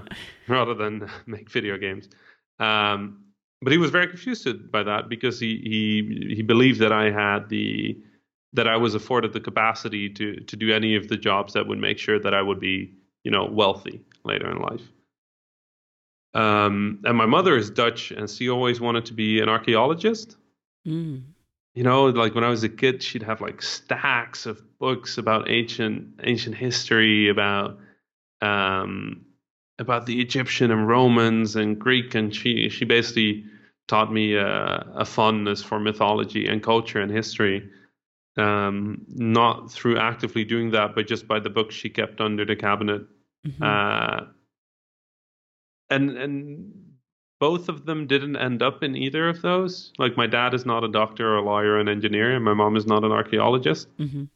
rather 0.48 0.72
than 0.74 1.10
make 1.26 1.50
video 1.50 1.76
games. 1.76 2.08
Um, 2.58 3.24
but 3.60 3.72
he 3.72 3.78
was 3.78 3.90
very 3.90 4.06
confused 4.06 4.70
by 4.70 4.82
that 4.82 5.08
because 5.08 5.38
he 5.38 5.60
he 5.64 6.34
he 6.36 6.42
believed 6.42 6.80
that 6.80 6.92
I 6.92 7.10
had 7.10 7.48
the 7.48 7.98
that 8.54 8.66
I 8.66 8.76
was 8.76 8.94
afforded 8.94 9.32
the 9.32 9.40
capacity 9.40 10.08
to 10.10 10.36
to 10.36 10.56
do 10.56 10.72
any 10.72 10.96
of 10.96 11.08
the 11.08 11.16
jobs 11.16 11.52
that 11.54 11.66
would 11.66 11.78
make 11.78 11.98
sure 11.98 12.18
that 12.20 12.32
I 12.32 12.40
would 12.40 12.60
be 12.60 12.94
you 13.24 13.30
know 13.30 13.44
wealthy 13.44 14.00
later 14.24 14.50
in 14.50 14.58
life. 14.58 14.82
Um, 16.34 17.00
and 17.04 17.16
my 17.16 17.26
mother 17.26 17.56
is 17.56 17.70
Dutch, 17.70 18.10
and 18.10 18.28
she 18.28 18.50
always 18.50 18.80
wanted 18.80 19.04
to 19.06 19.12
be 19.14 19.40
an 19.40 19.48
archaeologist. 19.48 20.36
Mm. 20.86 21.22
You 21.74 21.82
know, 21.82 22.06
like 22.06 22.34
when 22.34 22.44
I 22.44 22.48
was 22.48 22.62
a 22.64 22.68
kid, 22.68 23.02
she'd 23.02 23.22
have 23.22 23.40
like 23.40 23.62
stacks 23.62 24.46
of 24.46 24.62
books 24.78 25.18
about 25.18 25.50
ancient 25.50 26.20
ancient 26.22 26.56
history, 26.56 27.28
about 27.28 27.78
um, 28.40 29.24
about 29.78 30.06
the 30.06 30.20
Egyptian 30.20 30.70
and 30.70 30.86
Romans 30.86 31.56
and 31.56 31.78
Greek, 31.78 32.14
and 32.14 32.34
she 32.34 32.68
she 32.68 32.84
basically 32.84 33.44
taught 33.86 34.12
me 34.12 34.36
uh, 34.36 34.80
a 34.94 35.04
fondness 35.04 35.62
for 35.62 35.78
mythology 35.78 36.46
and 36.46 36.62
culture 36.62 37.00
and 37.00 37.10
history. 37.10 37.68
Um, 38.36 39.04
not 39.08 39.70
through 39.70 39.98
actively 39.98 40.44
doing 40.44 40.72
that, 40.72 40.94
but 40.94 41.06
just 41.06 41.28
by 41.28 41.38
the 41.38 41.50
books 41.50 41.74
she 41.74 41.88
kept 41.88 42.20
under 42.20 42.44
the 42.44 42.56
cabinet. 42.56 43.02
Mhm. 43.46 43.62
Uh, 43.62 44.26
and 45.90 46.10
and 46.16 46.72
both 47.40 47.68
of 47.68 47.84
them 47.84 48.06
didn't 48.06 48.36
end 48.36 48.62
up 48.62 48.82
in 48.82 48.96
either 48.96 49.28
of 49.28 49.42
those. 49.42 49.92
Like 49.98 50.16
my 50.16 50.26
dad 50.26 50.54
is 50.54 50.64
not 50.64 50.84
a 50.84 50.88
doctor 50.88 51.34
or 51.34 51.36
a 51.38 51.42
lawyer 51.42 51.72
or 51.72 51.78
an 51.80 51.88
engineer, 51.88 52.34
and 52.34 52.44
my 52.44 52.54
mom 52.54 52.76
is 52.76 52.86
not 52.86 53.04
an 53.04 53.12
archaeologist. 53.12 53.88
Mhm. 53.98 54.28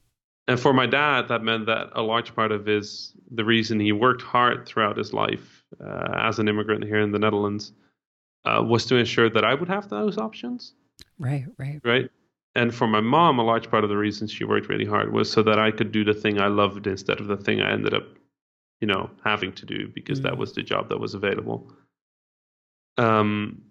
And 0.49 0.59
for 0.59 0.73
my 0.73 0.87
dad, 0.87 1.29
that 1.29 1.43
meant 1.43 1.67
that 1.67 1.91
a 1.93 2.03
large 2.03 2.35
part 2.35 2.53
of 2.53 2.67
his 2.67 3.15
the 3.31 3.45
reason 3.45 3.79
he 3.81 3.93
worked 3.93 4.23
hard 4.23 4.67
throughout 4.67 4.97
his 4.97 5.13
life 5.13 5.63
uh, 5.85 6.09
as 6.15 6.39
an 6.39 6.49
immigrant 6.49 6.85
here 6.85 7.01
in 7.01 7.13
the 7.13 7.19
Netherlands 7.19 7.73
uh, 8.47 8.63
was 8.67 8.87
to 8.87 8.97
ensure 8.97 9.29
that 9.31 9.45
I 9.45 9.55
would 9.55 9.69
have 9.69 9.89
those 9.91 10.17
options, 10.19 10.75
Right, 11.19 11.45
right. 11.59 11.81
right? 11.85 12.11
And 12.55 12.75
for 12.75 12.87
my 12.87 13.01
mom, 13.01 13.39
a 13.39 13.45
large 13.45 13.71
part 13.71 13.85
of 13.85 13.91
the 13.91 13.97
reason 13.99 14.27
she 14.27 14.45
worked 14.45 14.69
really 14.69 14.87
hard 14.87 15.13
was 15.13 15.31
so 15.31 15.43
that 15.43 15.59
I 15.59 15.71
could 15.71 15.93
do 15.93 16.03
the 16.03 16.15
thing 16.15 16.41
I 16.41 16.47
loved 16.49 16.87
instead 16.87 17.21
of 17.21 17.27
the 17.27 17.37
thing 17.37 17.61
I 17.61 17.71
ended 17.73 17.93
up, 17.95 18.05
you 18.81 18.87
know, 18.87 19.11
having 19.25 19.53
to 19.55 19.67
do 19.67 19.89
because 19.89 20.21
that 20.23 20.35
Mm. 20.35 20.39
was 20.39 20.53
the 20.55 20.63
job 20.63 20.89
that 20.89 20.99
was 21.01 21.15
available. 21.15 21.73
Um, 22.97 23.63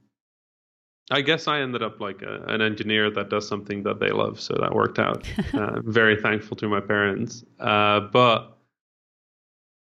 I 1.10 1.22
guess 1.22 1.48
I 1.48 1.62
ended 1.62 1.82
up 1.84 2.02
like 2.02 2.22
a, 2.22 2.44
an 2.48 2.62
engineer 2.62 3.10
that 3.12 3.30
does 3.30 3.48
something 3.48 3.84
that 3.84 4.00
they 4.00 4.10
love, 4.12 4.40
so 4.42 4.56
that 4.60 4.74
worked 4.74 5.00
out. 5.00 5.26
uh, 5.54 5.80
very 5.84 6.22
thankful 6.22 6.58
to 6.58 6.68
my 6.68 6.82
parents. 6.82 7.44
Uh, 7.60 8.02
but 8.02 8.58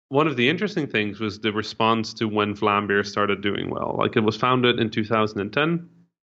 one 0.09 0.27
of 0.27 0.37
the 0.37 0.49
interesting 0.49 0.87
things 0.87 1.21
was 1.21 1.39
the 1.41 1.53
response 1.53 2.13
to 2.15 2.27
when 2.27 2.55
Vlambeer 2.55 3.05
started 3.07 3.41
doing 3.43 3.71
well. 3.71 3.95
Like 3.99 4.17
it 4.17 4.21
was 4.21 4.37
founded 4.37 4.79
in 4.79 4.91
2010. 4.91 5.89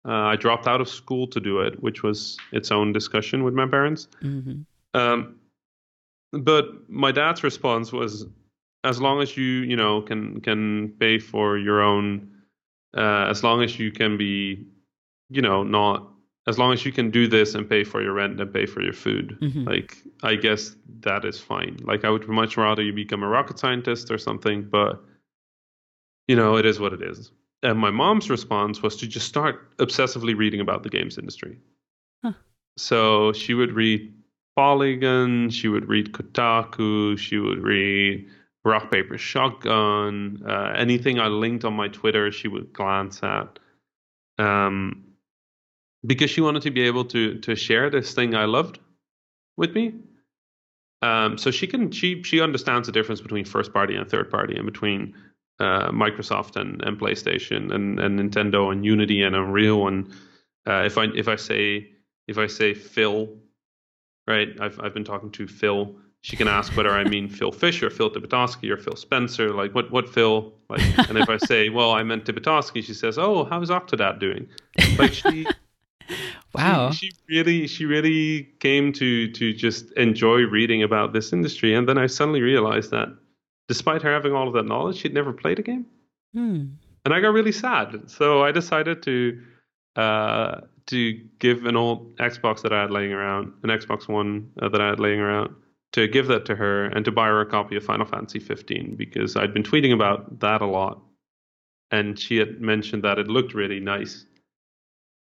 Uh, 0.07 0.11
I 0.11 0.35
dropped 0.35 0.67
out 0.67 0.79
of 0.81 0.87
school 0.87 1.27
to 1.27 1.39
do 1.39 1.59
it, 1.61 1.81
which 1.81 2.01
was 2.03 2.37
its 2.51 2.71
own 2.71 2.93
discussion 2.93 3.43
with 3.43 3.53
my 3.53 3.67
parents. 3.67 4.07
hmm 4.21 4.61
Um, 4.93 5.35
but 6.31 6.89
my 6.89 7.11
dad's 7.11 7.43
response 7.43 7.91
was, 7.91 8.25
as 8.83 9.01
long 9.01 9.21
as 9.21 9.35
you 9.37 9.43
you 9.43 9.75
know 9.75 10.01
can 10.01 10.41
can 10.41 10.93
pay 10.99 11.19
for 11.19 11.57
your 11.57 11.81
own, 11.81 12.29
uh, 12.95 13.27
as 13.29 13.43
long 13.43 13.63
as 13.63 13.79
you 13.79 13.91
can 13.91 14.17
be, 14.17 14.67
you 15.29 15.41
know, 15.41 15.63
not 15.63 16.09
as 16.47 16.57
long 16.57 16.71
as 16.71 16.85
you 16.85 16.93
can 16.93 17.11
do 17.11 17.27
this 17.27 17.55
and 17.55 17.69
pay 17.69 17.83
for 17.83 18.01
your 18.01 18.13
rent 18.13 18.39
and 18.39 18.53
pay 18.53 18.65
for 18.65 18.81
your 18.81 18.93
food. 18.93 19.37
Mhm. 19.41 19.67
Like 19.67 19.97
I 20.23 20.35
guess 20.35 20.75
that 21.01 21.25
is 21.25 21.39
fine. 21.39 21.77
Like 21.81 22.05
I 22.05 22.09
would 22.09 22.27
much 22.27 22.55
rather 22.57 22.81
you 22.81 22.93
become 22.93 23.23
a 23.23 23.27
rocket 23.27 23.59
scientist 23.59 24.09
or 24.11 24.17
something, 24.17 24.63
but 24.63 25.03
you 26.27 26.35
know 26.35 26.55
it 26.55 26.65
is 26.65 26.79
what 26.79 26.93
it 26.93 27.01
is. 27.01 27.31
And 27.63 27.79
my 27.79 27.89
mom's 27.89 28.29
response 28.29 28.81
was 28.81 28.95
to 28.97 29.07
just 29.07 29.27
start 29.27 29.75
obsessively 29.77 30.37
reading 30.37 30.61
about 30.61 30.83
the 30.83 30.89
games 30.89 31.17
industry. 31.17 31.57
Huh. 32.23 32.33
So 32.77 33.33
she 33.33 33.53
would 33.53 33.71
read 33.71 34.13
Polygon, 34.55 35.49
she 35.49 35.67
would 35.67 35.89
read 35.89 36.13
Kotaku, 36.13 37.17
she 37.17 37.37
would 37.37 37.59
read 37.59 38.27
Rock 38.67 38.91
Paper 38.91 39.17
Shotgun, 39.17 40.43
uh, 40.47 40.73
anything 40.75 41.19
I 41.19 41.27
linked 41.27 41.65
on 41.65 41.73
my 41.73 41.87
Twitter, 41.87 42.31
she 42.31 42.47
would 42.47 42.73
glance 42.73 43.23
at. 43.23 43.59
Um, 44.37 45.05
because 46.05 46.29
she 46.29 46.41
wanted 46.41 46.61
to 46.63 46.71
be 46.71 46.81
able 46.81 47.05
to 47.05 47.39
to 47.39 47.55
share 47.55 47.89
this 47.89 48.13
thing 48.13 48.35
I 48.35 48.45
loved 48.45 48.79
with 49.55 49.73
me. 49.73 49.93
Um, 51.01 51.37
so 51.37 51.51
she 51.51 51.67
can 51.67 51.91
she 51.91 52.23
she 52.23 52.41
understands 52.41 52.87
the 52.87 52.91
difference 52.91 53.21
between 53.21 53.45
first 53.45 53.73
party 53.73 53.95
and 53.95 54.09
third 54.09 54.29
party, 54.29 54.55
and 54.55 54.65
between 54.65 55.15
uh, 55.59 55.89
Microsoft 55.91 56.55
and, 56.55 56.81
and 56.83 56.99
PlayStation 56.99 57.73
and, 57.73 57.99
and 57.99 58.19
Nintendo 58.19 58.71
and 58.71 58.85
Unity 58.85 59.23
and 59.23 59.35
Unreal. 59.35 59.87
And 59.87 60.11
uh, 60.67 60.83
if 60.85 60.97
I 60.97 61.05
if 61.15 61.27
I 61.27 61.35
say 61.35 61.89
if 62.27 62.37
I 62.37 62.47
say 62.47 62.73
Phil, 62.73 63.29
right? 64.27 64.49
I've 64.59 64.79
I've 64.79 64.93
been 64.93 65.05
talking 65.05 65.31
to 65.31 65.47
Phil. 65.47 65.95
She 66.27 66.35
can 66.35 66.49
ask 66.49 66.75
whether 66.75 66.89
I 66.89 67.05
mean 67.05 67.29
Phil 67.29 67.53
Fisher, 67.53 67.89
Phil 67.89 68.09
Tibitoski, 68.09 68.69
or 68.69 68.75
Phil 68.75 68.97
Spencer. 68.97 69.53
Like 69.53 69.73
what 69.73 69.89
what 69.91 70.09
Phil? 70.09 70.51
Like, 70.69 70.81
and 71.07 71.17
if 71.17 71.29
I 71.29 71.37
say, 71.37 71.69
well, 71.69 71.91
I 71.91 72.03
meant 72.03 72.25
Tibitoski, 72.25 72.83
she 72.83 72.93
says, 72.93 73.17
oh, 73.17 73.45
how's 73.45 73.69
Octodad 73.69 74.19
doing? 74.19 74.49
Like 74.99 75.13
she. 75.13 75.47
Wow. 76.53 76.91
She, 76.91 77.11
she, 77.11 77.15
really 77.29 77.67
she 77.67 77.85
really 77.85 78.43
came 78.59 78.91
to 78.93 79.31
to 79.31 79.53
just 79.53 79.91
enjoy 79.93 80.39
reading 80.39 80.83
about 80.83 81.13
this 81.13 81.31
industry 81.31 81.73
and 81.73 81.87
then 81.87 81.97
I 81.97 82.07
suddenly 82.07 82.41
realized 82.41 82.91
that 82.91 83.09
despite 83.67 84.01
her 84.01 84.11
having 84.11 84.33
all 84.33 84.47
of 84.47 84.53
that 84.53 84.65
knowledge, 84.65 84.97
she'd 84.97 85.13
never 85.13 85.31
played 85.31 85.59
a 85.59 85.61
game. 85.61 85.85
Hmm. 86.33 86.65
And 87.05 87.13
I 87.13 87.19
got 87.19 87.33
really 87.33 87.51
sad. 87.51 88.09
So 88.09 88.43
I 88.43 88.51
decided 88.51 89.01
to 89.03 89.41
uh, 89.95 90.61
to 90.87 91.13
give 91.39 91.65
an 91.65 91.75
old 91.77 92.15
Xbox 92.17 92.61
that 92.63 92.73
I 92.73 92.81
had 92.81 92.91
laying 92.91 93.13
around, 93.13 93.53
an 93.63 93.69
Xbox 93.69 94.07
One 94.07 94.49
uh, 94.61 94.69
that 94.69 94.81
I 94.81 94.89
had 94.89 94.99
laying 94.99 95.19
around, 95.19 95.53
to 95.93 96.07
give 96.07 96.27
that 96.27 96.45
to 96.45 96.55
her 96.55 96.85
and 96.85 97.05
to 97.05 97.11
buy 97.11 97.27
her 97.27 97.41
a 97.41 97.45
copy 97.45 97.75
of 97.75 97.83
Final 97.83 98.05
Fantasy 98.05 98.39
15 98.39 98.95
because 98.95 99.35
I'd 99.35 99.53
been 99.53 99.63
tweeting 99.63 99.93
about 99.93 100.39
that 100.39 100.61
a 100.61 100.65
lot, 100.65 101.01
and 101.91 102.19
she 102.19 102.37
had 102.37 102.61
mentioned 102.61 103.03
that 103.03 103.19
it 103.19 103.27
looked 103.27 103.53
really 103.53 103.79
nice, 103.79 104.25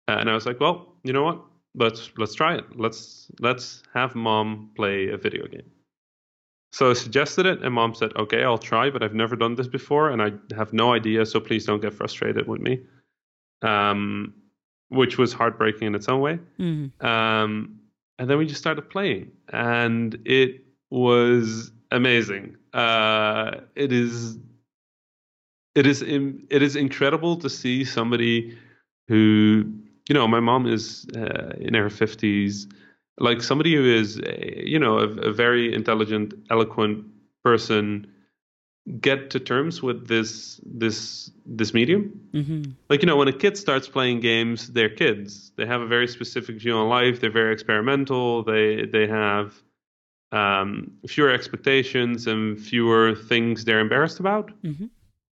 uh, 0.07 0.17
and 0.19 0.29
I 0.29 0.33
was 0.33 0.45
like, 0.45 0.59
well, 0.59 0.93
you 1.03 1.13
know 1.13 1.23
what? 1.23 1.41
Let's 1.75 2.09
let's 2.17 2.33
try 2.33 2.55
it. 2.55 2.63
Let's 2.75 3.29
let's 3.39 3.83
have 3.93 4.15
mom 4.15 4.71
play 4.75 5.09
a 5.09 5.17
video 5.17 5.45
game. 5.47 5.69
So 6.71 6.89
I 6.89 6.93
suggested 6.93 7.45
it, 7.45 7.63
and 7.63 7.73
mom 7.73 7.93
said, 7.93 8.13
"Okay, 8.15 8.43
I'll 8.43 8.57
try, 8.57 8.89
but 8.89 9.03
I've 9.03 9.13
never 9.13 9.35
done 9.35 9.55
this 9.55 9.67
before, 9.67 10.09
and 10.09 10.21
I 10.21 10.31
have 10.55 10.71
no 10.71 10.93
idea. 10.93 11.25
So 11.25 11.39
please 11.39 11.65
don't 11.65 11.81
get 11.81 11.93
frustrated 11.93 12.47
with 12.47 12.61
me." 12.61 12.81
Um, 13.61 14.33
which 14.89 15.17
was 15.17 15.33
heartbreaking 15.33 15.87
in 15.87 15.95
its 15.95 16.07
own 16.07 16.21
way. 16.21 16.39
Mm. 16.59 17.03
Um, 17.03 17.79
and 18.19 18.29
then 18.29 18.37
we 18.37 18.45
just 18.45 18.61
started 18.61 18.89
playing, 18.89 19.31
and 19.49 20.17
it 20.25 20.63
was 20.89 21.71
amazing. 21.91 22.57
Uh, 22.73 23.61
it 23.75 23.91
is, 23.91 24.37
it 25.75 25.85
is, 25.85 26.01
it 26.01 26.61
is 26.61 26.75
incredible 26.75 27.37
to 27.37 27.49
see 27.49 27.83
somebody 27.83 28.57
who, 29.07 29.71
you 30.09 30.15
know, 30.15 30.27
my 30.27 30.39
mom 30.39 30.65
is 30.65 31.05
uh, 31.15 31.53
in 31.59 31.73
her 31.73 31.89
fifties 31.89 32.67
like 33.19 33.41
somebody 33.41 33.75
who 33.75 33.85
is 33.85 34.21
you 34.57 34.79
know 34.79 34.99
a, 34.99 35.07
a 35.07 35.33
very 35.33 35.73
intelligent 35.73 36.33
eloquent 36.49 37.05
person 37.43 38.07
get 39.01 39.31
to 39.31 39.39
terms 39.39 39.81
with 39.81 40.07
this 40.07 40.59
this 40.65 41.31
this 41.45 41.73
medium? 41.73 42.19
Hmm 42.31 42.63
like 42.89 43.01
you 43.01 43.07
know 43.07 43.17
when 43.17 43.27
a 43.27 43.33
kid 43.33 43.57
starts 43.57 43.87
playing 43.87 44.19
games 44.19 44.71
they're 44.73 44.89
kids. 44.89 45.51
They 45.55 45.65
have 45.65 45.81
a 45.81 45.87
very 45.87 46.07
specific 46.07 46.57
view 46.57 46.73
on 46.77 46.89
life. 46.89 47.19
They're 47.19 47.31
very 47.31 47.53
experimental. 47.53 48.43
They 48.43 48.85
they 48.85 49.07
have 49.07 49.53
um, 50.31 50.91
fewer 51.07 51.31
expectations 51.31 52.27
and 52.27 52.59
fewer 52.59 53.15
things 53.15 53.63
they're 53.65 53.79
embarrassed 53.79 54.19
about. 54.19 54.51
Hmm 54.61 54.85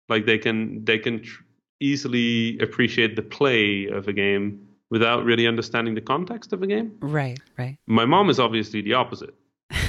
like 0.10 0.26
they 0.26 0.38
can 0.38 0.84
they 0.86 0.98
can 0.98 1.22
tr- 1.22 1.44
easily 1.80 2.58
appreciate 2.60 3.16
the 3.16 3.22
play 3.22 3.88
of 3.88 4.08
a 4.08 4.14
game 4.14 4.68
without 4.90 5.26
really 5.26 5.48
understanding 5.48 5.96
the 5.96 6.02
context 6.02 6.54
of 6.54 6.62
a 6.62 6.68
game. 6.68 6.96
Right, 7.02 7.40
right. 7.58 7.78
my 7.88 8.06
mom 8.06 8.30
is 8.30 8.40
obviously 8.40 8.82
the 8.82 8.94
opposite. 8.94 9.34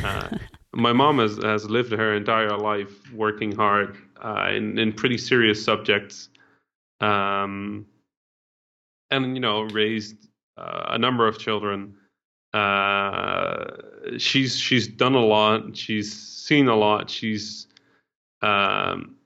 Uh, 0.02 0.28
my 0.76 0.92
mom 0.92 1.18
has, 1.18 1.38
has 1.42 1.68
lived 1.68 1.92
her 1.92 2.14
entire 2.14 2.56
life 2.56 3.12
working 3.12 3.52
hard 3.52 3.96
uh, 4.22 4.50
in, 4.50 4.78
in 4.78 4.92
pretty 4.92 5.18
serious 5.18 5.64
subjects, 5.64 6.28
um, 7.00 7.86
and 9.10 9.34
you 9.34 9.40
know 9.40 9.62
raised 9.62 10.16
uh, 10.56 10.86
a 10.90 10.98
number 10.98 11.26
of 11.26 11.38
children. 11.38 11.94
Uh, 12.52 13.64
she's 14.18 14.56
she's 14.56 14.86
done 14.86 15.14
a 15.14 15.24
lot. 15.24 15.76
She's 15.76 16.12
seen 16.12 16.68
a 16.68 16.76
lot. 16.76 17.10
She's 17.10 17.66
um, 18.42 19.16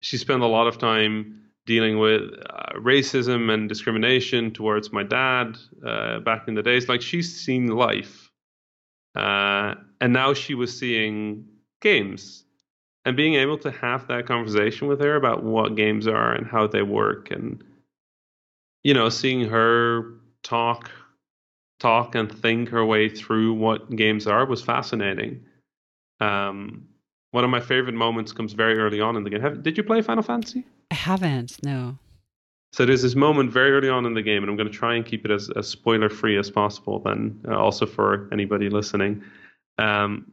she 0.00 0.16
spent 0.16 0.42
a 0.42 0.46
lot 0.46 0.66
of 0.66 0.78
time 0.78 1.40
dealing 1.66 1.98
with 1.98 2.22
uh, 2.48 2.72
racism 2.78 3.52
and 3.52 3.68
discrimination 3.68 4.52
towards 4.52 4.92
my 4.92 5.02
dad 5.02 5.56
uh, 5.86 6.20
back 6.20 6.48
in 6.48 6.54
the 6.54 6.62
days. 6.62 6.88
Like 6.88 7.02
she's 7.02 7.40
seen 7.40 7.66
life, 7.68 8.30
uh, 9.14 9.74
and 10.00 10.12
now 10.12 10.34
she 10.34 10.54
was 10.54 10.76
seeing 10.76 11.44
games, 11.80 12.44
and 13.04 13.16
being 13.16 13.34
able 13.34 13.58
to 13.58 13.70
have 13.70 14.06
that 14.08 14.26
conversation 14.26 14.88
with 14.88 15.00
her 15.00 15.16
about 15.16 15.42
what 15.42 15.76
games 15.76 16.06
are 16.06 16.32
and 16.32 16.46
how 16.46 16.66
they 16.66 16.82
work, 16.82 17.30
and 17.30 17.62
you 18.82 18.94
know, 18.94 19.08
seeing 19.08 19.46
her 19.48 20.14
talk, 20.42 20.90
talk 21.78 22.14
and 22.14 22.30
think 22.30 22.68
her 22.70 22.84
way 22.84 23.08
through 23.08 23.52
what 23.52 23.94
games 23.94 24.26
are 24.26 24.46
was 24.46 24.62
fascinating. 24.62 25.44
Um, 26.20 26.86
one 27.32 27.44
of 27.44 27.50
my 27.50 27.60
favorite 27.60 27.94
moments 27.94 28.32
comes 28.32 28.54
very 28.54 28.78
early 28.78 29.00
on 29.00 29.16
in 29.16 29.24
the 29.24 29.30
game. 29.30 29.40
Have, 29.40 29.62
did 29.62 29.76
you 29.76 29.84
play 29.84 30.02
Final 30.02 30.22
Fantasy? 30.22 30.64
I 30.90 30.94
haven't. 30.94 31.62
No. 31.62 31.96
So 32.72 32.86
there's 32.86 33.02
this 33.02 33.14
moment 33.14 33.52
very 33.52 33.72
early 33.72 33.88
on 33.88 34.06
in 34.06 34.14
the 34.14 34.22
game, 34.22 34.42
and 34.42 34.50
I'm 34.50 34.56
going 34.56 34.70
to 34.70 34.76
try 34.76 34.94
and 34.94 35.04
keep 35.04 35.24
it 35.24 35.30
as, 35.30 35.50
as 35.56 35.68
spoiler 35.68 36.08
free 36.08 36.38
as 36.38 36.50
possible. 36.50 37.00
Then, 37.00 37.40
uh, 37.48 37.56
also 37.56 37.86
for 37.86 38.28
anybody 38.32 38.68
listening, 38.68 39.22
um, 39.80 40.30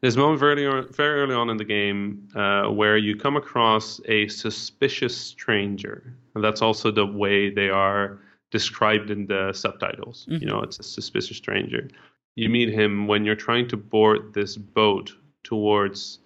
there's 0.00 0.16
a 0.16 0.18
moment 0.18 0.40
very 0.40 0.66
early, 0.66 0.86
very 0.92 1.20
early 1.20 1.34
on 1.34 1.50
in 1.50 1.56
the 1.56 1.64
game 1.64 2.28
uh, 2.34 2.64
where 2.70 2.96
you 2.96 3.16
come 3.16 3.36
across 3.36 4.00
a 4.06 4.28
suspicious 4.28 5.16
stranger, 5.16 6.14
and 6.34 6.44
that's 6.44 6.62
also 6.62 6.90
the 6.90 7.06
way 7.06 7.50
they 7.50 7.70
are 7.70 8.18
described 8.50 9.10
in 9.10 9.26
the 9.26 9.52
subtitles. 9.52 10.26
Mhm. 10.30 10.40
You 10.40 10.46
know, 10.46 10.60
it's 10.62 10.78
a 10.78 10.82
suspicious 10.82 11.36
stranger. 11.36 11.88
You 12.36 12.48
meet 12.50 12.68
him 12.68 13.06
when 13.06 13.24
you're 13.24 13.34
trying 13.34 13.68
to 13.68 13.76
board 13.76 14.34
this 14.34 14.56
boat 14.56 15.14
towards 15.42 16.20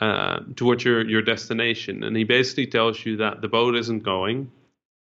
uh, 0.00 0.40
towards 0.56 0.84
your 0.84 1.08
your 1.08 1.22
destination, 1.22 2.04
and 2.04 2.16
he 2.16 2.24
basically 2.24 2.66
tells 2.66 3.06
you 3.06 3.16
that 3.16 3.40
the 3.40 3.48
boat 3.48 3.74
isn't 3.76 4.02
going, 4.02 4.50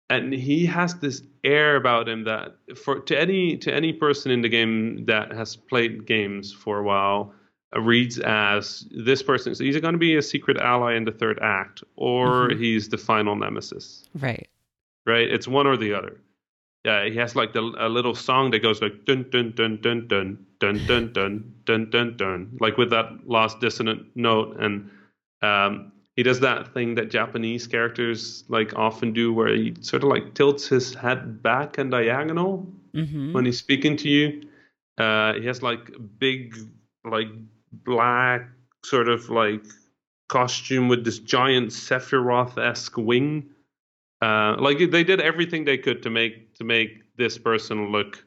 and 0.09 0.32
he 0.32 0.66
has 0.66 0.94
this 0.96 1.22
air 1.44 1.76
about 1.76 2.09
him 2.09 2.24
that 2.24 2.57
for 2.76 3.00
to 3.00 3.18
any 3.20 3.57
to 3.59 3.72
any 3.74 3.92
person 3.92 4.30
in 4.30 4.40
the 4.42 4.48
game 4.48 5.04
that 5.07 5.32
has 5.32 5.57
played 5.57 6.07
games 6.07 6.52
for 6.52 6.78
a 6.78 6.82
while 6.82 7.32
uh, 7.74 7.80
reads 7.80 8.18
as 8.20 8.86
this 8.90 9.22
person 9.22 9.50
is 9.52 9.61
either 9.61 9.80
going 9.80 9.94
to 9.94 9.98
be 9.98 10.16
a 10.16 10.22
secret 10.22 10.57
ally 10.59 10.94
in 10.96 11.04
the 11.04 11.12
third 11.12 11.38
act 11.42 11.82
or 11.96 12.48
Mhm. 12.50 12.59
he's 12.59 12.88
the 12.88 12.98
final 12.98 13.34
nemesis 13.36 14.04
Right. 14.14 14.48
right? 15.07 15.28
It's 15.28 15.48
one 15.48 15.66
or 15.66 15.76
the 15.76 15.92
other. 15.94 16.20
Yeah, 16.84 17.04
he 17.09 17.16
has 17.16 17.34
like 17.34 17.52
the, 17.52 17.62
a 17.78 17.88
little 17.88 18.14
song 18.14 18.52
that 18.52 18.61
goes 18.62 18.80
like 18.80 19.04
dun 19.07 19.26
dun 19.30 19.50
dun 19.57 19.78
dun 19.82 20.07
dun 20.07 20.46
dun 20.61 20.86
dun 20.86 21.12
dun 21.12 21.52
dun 21.64 21.90
dun 21.90 22.16
dun, 22.16 22.57
like 22.61 22.76
with 22.78 22.90
that 22.90 23.09
last 23.28 23.59
dissonant 23.59 24.07
note, 24.14 24.57
and 24.61 24.88
um, 25.42 25.90
he 26.16 26.22
does 26.22 26.40
that 26.40 26.72
thing 26.72 26.94
that 26.94 27.10
Japanese 27.10 27.66
characters 27.66 28.44
like 28.48 28.74
often 28.74 29.12
do, 29.12 29.32
where 29.32 29.54
he 29.54 29.74
sort 29.80 30.02
of 30.02 30.08
like 30.08 30.34
tilts 30.34 30.66
his 30.66 30.94
head 30.94 31.42
back 31.42 31.78
and 31.78 31.90
diagonal 31.90 32.66
hmm 32.94 33.32
when 33.32 33.44
he's 33.44 33.58
speaking 33.58 33.96
to 33.98 34.08
you. 34.08 34.42
Uh, 34.96 35.34
he 35.34 35.46
has 35.46 35.62
like 35.62 35.90
big, 36.18 36.56
like 37.04 37.28
black 37.84 38.48
sort 38.84 39.08
of 39.08 39.28
like 39.28 39.62
costume 40.28 40.88
with 40.88 41.04
this 41.04 41.18
giant 41.18 41.68
Sephiroth-esque 41.70 42.96
wing. 42.96 43.50
Uh, 44.22 44.56
like 44.58 44.78
they 44.90 45.04
did 45.04 45.20
everything 45.20 45.66
they 45.66 45.76
could 45.76 46.02
to 46.02 46.08
make 46.08 46.54
to 46.54 46.64
make 46.64 47.02
this 47.16 47.36
person 47.36 47.92
look 47.92 48.24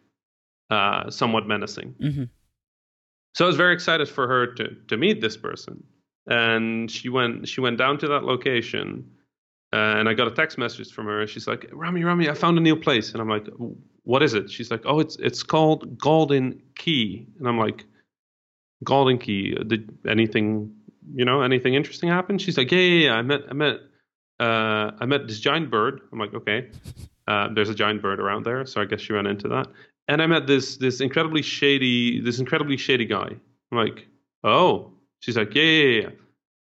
uh, 0.69 1.09
somewhat 1.09 1.47
menacing. 1.47 1.95
hmm 1.99 2.23
So 3.33 3.45
I 3.45 3.47
was 3.47 3.57
very 3.57 3.73
excited 3.73 4.07
for 4.07 4.27
her 4.27 4.53
to 4.53 4.75
to 4.89 4.97
meet 4.97 5.21
this 5.21 5.37
person, 5.37 5.83
and 6.29 6.89
she 6.89 7.09
went 7.09 7.47
she 7.47 7.59
went 7.59 7.77
down 7.77 7.97
to 7.99 8.07
that 8.07 8.23
location, 8.23 9.09
uh, 9.73 9.97
and 9.97 10.07
I 10.07 10.13
got 10.13 10.27
a 10.27 10.31
text 10.31 10.57
message 10.57 10.91
from 10.91 11.05
her. 11.07 11.21
And 11.21 11.29
she's 11.29 11.47
like, 11.47 11.67
"Rami, 11.71 12.03
Rami, 12.03 12.29
I 12.29 12.33
found 12.33 12.57
a 12.57 12.61
new 12.61 12.75
place," 12.75 13.11
and 13.11 13.21
I'm 13.21 13.27
like, 13.27 13.47
"What 14.03 14.23
is 14.23 14.33
it?" 14.33 14.49
She's 14.49 14.71
like, 14.71 14.83
"Oh, 14.85 14.99
it's 14.99 15.17
it's 15.17 15.43
called 15.43 15.97
Galdin 15.97 16.59
Quay," 16.75 17.25
and 17.39 17.47
I'm 17.47 17.57
like, 17.57 17.85
"Galdin 18.85 19.19
Quay? 19.19 19.55
Did 19.65 19.97
anything, 20.07 20.73
you 21.13 21.25
know, 21.25 21.41
anything 21.41 21.73
interesting 21.73 22.09
happen?" 22.09 22.37
She's 22.37 22.57
like, 22.57 22.71
"Yeah, 22.71 22.79
yeah, 22.79 23.05
yeah. 23.05 23.13
I 23.15 23.21
met 23.23 23.41
I 23.49 23.53
met 23.53 23.75
uh, 24.39 24.91
I 24.99 25.05
met 25.05 25.27
this 25.27 25.39
giant 25.39 25.69
bird." 25.69 26.01
I'm 26.13 26.19
like, 26.19 26.33
"Okay." 26.33 26.69
Uh, 27.27 27.47
there's 27.53 27.69
a 27.69 27.75
giant 27.75 28.01
bird 28.01 28.19
around 28.19 28.43
there, 28.43 28.65
so 28.65 28.81
I 28.81 28.85
guess 28.85 29.01
she 29.01 29.13
ran 29.13 29.27
into 29.27 29.47
that 29.49 29.67
and 30.09 30.23
I 30.23 30.25
met 30.25 30.47
this 30.47 30.77
this 30.77 30.99
incredibly 31.01 31.43
shady 31.43 32.19
this 32.19 32.39
incredibly 32.39 32.77
shady 32.77 33.05
guy. 33.05 33.29
I'm 33.71 33.77
like, 33.77 34.07
oh. 34.43 34.91
She's 35.21 35.37
like, 35.37 35.53
yeah, 35.53 35.63
yeah, 35.63 36.01
yeah. 36.01 36.09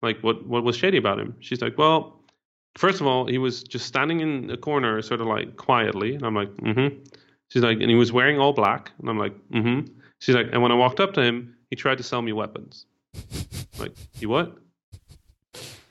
Like, 0.01 0.19
what 0.21 0.45
what 0.47 0.63
was 0.63 0.75
shady 0.75 0.97
about 0.97 1.19
him? 1.19 1.35
She's 1.39 1.61
like, 1.61 1.77
well, 1.77 2.19
first 2.75 3.01
of 3.01 3.07
all, 3.07 3.27
he 3.27 3.37
was 3.37 3.63
just 3.63 3.85
standing 3.85 4.19
in 4.19 4.49
a 4.49 4.57
corner, 4.57 5.01
sort 5.01 5.21
of 5.21 5.27
like 5.27 5.57
quietly, 5.57 6.15
and 6.15 6.23
I'm 6.23 6.35
like, 6.35 6.49
mm-hmm. 6.57 6.97
She's 7.49 7.63
like, 7.63 7.81
and 7.81 7.89
he 7.89 7.95
was 7.95 8.13
wearing 8.13 8.39
all 8.39 8.53
black, 8.53 8.91
and 8.99 9.09
I'm 9.09 9.17
like, 9.17 9.33
mm-hmm. 9.49 9.91
She's 10.19 10.35
like, 10.35 10.47
and 10.53 10.61
when 10.61 10.71
I 10.71 10.75
walked 10.75 11.01
up 11.01 11.13
to 11.15 11.21
him, 11.21 11.55
he 11.69 11.75
tried 11.75 11.97
to 11.97 12.03
sell 12.03 12.21
me 12.21 12.31
weapons. 12.31 12.85
like, 13.79 13.93
he 14.13 14.25
what? 14.25 14.57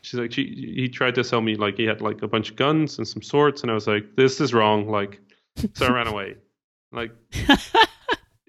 She's 0.01 0.19
like, 0.19 0.33
she, 0.33 0.75
he 0.77 0.89
tried 0.89 1.15
to 1.17 1.25
sell 1.25 1.41
me 1.41 1.57
like 1.57 1.77
he 1.77 1.85
had 1.85 2.01
like 2.01 2.23
a 2.23 2.29
bunch 2.29 2.51
of 2.51 2.57
guns 2.57 2.99
and 2.99 3.07
some 3.07 3.23
swords, 3.23 3.63
and 3.63 3.71
I 3.71 3.75
was 3.75 3.87
like, 3.87 4.17
this 4.17 4.41
is 4.41 4.55
wrong. 4.55 4.89
Like, 4.89 5.21
so 5.75 5.87
I 5.87 5.91
ran 5.91 6.07
away. 6.07 6.37
Like. 6.93 7.13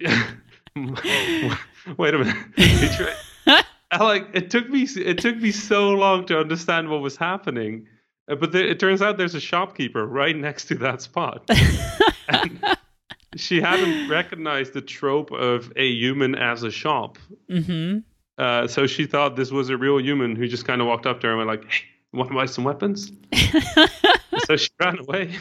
Wait 1.98 2.14
a 2.14 2.18
minute. 2.18 2.36
He 2.56 2.88
tried, 2.88 3.14
I, 4.00 4.02
like 4.02 4.28
it 4.32 4.50
took 4.50 4.68
me 4.68 4.82
it 4.82 5.18
took 5.18 5.36
me 5.36 5.52
so 5.52 5.90
long 5.90 6.26
to 6.26 6.38
understand 6.38 6.88
what 6.88 7.00
was 7.02 7.16
happening, 7.16 7.86
Uh, 8.28 8.36
but 8.36 8.52
there, 8.52 8.66
it 8.66 8.80
turns 8.80 9.02
out 9.02 9.18
there's 9.18 9.34
a 9.34 9.40
shopkeeper 9.40 10.06
right 10.06 10.36
next 10.36 10.66
to 10.66 10.74
that 10.76 11.02
spot. 11.02 11.48
She 13.36 13.60
hadn't 13.60 14.10
recognized 14.10 14.74
the 14.74 14.82
trope 14.82 15.30
of 15.32 15.72
a 15.76 15.86
human 15.88 16.34
as 16.34 16.62
a 16.64 16.70
shop. 16.70 17.18
mm-hmm. 17.50 18.00
Uh, 18.38 18.66
so 18.66 18.86
she 18.86 19.06
thought 19.06 19.36
this 19.36 19.50
was 19.50 19.70
a 19.70 19.76
real 19.76 20.00
human 20.00 20.36
who 20.36 20.46
just 20.48 20.66
kind 20.66 20.80
of 20.80 20.86
walked 20.86 21.06
up 21.06 21.20
to 21.20 21.26
her 21.28 21.32
and 21.32 21.38
went 21.46 21.48
like, 21.48 21.70
"Hey, 21.70 21.84
want 22.12 22.30
to 22.30 22.34
buy 22.34 22.46
some 22.46 22.64
weapons?" 22.64 23.12
so 24.46 24.56
she 24.56 24.68
ran 24.80 24.98
away. 24.98 25.34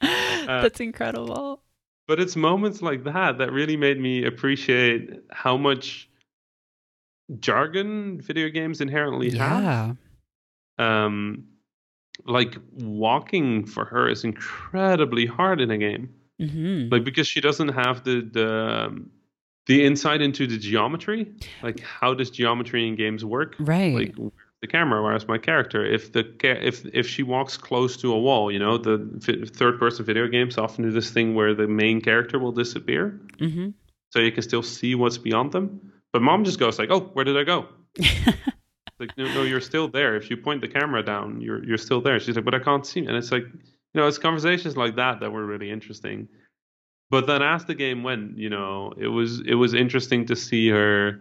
Uh, 0.00 0.62
That's 0.62 0.80
incredible. 0.80 1.62
But 2.08 2.18
it's 2.20 2.34
moments 2.36 2.82
like 2.82 3.04
that 3.04 3.38
that 3.38 3.52
really 3.52 3.76
made 3.76 4.00
me 4.00 4.24
appreciate 4.24 5.10
how 5.30 5.56
much 5.56 6.09
jargon 7.38 8.20
video 8.20 8.48
games 8.48 8.80
inherently 8.80 9.30
have. 9.36 9.96
Yeah. 10.78 11.04
Um, 11.04 11.44
like 12.26 12.56
walking 12.72 13.66
for 13.66 13.84
her 13.84 14.08
is 14.08 14.24
incredibly 14.24 15.26
hard 15.26 15.60
in 15.60 15.70
a 15.70 15.78
game. 15.78 16.14
Mm-hmm. 16.40 16.88
like 16.90 17.04
because 17.04 17.26
she 17.28 17.42
doesn't 17.42 17.68
have 17.68 18.02
the 18.04 18.22
the 18.22 18.86
um, 18.86 19.10
the 19.66 19.84
insight 19.84 20.22
into 20.22 20.46
the 20.46 20.56
geometry 20.56 21.30
like 21.62 21.80
how 21.80 22.14
does 22.14 22.30
geometry 22.30 22.88
in 22.88 22.96
games 22.96 23.26
work 23.26 23.56
Right. 23.58 23.94
like 23.94 24.14
the 24.62 24.66
camera 24.66 25.02
where's 25.02 25.28
my 25.28 25.36
character 25.36 25.84
if 25.84 26.12
the 26.12 26.24
if 26.42 26.86
if 26.94 27.06
she 27.06 27.22
walks 27.22 27.58
close 27.58 27.98
to 27.98 28.14
a 28.14 28.18
wall 28.18 28.50
you 28.50 28.58
know 28.58 28.78
the 28.78 29.50
third 29.54 29.78
person 29.78 30.06
video 30.06 30.28
games 30.28 30.56
often 30.56 30.84
do 30.84 30.90
this 30.90 31.10
thing 31.10 31.34
where 31.34 31.52
the 31.54 31.68
main 31.68 32.00
character 32.00 32.38
will 32.38 32.52
disappear 32.52 33.20
mm-hmm. 33.36 33.68
so 34.08 34.18
you 34.18 34.32
can 34.32 34.42
still 34.42 34.62
see 34.62 34.94
what's 34.94 35.18
beyond 35.18 35.52
them 35.52 35.92
but 36.12 36.22
mom 36.22 36.44
just 36.44 36.58
goes 36.58 36.78
like 36.78 36.90
oh 36.90 37.00
where 37.14 37.24
did 37.24 37.36
i 37.36 37.44
go? 37.44 37.66
Like 38.98 39.16
no, 39.16 39.24
no 39.32 39.42
you're 39.44 39.62
still 39.62 39.88
there. 39.88 40.14
If 40.14 40.28
you 40.28 40.36
point 40.36 40.60
the 40.60 40.68
camera 40.68 41.02
down 41.02 41.40
you're 41.40 41.64
you're 41.64 41.78
still 41.78 42.02
there. 42.02 42.20
She's 42.20 42.36
like 42.36 42.44
but 42.44 42.54
i 42.54 42.58
can't 42.58 42.84
see 42.84 43.00
and 43.06 43.16
it's 43.16 43.32
like 43.32 43.44
you 43.44 43.94
know 44.00 44.06
it's 44.06 44.18
conversations 44.18 44.76
like 44.76 44.96
that 44.96 45.20
that 45.20 45.32
were 45.32 45.46
really 45.46 45.70
interesting. 45.70 46.28
But 47.08 47.26
then 47.26 47.40
as 47.42 47.64
the 47.64 47.74
game 47.74 48.02
went 48.02 48.36
you 48.36 48.50
know 48.50 48.92
it 48.98 49.08
was 49.08 49.40
it 49.46 49.54
was 49.54 49.72
interesting 49.72 50.26
to 50.26 50.36
see 50.36 50.68
her 50.68 51.18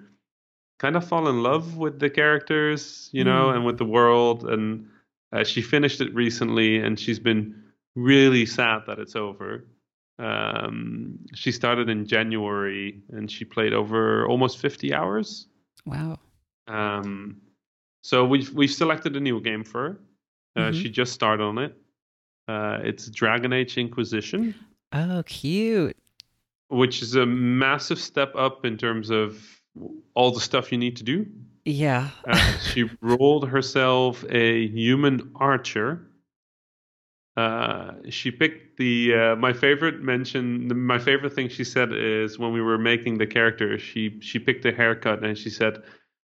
kind 0.79 0.97
of 0.97 1.07
fall 1.07 1.29
in 1.29 1.41
love 1.41 1.77
with 1.77 1.99
the 1.99 2.09
characters 2.09 3.09
you 3.13 3.23
know 3.23 3.45
Mm. 3.47 3.55
and 3.55 3.65
with 3.65 3.77
the 3.77 3.85
world. 3.85 4.43
And 4.49 4.87
uh, 5.31 5.45
she 5.45 5.61
finished 5.61 6.01
it 6.01 6.13
recently 6.13 6.79
and 6.83 6.99
she's 6.99 7.19
been 7.19 7.63
really 7.95 8.45
sad 8.45 8.81
that 8.87 8.99
it's 8.99 9.15
over 9.15 9.65
um, 10.19 11.17
she 11.33 11.51
started 11.51 11.89
in 11.89 12.05
january 12.05 13.01
and 13.11 13.31
she 13.31 13.45
played 13.45 13.73
over 13.73 14.27
almost 14.27 14.57
50 14.59 14.93
hours 14.93 15.47
wow. 15.85 16.17
um, 16.67 17.37
so 18.01 18.25
we've 18.25 18.51
we've 18.53 18.71
selected 18.71 19.15
a 19.15 19.19
new 19.19 19.41
game 19.41 19.63
for 19.63 19.81
her. 19.89 19.99
Uh, 20.55 20.71
Mhm. 20.71 20.81
She 20.81 20.89
just 20.89 21.11
started 21.13 21.43
on 21.43 21.57
it. 21.57 21.75
Uh, 22.47 22.79
it's 22.81 23.09
Dragon 23.09 23.51
Age 23.53 23.77
Inquisition, 23.77 24.55
Oh, 24.93 25.21
cute. 25.25 25.95
which 26.69 27.01
is 27.01 27.15
a 27.15 27.25
massive 27.25 27.99
step 27.99 28.33
up 28.35 28.65
in 28.65 28.77
terms 28.77 29.09
of 29.09 29.37
all 30.15 30.31
the 30.31 30.39
stuff 30.39 30.71
you 30.71 30.77
need 30.77 30.95
to 30.97 31.03
do. 31.03 31.25
Yeah. 31.65 32.09
Uh, 32.25 32.37
she 32.59 32.89
rolled 33.01 33.47
herself 33.49 34.23
a 34.29 34.67
human 34.69 35.29
archer. 35.35 36.07
Uh, 37.39 37.93
she 38.09 38.31
picked 38.31 38.75
the 38.75 39.13
uh, 39.13 39.35
my 39.37 39.53
favorite 39.53 40.01
mention. 40.01 40.67
The, 40.67 40.75
my 40.75 40.99
favorite 40.99 41.31
thing 41.31 41.47
she 41.47 41.63
said 41.63 41.93
is 41.93 42.37
when 42.37 42.51
we 42.51 42.61
were 42.61 42.77
making 42.77 43.17
the 43.17 43.27
character, 43.27 43.79
she 43.79 44.19
she 44.19 44.39
picked 44.39 44.65
a 44.65 44.73
haircut 44.73 45.23
and 45.23 45.37
she 45.37 45.49
said, 45.49 45.81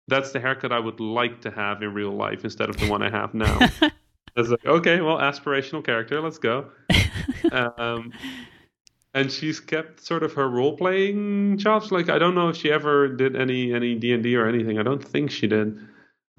"That's 0.08 0.32
the 0.32 0.40
haircut 0.40 0.72
I 0.72 0.78
would 0.78 1.00
like 1.00 1.40
to 1.40 1.50
have 1.52 1.82
in 1.82 1.94
real 1.94 2.10
life 2.10 2.44
instead 2.44 2.68
of 2.68 2.76
the 2.76 2.86
one 2.86 3.02
I 3.02 3.08
have 3.08 3.32
now." 3.32 3.58
I 3.80 3.90
was 4.36 4.50
like, 4.50 4.66
"Okay, 4.66 5.00
well, 5.00 5.16
aspirational 5.16 5.82
character, 5.82 6.20
let's 6.20 6.36
go." 6.36 6.70
um, 7.52 8.12
and 9.14 9.32
she's 9.32 9.58
kept 9.58 10.04
sort 10.04 10.22
of 10.22 10.34
her 10.34 10.50
role 10.50 10.76
playing 10.76 11.56
chops. 11.56 11.90
Like 11.90 12.10
I 12.10 12.18
don't 12.18 12.34
know 12.34 12.50
if 12.50 12.56
she 12.58 12.70
ever 12.70 13.08
did 13.08 13.36
any 13.36 13.72
any 13.72 13.94
D 13.94 14.12
and 14.12 14.22
D 14.22 14.36
or 14.36 14.46
anything. 14.46 14.78
I 14.78 14.82
don't 14.82 15.02
think 15.02 15.30
she 15.30 15.46
did. 15.46 15.78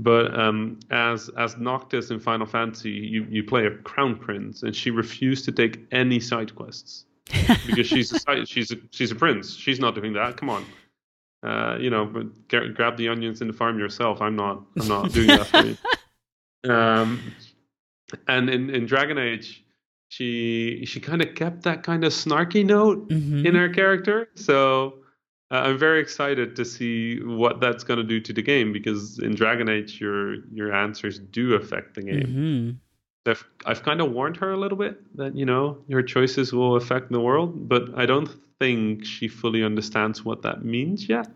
But 0.04 0.38
um, 0.40 0.80
as 0.90 1.30
as 1.38 1.58
Noctis 1.58 2.10
in 2.10 2.20
Final 2.20 2.48
Fantasy, 2.48 2.90
you, 2.92 3.26
you 3.30 3.44
play 3.44 3.66
a 3.68 3.72
crown 3.72 4.16
prince, 4.16 4.64
and 4.64 4.76
she 4.76 4.90
refused 4.90 5.46
to 5.46 5.52
take 5.52 5.86
any 5.92 6.20
side 6.20 6.56
quests 6.56 7.06
because 7.68 7.86
she's 7.88 8.12
a 8.12 8.20
side, 8.20 8.48
she's 8.48 8.72
a 8.72 8.78
she's 8.92 9.12
a 9.12 9.16
prince. 9.16 9.54
She's 9.56 9.80
not 9.80 9.94
doing 9.96 10.14
that. 10.14 10.38
Come 10.38 10.50
on, 10.50 10.66
uh, 11.44 11.78
you 11.80 11.90
know, 11.90 12.06
but 12.06 12.48
gra- 12.48 12.70
grab 12.74 12.98
the 12.98 13.10
onions 13.10 13.42
in 13.42 13.48
the 13.48 13.54
farm 13.54 13.78
yourself. 13.78 14.22
I'm 14.22 14.36
not 14.36 14.64
I'm 14.80 14.88
not 14.88 15.12
doing 15.14 15.28
that 15.28 15.48
for 15.48 15.66
you. 15.66 15.78
Um, 16.70 17.20
and 18.28 18.48
in 18.50 18.70
in 18.70 18.86
Dragon 18.86 19.18
Age, 19.18 19.64
she 20.10 20.84
she 20.86 21.00
kind 21.00 21.22
of 21.24 21.34
kept 21.36 21.64
that 21.64 21.82
kind 21.84 22.04
of 22.04 22.12
snarky 22.14 22.64
note 22.64 23.10
Mhm. 23.10 23.46
in 23.48 23.56
her 23.56 23.70
character. 23.70 24.30
So 24.36 25.00
uh, 25.52 25.64
I'm 25.68 25.78
very 25.78 26.00
excited 26.00 26.56
to 26.56 26.64
see 26.66 27.20
what 27.22 27.60
that's 27.60 27.84
going 27.84 27.98
to 27.98 28.04
do 28.04 28.20
to 28.22 28.34
the 28.34 28.42
game 28.42 28.72
because 28.74 29.20
in 29.20 29.36
Dragon 29.36 29.68
Age, 29.70 30.00
your 30.02 30.36
your 30.54 30.74
answers 30.74 31.20
do 31.20 31.54
affect 31.56 31.96
the 31.96 32.02
game. 32.04 32.28
Mhm. 32.28 32.78
I've 33.30 33.44
I've 33.66 33.84
kind 33.84 34.02
of 34.02 34.12
warned 34.12 34.38
her 34.38 34.52
a 34.52 34.58
little 34.58 34.78
bit 34.78 34.96
that 35.18 35.36
you 35.36 35.46
know 35.46 35.78
your 35.88 36.02
choices 36.04 36.52
will 36.54 36.76
affect 36.76 37.12
the 37.12 37.20
world, 37.20 37.68
but 37.70 37.84
I 37.96 38.06
don't 38.06 38.30
think 38.60 39.06
she 39.06 39.28
fully 39.28 39.64
understands 39.64 40.24
what 40.26 40.42
that 40.44 40.64
means 40.64 41.08
yet. 41.10 41.28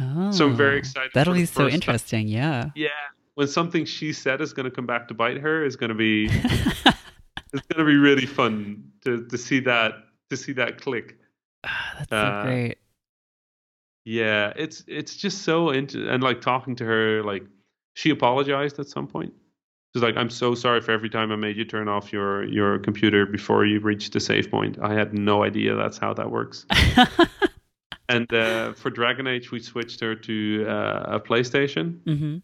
Oh, 0.00 0.30
So 0.30 0.46
I'm 0.48 0.56
very 0.56 0.78
excited 0.78 1.10
That'll 1.14 1.34
be 1.34 1.44
so 1.46 1.64
first 1.64 1.72
time. 1.72 1.74
interesting. 1.74 2.28
Yeah. 2.28 2.70
Yeah, 2.74 2.88
when 3.34 3.48
something 3.48 3.84
she 3.84 4.12
said 4.12 4.40
is 4.40 4.52
going 4.52 4.64
to 4.64 4.74
come 4.74 4.86
back 4.86 5.08
to 5.08 5.14
bite 5.14 5.38
her 5.38 5.64
is 5.64 5.76
going 5.76 5.90
to 5.90 5.94
be 5.94 6.26
it's 7.52 7.66
going 7.68 7.78
to 7.78 7.84
be 7.84 7.96
really 7.96 8.26
fun 8.26 8.84
to 9.04 9.26
to 9.28 9.36
see 9.38 9.60
that 9.60 9.92
to 10.30 10.36
see 10.36 10.52
that 10.54 10.80
click. 10.80 11.18
Ah, 11.64 11.94
That's 11.98 12.12
Uh, 12.12 12.42
so 12.42 12.48
great. 12.48 12.78
Yeah, 14.04 14.52
it's 14.56 14.84
it's 14.86 15.16
just 15.16 15.42
so 15.42 15.70
into 15.70 16.08
and 16.08 16.22
like 16.22 16.40
talking 16.40 16.76
to 16.76 16.84
her, 16.84 17.22
like 17.22 17.44
she 17.94 18.10
apologized 18.10 18.78
at 18.78 18.88
some 18.88 19.06
point. 19.06 19.32
She's 19.94 20.02
like, 20.02 20.16
"I'm 20.16 20.30
so 20.30 20.54
sorry 20.54 20.80
for 20.80 20.90
every 20.90 21.08
time 21.08 21.32
I 21.32 21.36
made 21.36 21.56
you 21.56 21.64
turn 21.64 21.88
off 21.88 22.12
your 22.12 22.44
your 22.44 22.78
computer 22.78 23.24
before 23.24 23.64
you 23.64 23.80
reached 23.80 24.12
the 24.12 24.20
save 24.20 24.50
point. 24.50 24.78
I 24.82 24.92
had 24.92 25.14
no 25.14 25.42
idea 25.42 25.74
that's 25.74 25.98
how 25.98 26.12
that 26.14 26.30
works." 26.30 26.66
and 28.08 28.30
uh, 28.32 28.74
for 28.74 28.90
Dragon 28.90 29.26
Age, 29.26 29.50
we 29.50 29.60
switched 29.60 30.00
her 30.00 30.14
to 30.14 30.66
uh, 30.68 31.04
a 31.16 31.20
PlayStation 31.20 32.00
hmm 32.04 32.38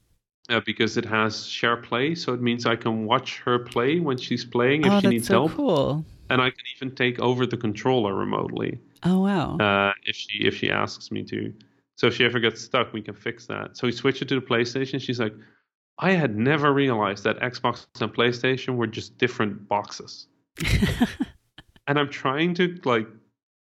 uh, 0.48 0.60
because 0.64 0.96
it 0.96 1.04
has 1.04 1.46
share 1.46 1.76
play, 1.76 2.14
so 2.14 2.32
it 2.32 2.40
means 2.40 2.66
I 2.66 2.76
can 2.76 3.04
watch 3.04 3.38
her 3.40 3.58
play 3.58 4.00
when 4.00 4.16
she's 4.16 4.44
playing 4.44 4.84
if 4.84 4.92
Oh, 4.92 4.96
she 4.96 5.02
that's 5.02 5.12
needs 5.12 5.26
so 5.26 5.34
help, 5.34 5.52
cool. 5.52 6.04
And 6.30 6.40
I 6.40 6.50
can 6.50 6.64
even 6.76 6.94
take 6.94 7.18
over 7.20 7.46
the 7.46 7.56
controller 7.56 8.14
remotely 8.14 8.78
Oh 9.02 9.20
wow. 9.20 9.56
uh, 9.58 9.92
if 10.04 10.16
she 10.16 10.38
if 10.44 10.54
she 10.56 10.70
asks 10.70 11.10
me 11.10 11.22
to. 11.24 11.52
So 11.96 12.06
if 12.06 12.14
she 12.14 12.24
ever 12.24 12.40
gets 12.40 12.60
stuck, 12.62 12.92
we 12.94 13.02
can 13.02 13.14
fix 13.14 13.46
that. 13.46 13.76
So 13.76 13.86
we 13.86 13.92
switch 13.92 14.22
it 14.22 14.28
to 14.28 14.34
the 14.36 14.40
PlayStation. 14.40 15.00
She's 15.00 15.20
like, 15.20 15.34
I 15.98 16.12
had 16.12 16.34
never 16.36 16.72
realized 16.72 17.24
that 17.24 17.38
Xbox 17.40 17.86
and 18.00 18.10
PlayStation 18.12 18.76
were 18.76 18.86
just 18.86 19.18
different 19.18 19.68
boxes. 19.68 20.26
And 21.86 21.98
I'm 21.98 22.08
trying 22.08 22.54
to 22.54 22.78
like 22.84 23.08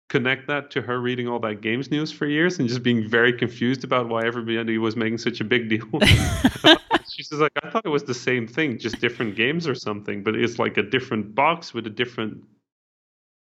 connect 0.09 0.47
that 0.47 0.71
to 0.71 0.81
her 0.81 0.99
reading 1.01 1.27
all 1.27 1.39
that 1.39 1.61
games 1.61 1.91
news 1.91 2.11
for 2.11 2.25
years 2.25 2.59
and 2.59 2.69
just 2.69 2.81
being 2.83 3.07
very 3.09 3.33
confused 3.33 3.83
about 3.83 4.07
why 4.07 4.25
everybody 4.25 4.77
was 4.77 4.95
making 4.95 5.17
such 5.17 5.41
a 5.41 5.43
big 5.43 5.69
deal. 5.69 5.85
She's 7.09 7.29
just 7.29 7.41
like, 7.41 7.51
I 7.63 7.69
thought 7.69 7.85
it 7.85 7.89
was 7.89 8.03
the 8.03 8.13
same 8.13 8.47
thing, 8.47 8.77
just 8.79 8.99
different 9.01 9.35
games 9.35 9.67
or 9.67 9.75
something, 9.75 10.23
but 10.23 10.35
it's 10.35 10.59
like 10.59 10.77
a 10.77 10.83
different 10.83 11.35
box 11.35 11.73
with 11.73 11.87
a 11.87 11.89
different 11.89 12.43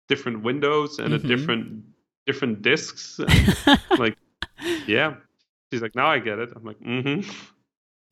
different 0.09 0.41
windows 0.41 0.99
and 0.99 1.13
Mhm. 1.13 1.23
a 1.23 1.27
different 1.27 1.83
different 2.25 2.61
discs. 2.61 3.19
like, 3.97 4.17
yeah. 4.87 5.15
She's 5.71 5.81
like, 5.81 5.95
now 5.95 6.07
I 6.07 6.19
get 6.19 6.39
it. 6.39 6.49
I'm 6.55 6.63
like, 6.63 6.79
mm-hmm. 6.79 7.29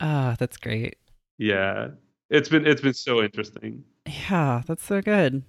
Ah, 0.01 0.35
that's 0.37 0.57
great. 0.57 0.97
Yeah. 1.37 1.89
It's 2.29 2.49
been 2.49 2.65
it's 2.65 2.81
been 2.81 2.93
so 2.93 3.21
interesting. 3.21 3.83
Yeah, 4.07 4.61
that's 4.67 4.83
so 4.83 5.01
good. 5.01 5.43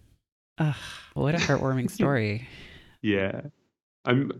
Ugh, 0.58 0.74
what 1.14 1.34
a 1.34 1.38
heartwarming 1.38 1.90
story. 1.90 2.48
Yeah. 3.06 3.40
I'm 4.04 4.32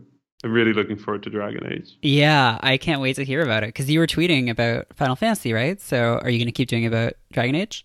I'm 0.43 0.51
really 0.51 0.73
looking 0.73 0.97
forward 0.97 1.23
to 1.23 1.29
Dragon 1.29 1.65
Age. 1.73 1.97
Yeah, 2.01 2.59
I 2.61 2.77
can't 2.77 3.01
wait 3.01 3.15
to 3.15 3.23
hear 3.23 3.41
about 3.41 3.63
it 3.63 3.67
because 3.69 3.89
you 3.89 3.99
were 3.99 4.07
tweeting 4.07 4.49
about 4.49 4.85
Final 4.95 5.15
Fantasy, 5.15 5.51
right? 5.51 5.81
So, 5.81 6.19
are 6.21 6.29
you 6.29 6.37
going 6.37 6.45
to 6.47 6.51
keep 6.51 6.69
doing 6.69 6.85
about 6.85 7.13
Dragon 7.31 7.55
Age? 7.55 7.83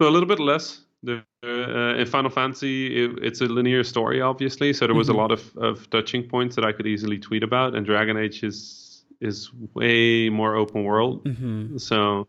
So 0.00 0.08
a 0.08 0.10
little 0.10 0.28
bit 0.28 0.38
less. 0.40 0.82
There- 1.02 1.24
uh, 1.42 1.94
in 1.96 2.04
Final 2.06 2.30
Fantasy, 2.30 3.02
it, 3.04 3.12
it's 3.22 3.40
a 3.40 3.46
linear 3.46 3.82
story, 3.82 4.20
obviously. 4.20 4.74
So 4.74 4.86
there 4.86 4.94
was 4.94 5.08
Mhm. 5.08 5.14
a 5.14 5.16
lot 5.16 5.32
of, 5.32 5.56
of 5.56 5.88
touching 5.88 6.22
points 6.28 6.54
that 6.56 6.66
I 6.66 6.72
could 6.72 6.86
easily 6.86 7.18
tweet 7.18 7.42
about. 7.42 7.74
And 7.74 7.86
Dragon 7.86 8.16
Age 8.18 8.42
is 8.44 8.86
is 9.22 9.50
way 9.74 10.28
more 10.28 10.54
open 10.54 10.84
world. 10.84 11.26
hmm 11.26 11.76
So 11.78 12.28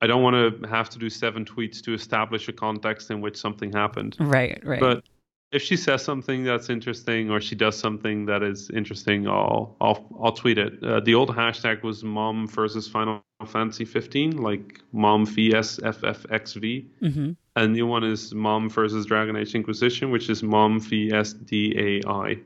I 0.00 0.06
don't 0.06 0.22
want 0.22 0.36
to 0.62 0.66
have 0.68 0.88
to 0.90 0.98
do 0.98 1.08
seven 1.10 1.44
tweets 1.44 1.82
to 1.82 1.92
establish 1.94 2.48
a 2.48 2.52
context 2.52 3.10
in 3.10 3.20
which 3.20 3.36
something 3.36 3.70
happened. 3.72 4.16
Right, 4.18 4.58
right. 4.64 4.80
But 4.80 5.04
if 5.50 5.62
she 5.62 5.76
says 5.76 6.04
something 6.04 6.44
that's 6.44 6.68
interesting 6.68 7.30
or 7.30 7.40
she 7.40 7.54
does 7.54 7.78
something 7.78 8.26
that 8.26 8.42
is 8.42 8.70
interesting, 8.70 9.26
I'll 9.26 9.76
I'll 9.80 10.06
I'll 10.22 10.32
tweet 10.32 10.58
it. 10.58 10.82
Uh, 10.82 11.00
the 11.00 11.14
old 11.14 11.30
hashtag 11.30 11.82
was 11.82 12.04
mom 12.04 12.46
versus 12.46 12.86
Final 12.88 13.22
Fantasy 13.46 13.84
15, 13.84 14.36
like 14.38 14.80
mom 14.92 15.24
vs 15.24 15.78
FFXV. 15.82 16.86
hmm 17.00 17.30
And 17.56 17.64
the 17.64 17.68
new 17.68 17.86
one 17.86 18.04
is 18.04 18.34
Mom 18.34 18.68
versus 18.68 19.06
Dragon 19.06 19.36
Age 19.36 19.54
Inquisition, 19.54 20.10
which 20.10 20.28
is 20.28 20.42
Mom 20.42 20.80
vs 20.80 21.34
DAI. 21.34 22.38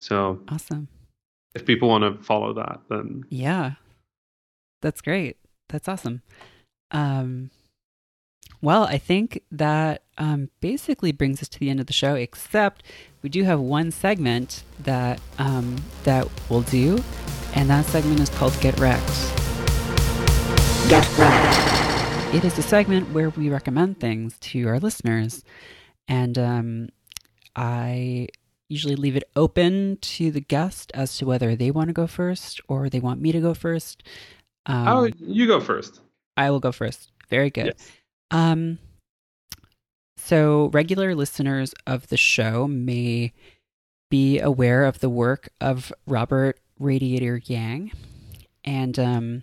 So 0.00 0.40
Awesome. 0.48 0.88
if 1.54 1.64
people 1.66 1.88
want 1.88 2.04
to 2.04 2.22
follow 2.22 2.52
that, 2.54 2.80
then 2.88 3.24
Yeah. 3.28 3.72
That's 4.82 5.00
great. 5.00 5.36
That's 5.68 5.88
awesome. 5.88 6.22
Um, 6.92 7.50
well, 8.66 8.82
I 8.82 8.98
think 8.98 9.42
that 9.52 10.02
um, 10.18 10.50
basically 10.58 11.12
brings 11.12 11.40
us 11.40 11.48
to 11.50 11.60
the 11.60 11.70
end 11.70 11.78
of 11.78 11.86
the 11.86 11.92
show, 11.92 12.16
except 12.16 12.82
we 13.22 13.28
do 13.28 13.44
have 13.44 13.60
one 13.60 13.92
segment 13.92 14.64
that 14.80 15.20
um, 15.38 15.76
that 16.02 16.28
we'll 16.50 16.62
do, 16.62 17.00
and 17.54 17.70
that 17.70 17.84
segment 17.84 18.18
is 18.18 18.28
called 18.28 18.60
Get 18.60 18.76
Wrecked. 18.80 19.06
Get 20.88 21.08
wrecked. 21.16 22.34
It 22.34 22.44
is 22.44 22.58
a 22.58 22.62
segment 22.62 23.12
where 23.12 23.30
we 23.30 23.50
recommend 23.50 24.00
things 24.00 24.36
to 24.40 24.66
our 24.66 24.80
listeners, 24.80 25.44
and 26.08 26.36
um, 26.36 26.88
I 27.54 28.26
usually 28.68 28.96
leave 28.96 29.14
it 29.14 29.30
open 29.36 29.98
to 30.00 30.32
the 30.32 30.40
guest 30.40 30.90
as 30.92 31.16
to 31.18 31.24
whether 31.24 31.54
they 31.54 31.70
want 31.70 31.86
to 31.86 31.92
go 31.92 32.08
first 32.08 32.60
or 32.66 32.88
they 32.88 32.98
want 32.98 33.20
me 33.20 33.30
to 33.30 33.38
go 33.40 33.54
first. 33.54 34.02
Um, 34.66 34.88
oh, 34.88 35.08
you 35.20 35.46
go 35.46 35.60
first. 35.60 36.00
I 36.36 36.50
will 36.50 36.58
go 36.58 36.72
first. 36.72 37.12
Very 37.30 37.50
good. 37.50 37.66
Yes. 37.66 37.92
Um, 38.30 38.78
so 40.16 40.70
regular 40.72 41.14
listeners 41.14 41.74
of 41.86 42.08
the 42.08 42.16
show 42.16 42.66
may 42.66 43.32
be 44.10 44.38
aware 44.38 44.84
of 44.84 45.00
the 45.00 45.10
work 45.10 45.48
of 45.60 45.92
Robert 46.06 46.58
Radiator 46.78 47.40
Yang, 47.44 47.92
and 48.64 48.98
um, 48.98 49.42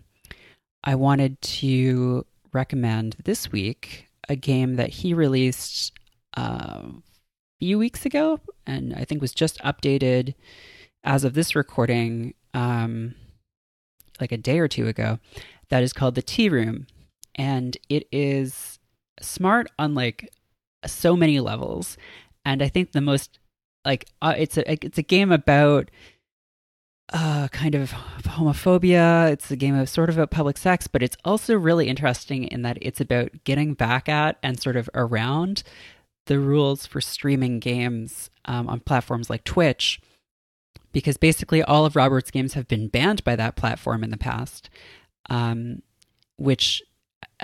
I 0.84 0.96
wanted 0.96 1.42
to 1.42 2.26
recommend 2.52 3.16
this 3.24 3.52
week 3.52 4.08
a 4.30 4.36
game 4.36 4.76
that 4.76 4.90
he 4.90 5.14
released 5.14 5.94
uh, 6.38 6.82
a 6.84 7.02
few 7.60 7.78
weeks 7.78 8.06
ago, 8.06 8.40
and 8.66 8.94
I 8.94 9.06
think 9.06 9.22
was 9.22 9.34
just 9.34 9.60
updated 9.60 10.36
as 11.04 11.24
of 11.24 11.34
this 11.34 11.56
recording, 11.56 12.34
um, 12.54 13.16
like 14.20 14.32
a 14.32 14.38
day 14.38 14.60
or 14.60 14.68
two 14.68 14.88
ago. 14.88 15.20
That 15.70 15.84
is 15.84 15.94
called 15.94 16.16
the 16.16 16.22
Tea 16.22 16.50
Room, 16.50 16.88
and 17.36 17.78
it 17.90 18.08
is 18.12 18.73
smart 19.22 19.68
on 19.78 19.96
like 19.96 20.32
so 20.86 21.16
many 21.16 21.40
levels. 21.40 21.98
And 22.46 22.62
I 22.62 22.70
think 22.70 22.92
the 22.92 23.02
most 23.02 23.40
like 23.86 24.08
uh, 24.22 24.36
it's 24.38 24.58
a 24.58 24.72
it's 24.86 24.98
a 24.98 25.04
game 25.04 25.32
about 25.32 25.92
uh 27.12 27.48
kind 27.50 27.76
of 27.76 27.92
homophobia. 28.24 29.32
It's 29.32 29.52
a 29.52 29.56
game 29.56 29.76
of 29.76 29.90
sort 29.90 30.10
of 30.10 30.18
about 30.18 30.32
public 30.32 30.58
sex, 30.58 30.88
but 30.88 31.04
it's 31.04 31.18
also 31.26 31.56
really 31.56 31.88
interesting 31.88 32.46
in 32.46 32.62
that 32.64 32.78
it's 32.82 33.02
about 33.02 33.44
getting 33.44 33.74
back 33.74 34.10
at 34.10 34.38
and 34.42 34.60
sort 34.60 34.76
of 34.76 34.90
around 34.94 35.64
the 36.26 36.40
rules 36.40 36.86
for 36.86 37.02
streaming 37.02 37.60
games 37.60 38.30
um, 38.46 38.70
on 38.70 38.80
platforms 38.80 39.30
like 39.30 39.44
Twitch. 39.44 40.00
Because 40.92 41.18
basically, 41.18 41.64
all 41.64 41.86
of 41.88 41.96
Robert's 41.96 42.30
games 42.30 42.54
have 42.54 42.68
been 42.68 42.88
banned 42.88 43.24
by 43.24 43.36
that 43.36 43.56
platform 43.56 44.04
in 44.04 44.12
the 44.12 44.18
past, 44.18 44.70
um, 45.28 45.82
which 46.38 46.84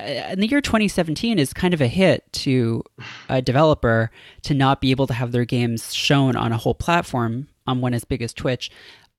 in 0.06 0.40
the 0.40 0.48
year 0.48 0.62
2017 0.62 1.40
is 1.40 1.54
kind 1.54 1.74
of 1.74 1.82
a 1.82 1.88
hit 1.88 2.32
to 2.34 2.84
a 3.28 3.42
developer 3.42 4.12
to 4.44 4.54
not 4.54 4.82
be 4.82 4.92
able 4.92 5.08
to 5.08 5.14
have 5.14 5.32
their 5.32 5.46
games 5.46 5.94
shown 5.94 6.36
on 6.36 6.52
a 6.52 6.58
whole 6.58 6.76
platform 6.76 7.48
on 7.68 7.82
one 7.82 7.94
as 7.94 8.04
big 8.04 8.22
as 8.22 8.34
Twitch. 8.34 8.72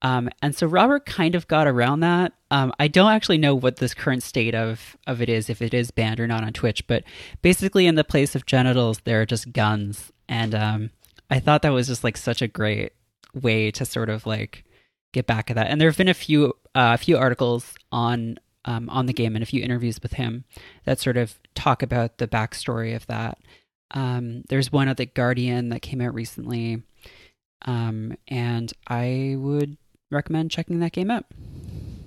Um, 0.03 0.31
and 0.41 0.55
so 0.57 0.67
Robert 0.67 1.05
kind 1.05 1.35
of 1.35 1.47
got 1.47 1.67
around 1.67 2.01
that. 2.01 2.33
Um, 2.51 2.73
I 2.81 2.89
don't 2.89 3.13
actually 3.13 3.39
know 3.39 3.55
what 3.55 3.77
this 3.77 3.95
current 3.95 4.23
state 4.23 4.55
of, 4.55 4.97
of 5.07 5.21
it 5.21 5.29
is, 5.29 5.51
if 5.51 5.61
it 5.61 5.75
is 5.75 5.91
banned 5.91 6.21
or 6.21 6.27
not 6.27 6.43
on 6.43 6.53
Twitch, 6.53 6.87
but 6.87 7.05
basically 7.43 7.87
in 7.87 7.97
the 7.97 8.05
place 8.05 8.35
of 8.35 8.47
genitals, 8.47 9.01
there 9.05 9.21
are 9.21 9.27
just 9.27 9.53
guns. 9.53 10.11
And 10.29 10.55
um, 10.55 10.91
I 11.29 11.39
thought 11.39 11.63
that 11.63 11.73
was 11.73 11.89
just 11.89 12.03
like 12.03 12.17
such 12.17 12.41
a 12.41 12.49
great 12.49 12.93
way 13.35 13.71
to 13.73 13.85
sort 13.85 14.09
of 14.09 14.27
like 14.27 14.65
get 15.13 15.27
back 15.27 15.51
at 15.51 15.57
that. 15.57 15.69
And 15.69 15.81
there 15.81 15.89
have 15.89 15.99
been 15.99 16.09
a 16.09 16.15
few 16.15 16.55
uh, 16.75 16.95
a 16.95 16.99
few 16.99 17.19
articles 17.19 17.75
on 17.93 18.39
um, 18.65 18.89
on 18.91 19.07
the 19.07 19.13
game 19.13 19.35
and 19.37 19.43
a 19.43 19.47
few 19.47 19.63
interviews 19.63 20.01
with 20.03 20.15
him 20.15 20.45
that 20.85 20.99
sort 20.99 21.17
of 21.17 21.39
talk 21.55 21.83
about 21.83 22.19
the 22.19 22.29
backstory 22.29 22.95
of 22.95 23.07
that. 23.07 23.39
Um, 23.93 24.43
there's 24.49 24.71
one 24.71 24.89
at 24.89 24.97
the 24.97 25.07
Guardian 25.07 25.71
that 25.71 25.83
came 25.83 26.01
out 26.01 26.15
recently, 26.15 26.83
um, 27.67 28.17
and 28.29 28.73
I 28.87 29.35
would 29.39 29.77
recommend 30.11 30.51
checking 30.51 30.81
that 30.81 30.93
game 30.93 31.11
out. 31.11 31.25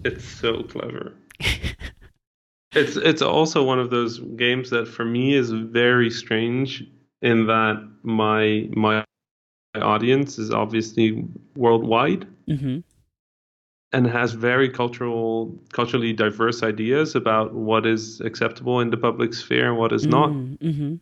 It's 0.06 0.26
so 0.26 0.64
clever. 0.64 1.14
It's 2.76 2.98
it's 2.98 3.22
also 3.22 3.64
one 3.64 3.80
of 3.80 3.92
those 3.92 4.20
games 4.20 4.72
that 4.72 4.88
for 4.88 5.06
me 5.06 5.36
is 5.36 5.52
very 5.52 6.10
strange 6.10 6.84
in 7.22 7.46
that 7.48 7.88
my 8.02 8.68
my 8.72 9.04
audience 9.76 10.40
is 10.40 10.52
obviously 10.52 11.26
worldwide 11.56 12.28
hmm 12.48 12.80
and 13.94 14.08
has 14.08 14.34
very 14.34 14.70
cultural 14.70 15.56
culturally 15.72 16.12
diverse 16.14 16.64
ideas 16.64 17.16
about 17.16 17.54
what 17.54 17.86
is 17.86 18.20
acceptable 18.22 18.80
in 18.82 18.90
the 18.90 18.98
public 18.98 19.34
sphere 19.34 19.70
and 19.70 19.78
what 19.78 19.94
is 19.94 20.06
not. 20.08 20.30
hmm 20.62 20.96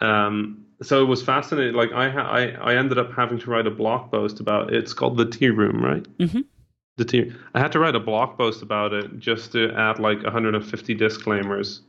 Um, 0.00 0.64
so 0.82 1.02
it 1.02 1.06
was 1.06 1.22
fascinating. 1.22 1.74
Like 1.74 1.92
I, 1.92 2.08
ha- 2.08 2.30
I 2.30 2.42
I 2.72 2.74
ended 2.76 2.98
up 2.98 3.12
having 3.12 3.38
to 3.40 3.50
write 3.50 3.66
a 3.66 3.70
blog 3.70 4.10
post 4.10 4.40
about 4.40 4.72
it's 4.72 4.94
called 4.94 5.16
the 5.18 5.26
Tea 5.26 5.50
Room, 5.50 5.84
right? 5.84 6.06
Mhm. 6.18 6.44
The 6.96 7.04
tea. 7.04 7.32
I 7.54 7.60
had 7.60 7.72
to 7.72 7.78
write 7.78 7.94
a 7.94 8.00
blog 8.00 8.36
post 8.38 8.62
about 8.62 8.92
it 8.92 9.18
just 9.18 9.52
to 9.52 9.70
add 9.72 9.98
like 9.98 10.22
150 10.22 10.94
disclaimers, 10.94 11.82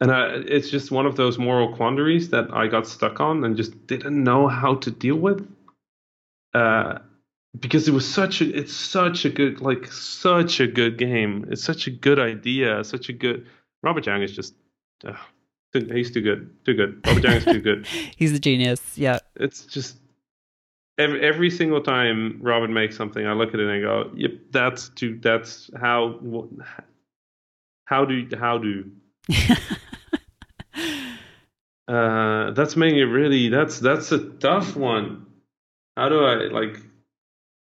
and 0.00 0.10
I, 0.12 0.26
it's 0.56 0.70
just 0.70 0.90
one 0.92 1.06
of 1.06 1.16
those 1.16 1.38
moral 1.38 1.74
quandaries 1.76 2.30
that 2.30 2.46
I 2.52 2.68
got 2.68 2.86
stuck 2.86 3.20
on 3.20 3.44
and 3.44 3.56
just 3.56 3.86
didn't 3.86 4.22
know 4.22 4.46
how 4.48 4.76
to 4.76 4.90
deal 4.90 5.16
with. 5.16 5.46
Uh, 6.54 6.98
because 7.58 7.88
it 7.88 7.92
was 7.92 8.06
such 8.06 8.40
a 8.40 8.58
it's 8.58 8.74
such 8.74 9.24
a 9.24 9.30
good 9.30 9.60
like 9.60 9.90
such 9.92 10.60
a 10.60 10.66
good 10.66 10.98
game. 10.98 11.46
It's 11.50 11.64
such 11.64 11.86
a 11.86 11.90
good 11.90 12.18
idea. 12.18 12.84
Such 12.84 13.08
a 13.08 13.12
good 13.12 13.46
Robert 13.82 14.06
Yang 14.06 14.22
is 14.22 14.32
just. 14.36 14.54
Uh, 15.04 15.14
He's 15.72 16.10
too 16.10 16.20
good. 16.20 16.50
Too 16.64 16.74
good. 16.74 17.00
Robert 17.06 17.22
Yang 17.22 17.36
is 17.36 17.44
too 17.44 17.60
good 17.60 17.86
He's 18.16 18.32
a 18.32 18.40
genius. 18.40 18.82
Yeah. 18.98 19.20
it's 19.36 19.64
just 19.66 19.96
every, 20.98 21.20
every 21.22 21.48
single 21.48 21.80
time 21.80 22.38
Robert 22.42 22.70
makes 22.70 22.96
something, 22.96 23.24
I 23.24 23.32
look 23.34 23.54
at 23.54 23.60
it 23.60 23.68
and 23.68 23.72
I 23.72 23.80
go, 23.80 24.10
"Yep, 24.14 24.32
that's 24.50 24.88
too. 24.90 25.18
That's 25.22 25.70
how. 25.80 26.18
How 27.84 28.04
do 28.04 28.28
how 28.38 28.58
do 28.58 28.90
uh, 31.88 32.50
that's 32.52 32.76
making 32.76 33.00
it 33.00 33.04
really. 33.04 33.48
That's 33.48 33.80
that's 33.80 34.12
a 34.12 34.18
tough 34.18 34.76
one. 34.76 35.26
How 35.96 36.08
do 36.08 36.24
I 36.24 36.34
like? 36.48 36.78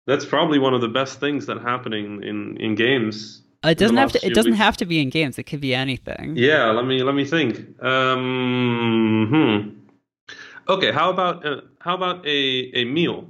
That's 0.08 0.26
probably 0.26 0.58
one 0.58 0.74
of 0.74 0.82
the 0.82 0.88
best 0.88 1.20
things 1.20 1.46
that 1.46 1.62
happening 1.62 2.24
in 2.24 2.58
in 2.58 2.76
games. 2.76 3.44
it 3.64 3.78
doesn't 3.78 3.98
have 3.98 4.12
to. 4.14 4.26
It 4.26 4.34
doesn't 4.34 4.54
weeks. 4.54 4.64
have 4.66 4.78
to 4.78 4.86
be 4.86 5.00
in 5.02 5.10
games. 5.10 5.38
It 5.38 5.44
could 5.44 5.62
be 5.62 5.76
anything. 5.76 6.36
Yeah, 6.36 6.72
let 6.72 6.86
me 6.86 7.04
let 7.04 7.14
me 7.16 7.26
think. 7.26 7.60
Um, 7.84 9.28
hmm. 9.32 9.70
Okay, 10.70 10.92
how 10.92 11.10
about 11.10 11.46
uh, 11.46 11.62
how 11.80 11.96
about 11.96 12.26
a 12.26 12.72
a 12.74 12.86
meal? 12.86 13.28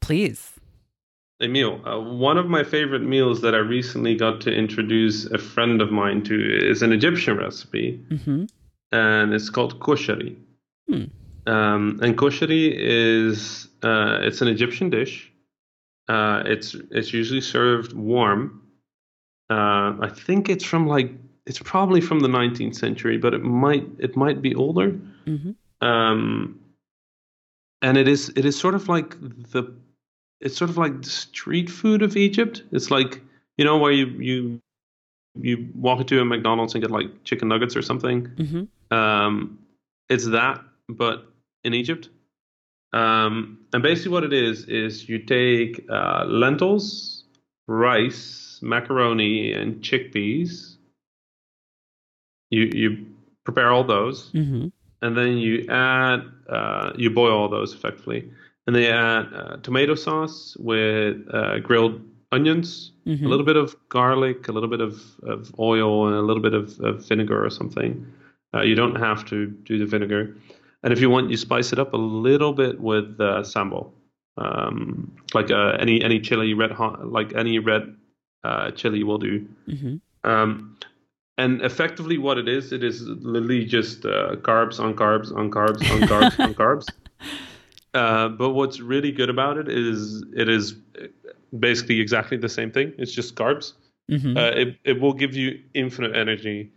Please. 0.00 0.52
a 1.40 1.48
meal. 1.48 1.80
Uh, 1.86 1.98
one 1.98 2.36
of 2.38 2.46
my 2.46 2.62
favorite 2.62 3.02
meals 3.02 3.40
that 3.40 3.54
I 3.54 3.58
recently 3.58 4.14
got 4.14 4.40
to 4.42 4.50
introduce 4.52 5.24
a 5.26 5.38
friend 5.38 5.80
of 5.80 5.90
mine 5.90 6.22
to 6.24 6.34
is 6.70 6.82
an 6.82 6.92
Egyptian 6.92 7.36
recipe, 7.38 7.98
hmm 8.24 8.44
and 8.92 9.32
it's 9.32 9.50
called 9.50 9.78
koshari. 9.80 10.36
Hmm. 10.88 11.04
Um, 11.46 12.00
and 12.02 12.16
koshari 12.18 12.74
is 12.76 13.68
uh, 13.82 14.18
it's 14.22 14.40
an 14.42 14.48
Egyptian 14.48 14.90
dish. 14.90 15.29
Uh, 16.10 16.42
it's 16.54 16.74
it's 16.90 17.12
usually 17.12 17.40
served 17.40 17.92
warm. 17.92 18.40
Uh, 19.48 19.94
I 20.06 20.10
think 20.26 20.48
it's 20.48 20.64
from 20.64 20.86
like 20.86 21.10
it's 21.46 21.60
probably 21.60 22.00
from 22.00 22.20
the 22.20 22.28
19th 22.28 22.74
century, 22.74 23.16
but 23.18 23.32
it 23.34 23.42
might 23.42 23.86
it 23.98 24.16
might 24.16 24.42
be 24.42 24.52
older. 24.54 24.88
hmm 25.24 25.52
Um, 25.80 26.58
and 27.82 27.96
it 27.96 28.08
is 28.08 28.28
it 28.36 28.44
is 28.44 28.58
sort 28.58 28.74
of 28.74 28.88
like 28.88 29.10
the 29.52 29.62
it's 30.40 30.56
sort 30.56 30.70
of 30.70 30.78
like 30.78 31.02
the 31.02 31.10
street 31.10 31.70
food 31.70 32.02
of 32.02 32.16
Egypt. 32.16 32.62
It's 32.72 32.90
like 32.90 33.20
you 33.58 33.64
know 33.64 33.78
where 33.78 33.92
you 33.92 34.06
you 34.30 34.60
you 35.40 35.68
walk 35.74 36.00
into 36.00 36.20
a 36.20 36.24
McDonald's 36.24 36.74
and 36.74 36.82
get 36.82 36.90
like 36.90 37.08
chicken 37.24 37.48
nuggets 37.48 37.76
or 37.76 37.82
something. 37.82 38.18
hmm 38.36 38.94
Um, 38.94 39.58
it's 40.08 40.26
that, 40.26 40.60
but 40.88 41.16
in 41.62 41.72
Egypt. 41.74 42.08
Um, 42.92 43.58
and 43.72 43.82
basically, 43.82 44.12
what 44.12 44.24
it 44.24 44.32
is 44.32 44.64
is 44.64 45.08
you 45.08 45.18
take 45.20 45.84
uh, 45.90 46.24
lentils, 46.26 47.24
rice, 47.68 48.58
macaroni, 48.62 49.52
and 49.52 49.80
chickpeas. 49.82 50.76
You 52.50 52.70
you 52.72 53.06
prepare 53.44 53.70
all 53.70 53.84
those, 53.84 54.30
Mm-hmm. 54.32 54.68
and 55.02 55.16
then 55.16 55.38
you 55.38 55.66
add 55.68 56.20
uh, 56.48 56.92
you 56.96 57.10
boil 57.10 57.32
all 57.38 57.48
those 57.48 57.72
effectively, 57.74 58.28
and 58.66 58.74
then 58.74 58.82
you 58.82 58.90
add 58.90 59.26
uh, 59.34 59.56
tomato 59.58 59.94
sauce 59.94 60.56
with 60.58 61.16
uh, 61.32 61.58
grilled 61.60 62.00
onions, 62.32 62.92
Mhm. 63.06 63.24
a 63.24 63.28
little 63.28 63.46
bit 63.46 63.56
of 63.56 63.76
garlic, 63.88 64.48
a 64.48 64.52
little 64.52 64.68
bit 64.68 64.80
of, 64.80 65.00
of 65.24 65.52
oil, 65.58 66.06
and 66.08 66.16
a 66.16 66.22
little 66.22 66.42
bit 66.42 66.54
of, 66.54 66.78
of 66.80 67.06
vinegar 67.08 67.44
or 67.44 67.50
something. 67.50 68.06
Uh, 68.54 68.62
you 68.62 68.74
don't 68.76 68.96
have 68.96 69.24
to 69.26 69.46
do 69.46 69.78
the 69.78 69.86
vinegar, 69.86 70.36
and 70.82 70.92
if 70.92 71.00
you 71.00 71.10
want, 71.10 71.30
you 71.30 71.36
spice 71.36 71.72
it 71.72 71.78
up 71.78 71.92
a 71.92 71.98
little 71.98 72.52
bit 72.52 72.80
with 72.80 73.16
uh, 73.20 73.42
sambal, 73.42 73.92
um, 74.38 75.14
like 75.34 75.50
uh, 75.50 75.76
any 75.78 76.02
any 76.02 76.20
chili 76.20 76.54
red 76.54 76.70
hot, 76.70 77.06
like 77.06 77.34
any 77.34 77.58
red 77.58 77.94
uh, 78.44 78.70
chili 78.70 79.02
will 79.02 79.18
do. 79.18 79.46
Mm-hmm. 79.68 80.30
Um, 80.30 80.76
and 81.38 81.62
effectively, 81.62 82.18
what 82.18 82.38
it 82.38 82.48
is, 82.48 82.72
it 82.72 82.84
is 82.84 83.02
literally 83.02 83.64
just 83.64 84.04
uh, 84.04 84.36
carbs 84.36 84.78
on 84.80 84.94
carbs 84.94 85.34
on 85.34 85.50
carbs 85.50 85.90
on 85.90 86.00
carbs 86.08 86.38
on 86.40 86.54
carbs. 86.54 86.86
Uh, 87.92 88.28
but 88.28 88.50
what's 88.50 88.78
really 88.78 89.10
good 89.10 89.28
about 89.28 89.58
it 89.58 89.68
is 89.68 90.22
it 90.36 90.48
is 90.48 90.76
basically 91.58 92.00
exactly 92.00 92.36
the 92.36 92.48
same 92.48 92.70
thing. 92.70 92.92
It's 92.98 93.10
just 93.10 93.34
carbs. 93.34 93.72
Mm-hmm. 94.08 94.36
Uh, 94.36 94.50
it 94.50 94.76
it 94.84 95.00
will 95.00 95.12
give 95.12 95.34
you 95.34 95.60
infinite 95.74 96.14
energy, 96.14 96.70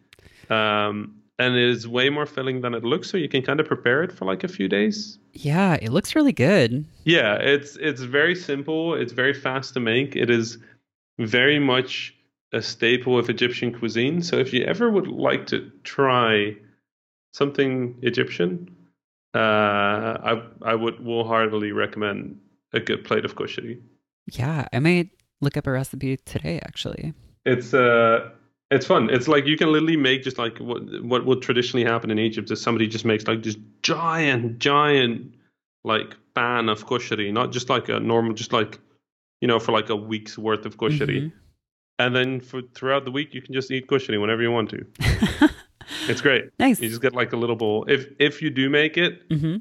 um, 0.50 1.22
and 1.40 1.56
it 1.56 1.70
is 1.70 1.88
way 1.88 2.10
more 2.10 2.26
filling 2.26 2.62
than 2.62 2.74
it 2.74 2.84
looks. 2.84 3.10
So 3.10 3.18
you 3.18 3.28
can 3.30 3.42
kind 3.42 3.60
of 3.60 3.68
prepare 3.68 4.04
it 4.04 4.12
for 4.12 4.26
like 4.26 4.44
a 4.44 4.48
few 4.48 4.68
days. 4.68 5.18
yeah, 5.34 5.76
it 5.82 5.90
looks 5.90 6.16
really 6.16 6.34
good. 6.34 6.86
Yeah, 7.06 7.36
it's 7.36 7.76
it's 7.78 8.02
very 8.02 8.36
simple. 8.36 8.94
It's 8.94 9.14
very 9.14 9.34
fast 9.34 9.74
to 9.74 9.80
make. 9.80 10.16
It 10.16 10.30
is 10.30 10.58
very 11.20 11.60
much 11.60 12.16
a 12.54 12.62
staple 12.62 13.18
of 13.18 13.30
Egyptian 13.30 13.74
cuisine. 13.78 14.22
So 14.22 14.38
if 14.38 14.54
you 14.54 14.64
ever 14.64 14.90
would 14.90 15.08
like 15.08 15.48
to 15.48 15.72
try 15.84 16.56
something 17.34 17.98
Egyptian, 18.04 18.76
uh, 19.34 19.38
I 19.40 20.44
I 20.62 20.76
would 20.76 20.96
wholeheartedly 20.98 21.72
recommend 21.72 22.40
a 22.74 22.80
good 22.80 23.04
plate 23.04 23.26
of 23.26 23.36
kosheri. 23.36 23.82
Yeah, 24.32 24.68
I 24.72 24.80
might 24.80 25.10
look 25.42 25.58
up 25.58 25.68
a 25.68 25.72
recipe 25.72 26.18
today. 26.18 26.60
Actually. 26.64 27.14
It's 27.46 27.74
uh 27.74 28.30
it's 28.76 28.86
fun. 28.86 29.10
It's 29.10 29.28
like 29.28 29.46
you 29.46 29.58
can 29.58 29.72
literally 29.72 29.98
make 29.98 30.24
just 30.24 30.38
like 30.38 30.58
what 30.60 30.82
what 31.04 31.26
would 31.26 31.42
traditionally 31.42 31.86
happen 31.86 32.10
in 32.12 32.20
Egypt 32.20 32.50
is 32.52 32.62
somebody 32.62 32.88
just 32.88 33.06
makes 33.06 33.28
like 33.28 33.44
this 33.44 33.58
giant 33.82 34.60
giant 34.60 35.34
like 35.84 36.16
pan 36.36 36.70
of 36.70 36.86
kosheri, 36.88 37.32
not 37.32 37.52
just 37.52 37.70
like 37.70 37.90
a 37.90 38.00
normal 38.00 38.34
just 38.34 38.54
like 38.54 38.80
you 39.42 39.48
know 39.48 39.60
for 39.60 39.72
like 39.72 39.90
a 39.90 39.96
week's 39.96 40.38
worth 40.38 40.66
of 40.66 40.78
kosheri. 40.78 41.20
Mhm. 41.24 41.32
And 42.00 42.16
then 42.16 42.40
for 42.42 42.62
throughout 42.76 43.06
the 43.06 43.12
week 43.12 43.34
you 43.34 43.42
can 43.42 43.54
just 43.54 43.70
eat 43.72 43.88
kosheri 43.88 44.20
whenever 44.20 44.42
you 44.42 44.52
want 44.52 44.70
to. 44.72 44.86
It's 46.08 46.22
great. 46.22 46.46
nice. 46.60 46.80
You 46.80 46.88
just 46.90 47.02
get 47.02 47.14
like 47.14 47.34
a 47.34 47.38
little 47.38 47.58
bowl. 47.58 47.86
If 47.90 48.08
if 48.20 48.42
you 48.42 48.50
do 48.50 48.70
make 48.70 48.98
it, 48.98 49.28
Mm-hmm. 49.30 49.58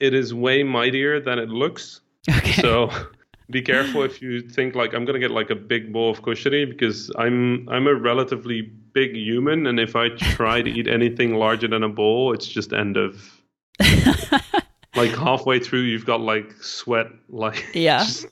it 0.00 0.14
is 0.14 0.32
way 0.32 0.62
mightier 0.62 1.20
than 1.20 1.38
it 1.38 1.50
looks. 1.50 2.00
Okay. 2.28 2.52
So 2.62 2.90
be 3.50 3.62
careful 3.62 4.02
if 4.02 4.20
you 4.20 4.40
think 4.42 4.74
like 4.74 4.92
I'm 4.94 5.04
gonna 5.04 5.18
get 5.18 5.30
like 5.30 5.50
a 5.50 5.54
big 5.54 5.92
bowl 5.92 6.10
of 6.10 6.22
kosheri 6.22 6.68
because 6.68 7.10
I'm 7.16 7.68
I'm 7.68 7.86
a 7.86 7.94
relatively 7.94 8.62
big 8.92 9.14
human 9.16 9.66
and 9.66 9.80
if 9.80 9.96
I 9.96 10.10
try 10.10 10.60
to 10.62 10.70
eat 10.70 10.86
anything 10.88 11.34
larger 11.34 11.68
than 11.68 11.82
a 11.82 11.88
bowl, 11.88 12.32
it's 12.34 12.46
just 12.46 12.72
end 12.72 12.96
of 12.96 13.40
like 14.96 15.10
halfway 15.16 15.60
through 15.60 15.80
you've 15.80 16.06
got 16.06 16.20
like 16.20 16.52
sweat 16.62 17.06
like 17.28 17.64
Yeah. 17.74 17.98
just 18.00 18.26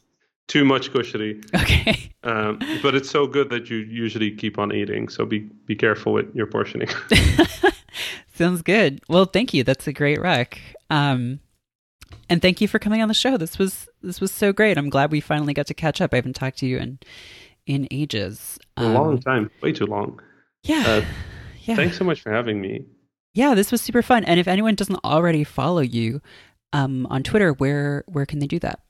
too 0.49 0.64
much 0.64 0.93
kosheri. 0.93 1.43
okay. 1.62 2.11
Um, 2.23 2.59
but 2.83 2.95
it's 2.95 3.09
so 3.11 3.27
good 3.27 3.51
that 3.51 3.71
you 3.71 3.79
usually 3.79 4.31
keep 4.31 4.59
on 4.59 4.73
eating. 4.73 5.09
So 5.09 5.25
be 5.25 5.41
be 5.67 5.75
careful 5.77 6.12
with 6.12 6.35
your 6.35 6.47
portioning. 6.47 6.89
Sounds 8.35 8.62
good. 8.62 9.01
Well, 9.09 9.25
thank 9.25 9.55
you. 9.55 9.64
That's 9.64 9.87
a 9.87 9.93
great 9.93 10.21
rec. 10.21 10.61
Um, 10.91 11.41
and 12.28 12.40
thank 12.42 12.61
you 12.61 12.68
for 12.68 12.78
coming 12.78 13.02
on 13.02 13.09
the 13.09 13.14
show. 13.14 13.36
This 13.36 13.59
was 13.59 13.88
this 14.02 14.20
was 14.20 14.30
so 14.32 14.52
great. 14.52 14.78
I'm 14.78 14.90
glad 14.90 15.11
we 15.11 15.20
finally 15.20 15.54
got 15.54 15.66
to 15.68 15.74
catch 15.74 16.00
up. 16.00 16.12
I 16.12 16.16
haven't 16.16 16.34
talked 16.36 16.59
to 16.59 16.66
you 16.66 16.78
in 16.78 16.98
in 17.66 17.88
ages. 17.90 18.59
a 18.76 18.84
Um, 18.84 18.94
long 18.94 19.18
time, 19.20 19.50
way 19.62 19.72
too 19.72 19.86
long. 19.86 20.20
Yeah. 20.62 20.84
Uh, 20.86 21.04
yeah. 21.64 21.76
Thanks 21.76 21.98
so 21.98 22.04
much 22.04 22.20
for 22.20 22.30
having 22.32 22.61
me. 22.61 22.84
Yeah, 23.34 23.54
this 23.54 23.70
was 23.70 23.80
super 23.82 24.02
fun. 24.02 24.24
And 24.24 24.40
if 24.40 24.48
anyone 24.48 24.74
doesn't 24.76 25.04
already 25.04 25.44
follow 25.44 25.80
you 25.82 26.22
um, 26.72 27.07
on 27.07 27.22
Twitter, 27.22 27.52
where 27.52 28.04
where 28.07 28.24
can 28.26 28.38
they 28.38 28.46
do 28.46 28.59
that? 28.61 28.80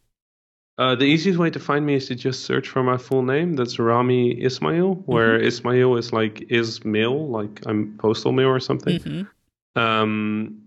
Uh, 0.79 0.95
the 0.95 1.05
easiest 1.07 1.39
way 1.39 1.49
to 1.49 1.59
find 1.59 1.87
me 1.87 1.95
is 1.95 2.07
to 2.07 2.15
just 2.15 2.45
search 2.45 2.69
for 2.69 2.83
my 2.83 2.99
full 2.99 3.23
name. 3.23 3.55
That's 3.57 3.79
Rami 3.79 4.33
Ismail, 4.45 4.97
where 5.07 5.41
Ismail 5.41 5.97
is 5.97 6.13
like 6.13 6.45
is 6.51 6.85
mail, 6.85 7.29
like 7.29 7.61
I'm 7.67 7.97
postal 7.99 8.31
mail 8.33 8.49
or 8.49 8.61
something. 8.61 8.99
Mhm. 9.01 9.27
Um, 9.75 10.63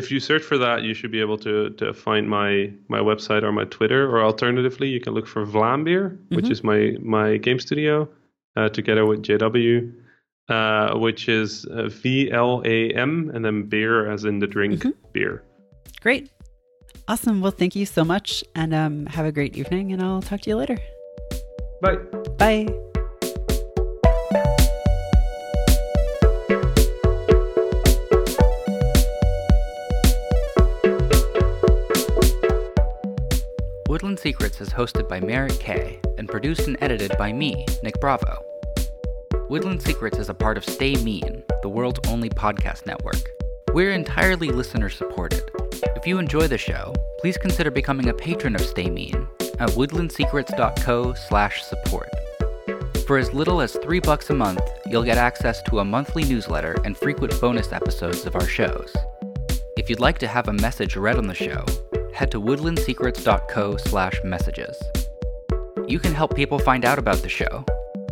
if 0.00 0.10
you 0.12 0.18
search 0.20 0.42
for 0.50 0.58
that, 0.58 0.82
you 0.86 0.92
should 0.98 1.12
be 1.18 1.20
able 1.26 1.38
to 1.46 1.70
to 1.80 1.86
find 2.06 2.24
my 2.28 2.50
my 2.94 3.00
website 3.10 3.42
or 3.46 3.52
my 3.60 3.64
Twitter. 3.76 4.02
Or 4.12 4.18
alternatively, 4.30 4.88
you 4.94 5.00
can 5.04 5.12
look 5.16 5.26
for 5.34 5.42
Vlambeer, 5.54 6.04
which 6.36 6.46
Mhm. 6.46 6.54
is 6.54 6.60
my 6.70 6.80
my 7.16 7.28
game 7.46 7.58
studio, 7.66 8.08
uh, 8.56 8.68
together 8.78 9.04
with 9.10 9.22
JW, 9.28 9.74
uh, 10.56 10.98
which 11.06 11.28
is 11.28 11.64
uh, 11.66 11.88
V 12.02 12.30
L 12.30 12.62
A 12.64 12.78
M 13.10 13.30
and 13.34 13.44
then 13.44 13.56
beer 13.72 14.10
as 14.12 14.24
in 14.24 14.38
the 14.40 14.46
drink 14.56 14.82
Mhm. 14.82 14.92
beer. 15.14 15.42
Great. 16.06 16.24
Awesome. 17.08 17.40
Well, 17.42 17.52
thank 17.60 17.74
you 17.76 17.86
so 17.86 18.02
much. 18.04 18.44
And 18.54 18.72
um, 18.82 19.06
have 19.06 19.26
a 19.26 19.32
great 19.32 19.56
evening. 19.56 19.92
And 19.92 20.00
I'll 20.02 20.22
talk 20.22 20.40
to 20.42 20.50
you 20.50 20.56
later. 20.56 20.78
Bye. 21.82 21.96
Bye. 22.38 22.93
Woodland 34.04 34.20
Secrets 34.20 34.60
is 34.60 34.68
hosted 34.68 35.08
by 35.08 35.18
Merritt 35.18 35.58
Kay 35.58 35.98
and 36.18 36.28
produced 36.28 36.68
and 36.68 36.76
edited 36.82 37.16
by 37.16 37.32
me, 37.32 37.64
Nick 37.82 37.98
Bravo. 38.02 38.44
Woodland 39.48 39.80
Secrets 39.80 40.18
is 40.18 40.28
a 40.28 40.34
part 40.34 40.58
of 40.58 40.64
Stay 40.66 40.94
Mean, 40.96 41.42
the 41.62 41.70
world's 41.70 42.06
only 42.10 42.28
podcast 42.28 42.84
network. 42.84 43.16
We're 43.72 43.92
entirely 43.92 44.50
listener 44.50 44.90
supported. 44.90 45.50
If 45.96 46.06
you 46.06 46.18
enjoy 46.18 46.48
the 46.48 46.58
show, 46.58 46.92
please 47.20 47.38
consider 47.38 47.70
becoming 47.70 48.10
a 48.10 48.14
patron 48.14 48.54
of 48.54 48.60
Stay 48.60 48.90
Mean 48.90 49.26
at 49.58 49.70
woodlandsecrets.co/support. 49.70 52.08
For 53.06 53.16
as 53.16 53.32
little 53.32 53.62
as 53.62 53.72
3 53.72 54.00
bucks 54.00 54.28
a 54.28 54.34
month, 54.34 54.60
you'll 54.86 55.02
get 55.02 55.16
access 55.16 55.62
to 55.62 55.78
a 55.78 55.84
monthly 55.84 56.24
newsletter 56.24 56.76
and 56.84 56.94
frequent 56.94 57.40
bonus 57.40 57.72
episodes 57.72 58.26
of 58.26 58.36
our 58.36 58.46
shows. 58.46 58.94
If 59.78 59.88
you'd 59.88 59.98
like 59.98 60.18
to 60.18 60.28
have 60.28 60.48
a 60.48 60.52
message 60.52 60.94
read 60.94 61.16
on 61.16 61.26
the 61.26 61.32
show, 61.32 61.64
head 62.14 62.30
to 62.30 62.40
woodlandsecrets.co 62.40 63.76
slash 63.76 64.20
messages. 64.24 64.80
You 65.86 65.98
can 65.98 66.14
help 66.14 66.34
people 66.34 66.58
find 66.58 66.84
out 66.84 66.98
about 66.98 67.18
the 67.18 67.28
show. 67.28 67.64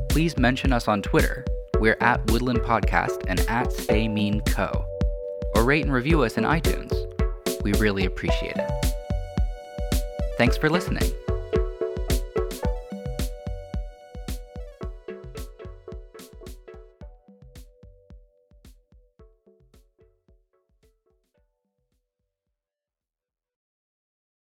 Please 0.09 0.37
mention 0.37 0.73
us 0.73 0.89
on 0.89 1.01
Twitter. 1.01 1.45
We're 1.79 1.97
at 2.01 2.31
Woodland 2.31 2.61
Podcast 2.61 3.25
and 3.29 3.41
at 3.49 3.73
Stay 3.73 4.09
Mean 4.09 4.41
Co. 4.43 4.85
Or 5.55 5.65
rate 5.65 5.85
and 5.85 5.93
review 5.93 6.23
us 6.23 6.37
in 6.37 6.45
iTunes. 6.45 6.93
We 7.63 7.73
really 7.75 8.05
appreciate 8.05 8.57
it. 8.57 8.71
Thanks 10.37 10.57
for 10.57 10.69
listening. 10.69 11.11